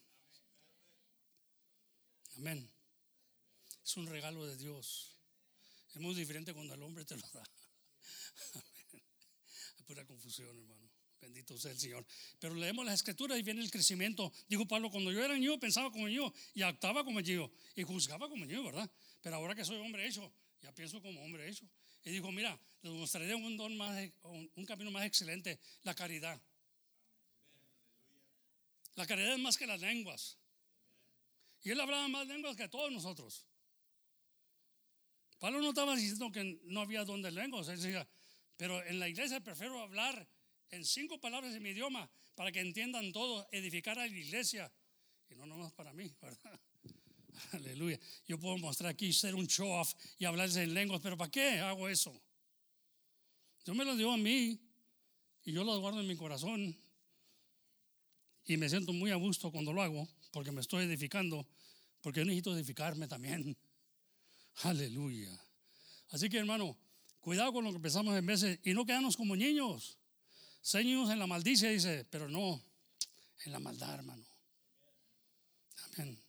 [2.36, 2.70] Amén.
[3.84, 5.16] Es un regalo de Dios.
[5.90, 7.42] Es muy diferente cuando el hombre te lo da.
[8.54, 9.02] Amén.
[9.76, 10.90] Es pura confusión, hermano.
[11.20, 12.04] Bendito sea el Señor.
[12.40, 14.32] Pero leemos las escrituras y viene el crecimiento.
[14.48, 18.28] Dijo Pablo, cuando yo era niño pensaba como niño y actuaba como niño y juzgaba
[18.28, 18.90] como niño, ¿verdad?
[19.20, 20.32] Pero ahora que soy hombre hecho,
[20.62, 21.68] ya pienso como hombre hecho.
[22.04, 26.40] Y dijo, mira, les mostraré un don más, un camino más excelente, la caridad.
[28.94, 30.38] La caridad es más que las lenguas.
[31.62, 33.46] Y él hablaba más lenguas que todos nosotros.
[35.38, 37.68] Pablo no estaba diciendo que no había don de lenguas.
[37.68, 38.06] Él decía,
[38.56, 40.28] pero en la iglesia prefiero hablar
[40.70, 44.72] en cinco palabras en mi idioma para que entiendan todo, edificar a la iglesia.
[45.28, 46.60] Y no nomás para mí, ¿verdad?
[47.52, 47.98] Aleluya.
[48.26, 51.58] Yo puedo mostrar aquí, ser un show off y hablarles en lenguas, pero ¿para qué
[51.60, 52.20] hago eso?
[53.64, 54.60] Dios me lo dio a mí
[55.44, 56.76] y yo lo guardo en mi corazón.
[58.46, 61.46] Y me siento muy a gusto cuando lo hago, porque me estoy edificando,
[62.00, 63.56] porque yo necesito edificarme también.
[64.62, 65.38] Aleluya.
[66.10, 66.76] Así que hermano,
[67.20, 69.98] cuidado con lo que pensamos en veces y no quedarnos como niños.
[70.60, 72.62] Ser en la maldicia, dice, pero no
[73.44, 74.24] en la maldad, hermano.
[75.84, 76.22] Amén.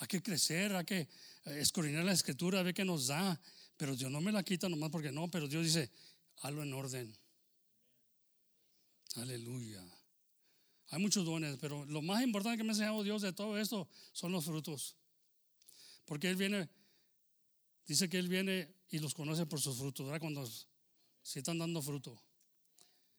[0.00, 1.08] Hay que crecer, hay que
[1.44, 3.40] escudriñar la escritura, ver qué nos da.
[3.76, 5.90] Pero Dios no me la quita nomás porque no, pero Dios dice,
[6.42, 7.16] hazlo en orden.
[9.16, 9.84] Aleluya.
[10.90, 13.88] Hay muchos dones, pero lo más importante que me ha enseñado Dios de todo esto
[14.12, 14.96] son los frutos.
[16.06, 16.68] Porque Él viene,
[17.86, 20.20] dice que Él viene y los conoce por sus frutos, ¿verdad?
[20.20, 20.48] Cuando
[21.22, 22.18] se están dando fruto.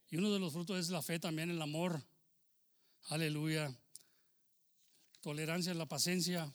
[0.09, 2.03] Y uno de los frutos es la fe también, el amor.
[3.09, 3.71] Aleluya.
[5.21, 6.51] Tolerancia, la paciencia,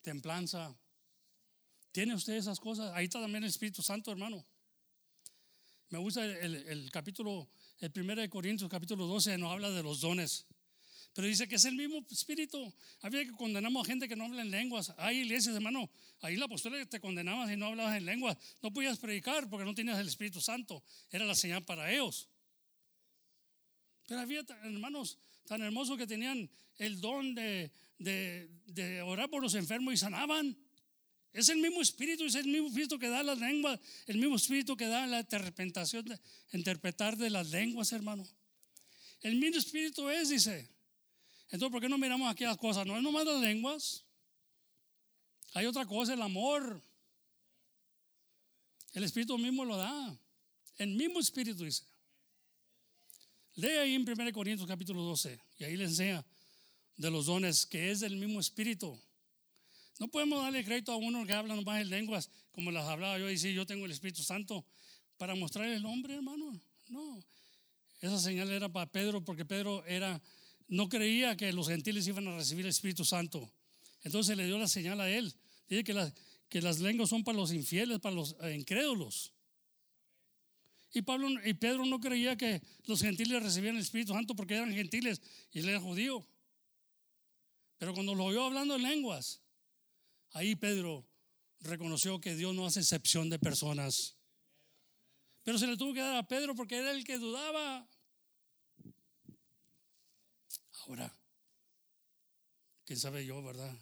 [0.00, 0.74] templanza.
[1.92, 2.92] ¿Tiene usted esas cosas?
[2.94, 4.42] Ahí está también el Espíritu Santo, hermano.
[5.90, 7.48] Me gusta el, el capítulo,
[7.80, 10.46] el primero de Corintios, capítulo 12, nos habla de los dones.
[11.14, 12.72] Pero dice que es el mismo espíritu.
[13.00, 14.92] Había que condenamos a gente que no habla en lenguas.
[14.98, 15.90] Hay iglesias, hermano.
[16.20, 18.36] Ahí la apóstol te condenaba si no hablabas en lenguas.
[18.62, 20.82] No podías predicar porque no tenías el Espíritu Santo.
[21.10, 22.28] Era la señal para ellos.
[24.06, 27.72] Pero había hermanos tan hermosos que tenían el don de
[29.04, 30.56] orar por los enfermos y sanaban.
[31.32, 34.76] Es el mismo espíritu, es el mismo espíritu que da las lenguas, el mismo espíritu
[34.76, 36.18] que da la interpretación, de,
[36.52, 38.26] interpretar de las lenguas, hermano.
[39.20, 40.68] El mismo espíritu es, dice.
[41.50, 42.86] Entonces, ¿por qué no miramos aquí las cosas?
[42.86, 44.04] No es nomás las lenguas.
[45.54, 46.82] Hay otra cosa, el amor.
[48.92, 50.18] El espíritu mismo lo da.
[50.76, 51.84] El mismo espíritu dice.
[53.54, 56.24] Lee ahí en 1 Corintios capítulo 12 y ahí le enseña
[56.96, 59.00] de los dones que es del mismo espíritu.
[59.98, 63.28] No podemos darle crédito a uno que habla nomás en lenguas, como las hablaba yo
[63.28, 64.64] y decir yo tengo el Espíritu Santo
[65.16, 66.60] para mostrar el hombre, hermano.
[66.88, 67.24] No.
[68.00, 70.20] Esa señal era para Pedro porque Pedro era
[70.68, 73.50] no creía que los gentiles iban a recibir el Espíritu Santo.
[74.02, 75.34] Entonces le dio la señal a él.
[75.68, 76.12] Dice que, las
[76.48, 79.32] que las lenguas son para los infieles, para los incrédulos.
[80.92, 84.72] Y, Pablo, y Pedro no creía que los gentiles recibieran el Espíritu Santo porque eran
[84.72, 85.20] gentiles
[85.52, 86.26] y él era judío.
[87.78, 89.40] Pero cuando lo oyó hablando en lenguas,
[90.32, 91.06] ahí Pedro
[91.60, 94.16] reconoció que Dios no hace excepción de personas.
[95.42, 97.88] Pero se le tuvo que dar a Pedro porque era el que dudaba.
[100.86, 101.14] Ahora,
[102.84, 103.76] quién sabe yo, ¿verdad?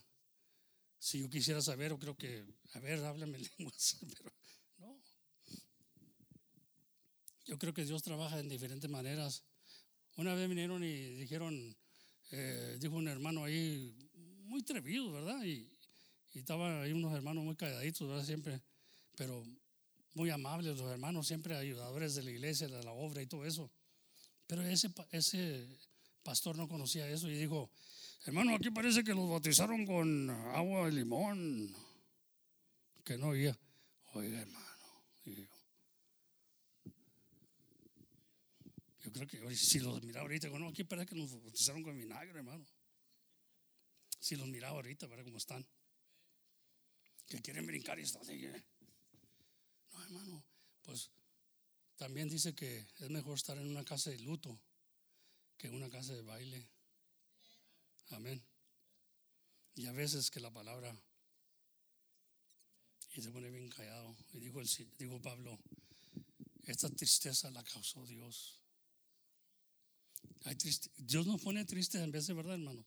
[0.99, 4.33] Si yo quisiera saber, creo que, a ver, háblame lenguas, pero
[4.79, 5.01] no.
[7.45, 9.45] Yo creo que Dios trabaja en diferentes maneras.
[10.17, 11.77] Una vez vinieron y dijeron,
[12.33, 13.95] eh, dijo un hermano ahí,
[14.45, 15.45] muy atrevido, ¿verdad?
[15.45, 15.71] Y,
[16.37, 18.23] y estaban ahí unos hermanos muy calladitos, ¿verdad?
[18.23, 18.61] Siempre,
[19.17, 19.43] pero
[20.13, 23.73] muy amables los hermanos, siempre ayudadores de la iglesia, de la obra y todo eso.
[24.47, 25.67] Pero ese, ese
[26.23, 27.71] pastor no conocía eso y dijo,
[28.27, 31.75] hermano, aquí parece que los bautizaron con agua de limón.
[33.03, 33.59] Que no oía.
[34.13, 34.67] Oiga, hermano.
[39.05, 42.41] Yo creo que si los miraba ahorita, no, aquí parece que nos bautizaron con vinagre,
[42.41, 42.67] hermano.
[44.21, 45.67] Si los miraba ahorita, para cómo están.
[47.27, 48.23] Que quieren brincar y están.
[49.93, 50.45] No, hermano,
[50.83, 51.11] pues
[51.97, 54.61] también dice que es mejor estar en una casa de luto
[55.57, 56.69] que en una casa de baile.
[58.11, 58.45] Amén.
[59.75, 60.97] Y a veces que la palabra
[63.17, 64.15] y se pone bien callado.
[64.35, 65.59] Y dijo, el, dijo Pablo,
[66.65, 68.61] esta tristeza la causó Dios.
[70.45, 70.57] Hay
[70.97, 72.85] Dios nos pone tristes en de verdad, hermano.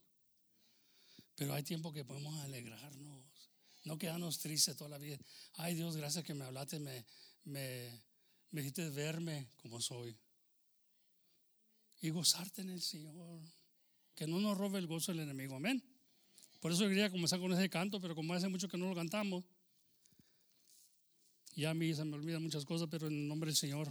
[1.35, 3.25] Pero hay tiempo que podemos alegrarnos.
[3.89, 5.17] No quedarnos tristes toda la vida.
[5.55, 7.03] Ay Dios, gracias que me hablaste, me,
[7.45, 7.89] me,
[8.51, 10.15] me dijiste verme como soy.
[11.99, 13.41] Y gozarte en el Señor.
[14.13, 15.55] Que no nos robe el gozo el enemigo.
[15.55, 15.83] Amén.
[16.59, 19.43] Por eso quería comenzar con ese canto, pero como hace mucho que no lo cantamos,
[21.55, 23.87] ya a mí se me olvidan muchas cosas, pero en el nombre del Señor.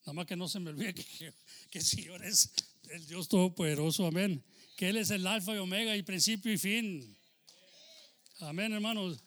[0.00, 1.32] Nada más que no se me olvide que
[1.78, 2.50] el Señor es
[2.90, 4.06] el Dios Todopoderoso.
[4.06, 4.42] Amén.
[4.76, 7.16] Que Él es el Alfa y Omega y principio y fin.
[8.40, 9.22] Amén, hermanos.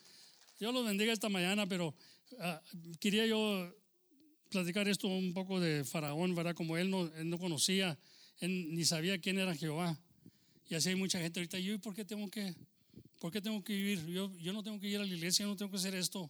[0.59, 1.95] Dios los bendiga esta mañana, pero
[2.39, 2.61] ah,
[2.99, 3.73] quería yo
[4.49, 6.53] platicar esto un poco de Faraón, ¿verdad?
[6.53, 7.97] Como él no, conocía,
[8.39, 9.97] él ni sabía quién era Jehová.
[10.67, 12.53] Y así hay mucha gente ahorita, yo, ¿por qué tengo que,
[13.19, 14.05] por qué tengo que vivir?
[14.07, 16.29] Yo, no tengo que ir a la iglesia, yo no tengo que hacer esto.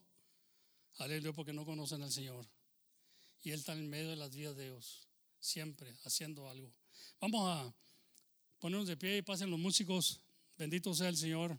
[0.99, 2.47] Aleluya, porque no conocen al Señor.
[3.41, 5.07] Y Él está en medio de las vidas de Dios,
[5.39, 6.71] siempre haciendo algo.
[7.19, 7.73] Vamos a
[8.59, 10.21] ponernos de pie y pasen los músicos.
[10.57, 11.57] Bendito sea el Señor.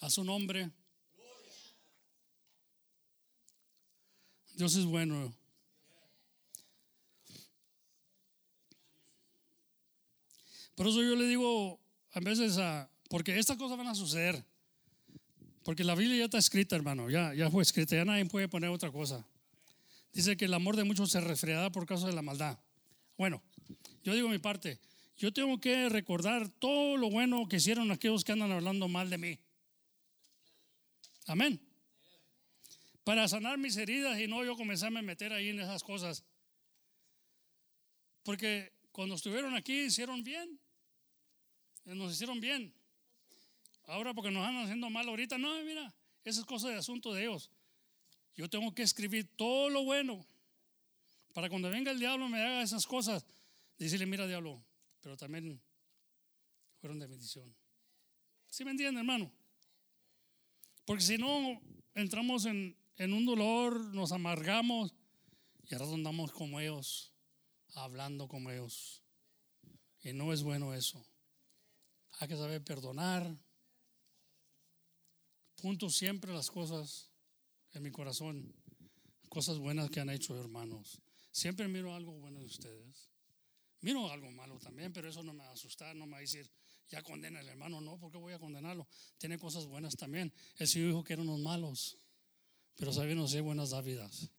[0.00, 0.70] A su nombre.
[4.54, 5.32] Dios es bueno.
[10.74, 11.80] Por eso yo le digo
[12.12, 12.58] a veces
[13.08, 14.44] porque estas cosas van a suceder.
[15.64, 18.70] Porque la Biblia ya está escrita, hermano, ya, ya fue escrita, ya nadie puede poner
[18.70, 19.26] otra cosa.
[20.12, 22.58] Dice que el amor de muchos se resfriará por causa de la maldad.
[23.16, 23.42] Bueno,
[24.02, 24.78] yo digo mi parte,
[25.16, 29.18] yo tengo que recordar todo lo bueno que hicieron aquellos que andan hablando mal de
[29.18, 29.38] mí.
[31.28, 31.60] Amén.
[33.04, 36.24] Para sanar mis heridas y no yo comenzarme a meter ahí en esas cosas.
[38.24, 40.58] Porque cuando estuvieron aquí hicieron bien.
[41.84, 42.74] Nos hicieron bien.
[43.84, 45.94] Ahora porque nos andan haciendo mal ahorita, no, mira,
[46.24, 47.50] esa es cosa de asunto de ellos.
[48.34, 50.26] Yo tengo que escribir todo lo bueno
[51.38, 53.24] para cuando venga el diablo me haga esas cosas,
[53.78, 54.60] decirle, mira diablo,
[55.00, 55.62] pero también
[56.80, 57.54] fueron de bendición.
[58.50, 59.32] ¿Sí me entienden, hermano?
[60.88, 61.60] Porque si no,
[61.94, 64.94] entramos en, en un dolor, nos amargamos
[65.64, 67.12] y ahora andamos como ellos,
[67.74, 69.02] hablando como ellos.
[70.02, 71.06] Y no es bueno eso.
[72.20, 73.36] Hay que saber perdonar,
[75.56, 77.10] Punto siempre las cosas
[77.72, 78.54] en mi corazón,
[79.28, 81.02] cosas buenas que han hecho hermanos.
[81.30, 83.10] Siempre miro algo bueno de ustedes.
[83.82, 86.22] Miro algo malo también, pero eso no me va a asustar, no me va a
[86.22, 86.50] decir,
[86.88, 88.86] ya condena al hermano, no, porque voy a condenarlo.
[89.18, 90.32] Tiene cosas buenas también.
[90.56, 91.98] El Señor dijo que eran unos malos,
[92.76, 94.30] pero saben hacer buenas dávidas.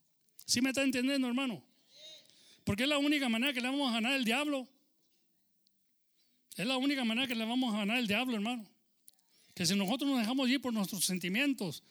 [0.45, 1.63] ¿Sí me está entendiendo, hermano?
[2.63, 4.67] Porque es la única manera que le vamos a ganar el diablo.
[6.55, 8.67] Es la única manera que le vamos a ganar el diablo, hermano.
[9.53, 11.83] Que si nosotros nos dejamos ir por nuestros sentimientos,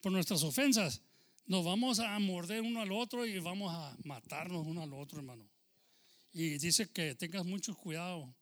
[0.00, 1.02] por nuestras ofensas,
[1.46, 5.48] nos vamos a morder uno al otro y vamos a matarnos uno al otro, hermano.
[6.32, 8.34] Y dice que tengas mucho cuidado,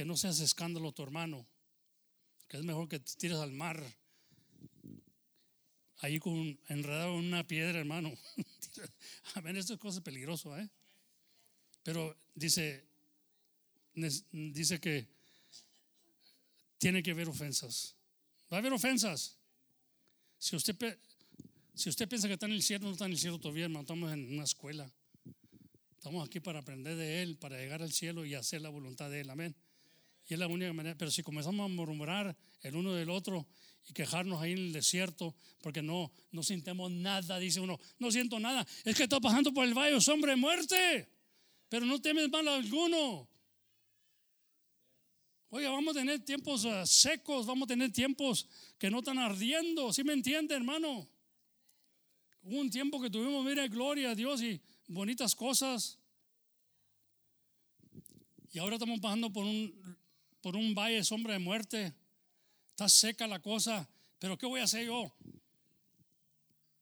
[0.00, 1.46] que no seas escándalo tu hermano,
[2.48, 3.84] que es mejor que te tires al mar,
[5.98, 8.10] ahí con enredado en una piedra, hermano.
[9.34, 10.70] a ver, esto es cosa peligrosa, ¿eh?
[11.82, 12.88] Pero dice,
[14.32, 15.06] dice que
[16.78, 17.94] tiene que haber ofensas.
[18.50, 19.36] Va a haber ofensas.
[20.38, 20.98] Si usted,
[21.74, 23.82] si usted piensa que está en el cielo, no está en el cielo todavía, hermano.
[23.82, 24.90] Estamos en una escuela.
[25.98, 29.20] Estamos aquí para aprender de Él, para llegar al cielo y hacer la voluntad de
[29.20, 29.28] Él.
[29.28, 29.54] Amén.
[30.30, 30.96] Y es la única manera.
[30.96, 33.48] Pero si comenzamos a murmurar el uno del otro
[33.88, 38.38] y quejarnos ahí en el desierto, porque no, no sintemos nada, dice uno, no siento
[38.38, 38.64] nada.
[38.84, 41.08] Es que está pasando por el valle, hombre de muerte.
[41.68, 43.28] Pero no temes mal alguno.
[45.48, 48.46] Oiga, vamos a tener tiempos ah, secos, vamos a tener tiempos
[48.78, 51.08] que no están ardiendo, ¿sí me entiende, hermano?
[52.42, 55.98] Hubo un tiempo que tuvimos, mire, gloria a Dios y bonitas cosas.
[58.52, 59.98] Y ahora estamos pasando por un,
[60.40, 61.94] por un valle sombra de muerte.
[62.70, 63.88] Está seca la cosa,
[64.18, 65.12] pero ¿qué voy a hacer yo?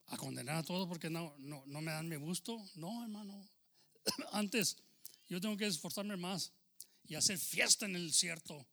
[0.06, 2.58] ¿A condenar a todos porque no, no, no me dan mi gusto?
[2.76, 3.46] No, hermano.
[4.32, 4.76] Antes,
[5.28, 6.52] yo tengo que esforzarme más
[7.06, 8.66] y hacer fiesta en el desierto,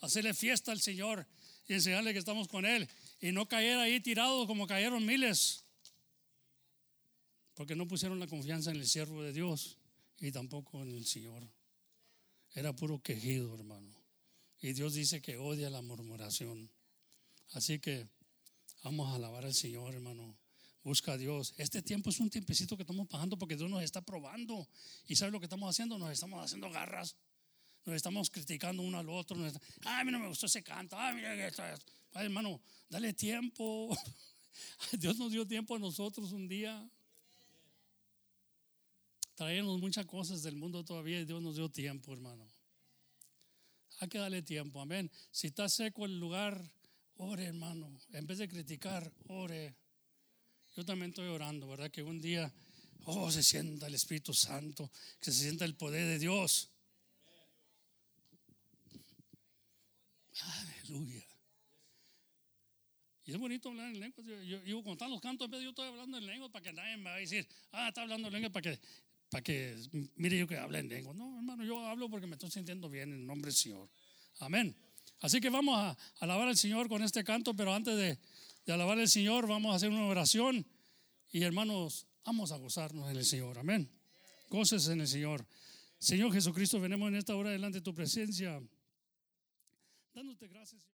[0.00, 1.26] hacerle fiesta al Señor
[1.66, 2.88] y enseñarle que estamos con Él
[3.20, 5.64] y no caer ahí tirado como cayeron miles,
[7.54, 9.78] porque no pusieron la confianza en el siervo de Dios
[10.18, 11.48] y tampoco en el Señor.
[12.54, 14.01] Era puro quejido, hermano.
[14.62, 16.70] Y Dios dice que odia la murmuración.
[17.50, 18.06] Así que
[18.84, 20.38] vamos a alabar al Señor, hermano.
[20.84, 21.52] Busca a Dios.
[21.56, 24.68] Este tiempo es un tiempecito que estamos pasando porque Dios nos está probando.
[25.08, 25.98] ¿Y sabe lo que estamos haciendo?
[25.98, 27.16] Nos estamos haciendo garras.
[27.84, 29.36] Nos estamos criticando uno al otro.
[29.36, 29.52] Nos
[29.84, 30.96] Ay, a mí no me gustó ese canto.
[30.96, 31.80] Ay, mira esto es".
[32.12, 33.96] Ay, hermano, dale tiempo.
[34.92, 36.88] Dios nos dio tiempo a nosotros un día.
[39.34, 42.46] Traemos muchas cosas del mundo todavía y Dios nos dio tiempo, hermano.
[44.02, 45.08] Hay que darle tiempo, amén.
[45.30, 46.60] Si está seco el lugar,
[47.18, 47.96] ore, hermano.
[48.10, 49.76] En vez de criticar, ore.
[50.74, 51.88] Yo también estoy orando, ¿verdad?
[51.88, 52.52] Que un día,
[53.04, 56.68] oh, se sienta el Espíritu Santo, que se sienta el poder de Dios.
[60.40, 61.24] Aleluya.
[63.24, 64.26] Y es bonito hablar en lenguas.
[64.26, 67.04] Yo, yo, yo con los cantos, yo estoy hablando en lenguas para que nadie me
[67.04, 68.80] va a decir, ah, está hablando en lenguas para que,
[69.32, 69.74] para que
[70.16, 71.16] mire yo que habla en lenguas.
[71.16, 73.88] No, hermano, yo hablo porque me estoy sintiendo bien en el nombre del Señor.
[74.40, 74.76] Amén.
[75.20, 78.18] Así que vamos a alabar al Señor con este canto, pero antes de,
[78.66, 80.66] de alabar al Señor, vamos a hacer una oración.
[81.30, 83.58] Y hermanos, vamos a gozarnos en el Señor.
[83.58, 83.90] Amén.
[84.50, 85.46] Goces en el Señor.
[85.98, 88.60] Señor Jesucristo, venimos en esta hora delante de tu presencia.
[90.12, 90.91] Dándote gracias.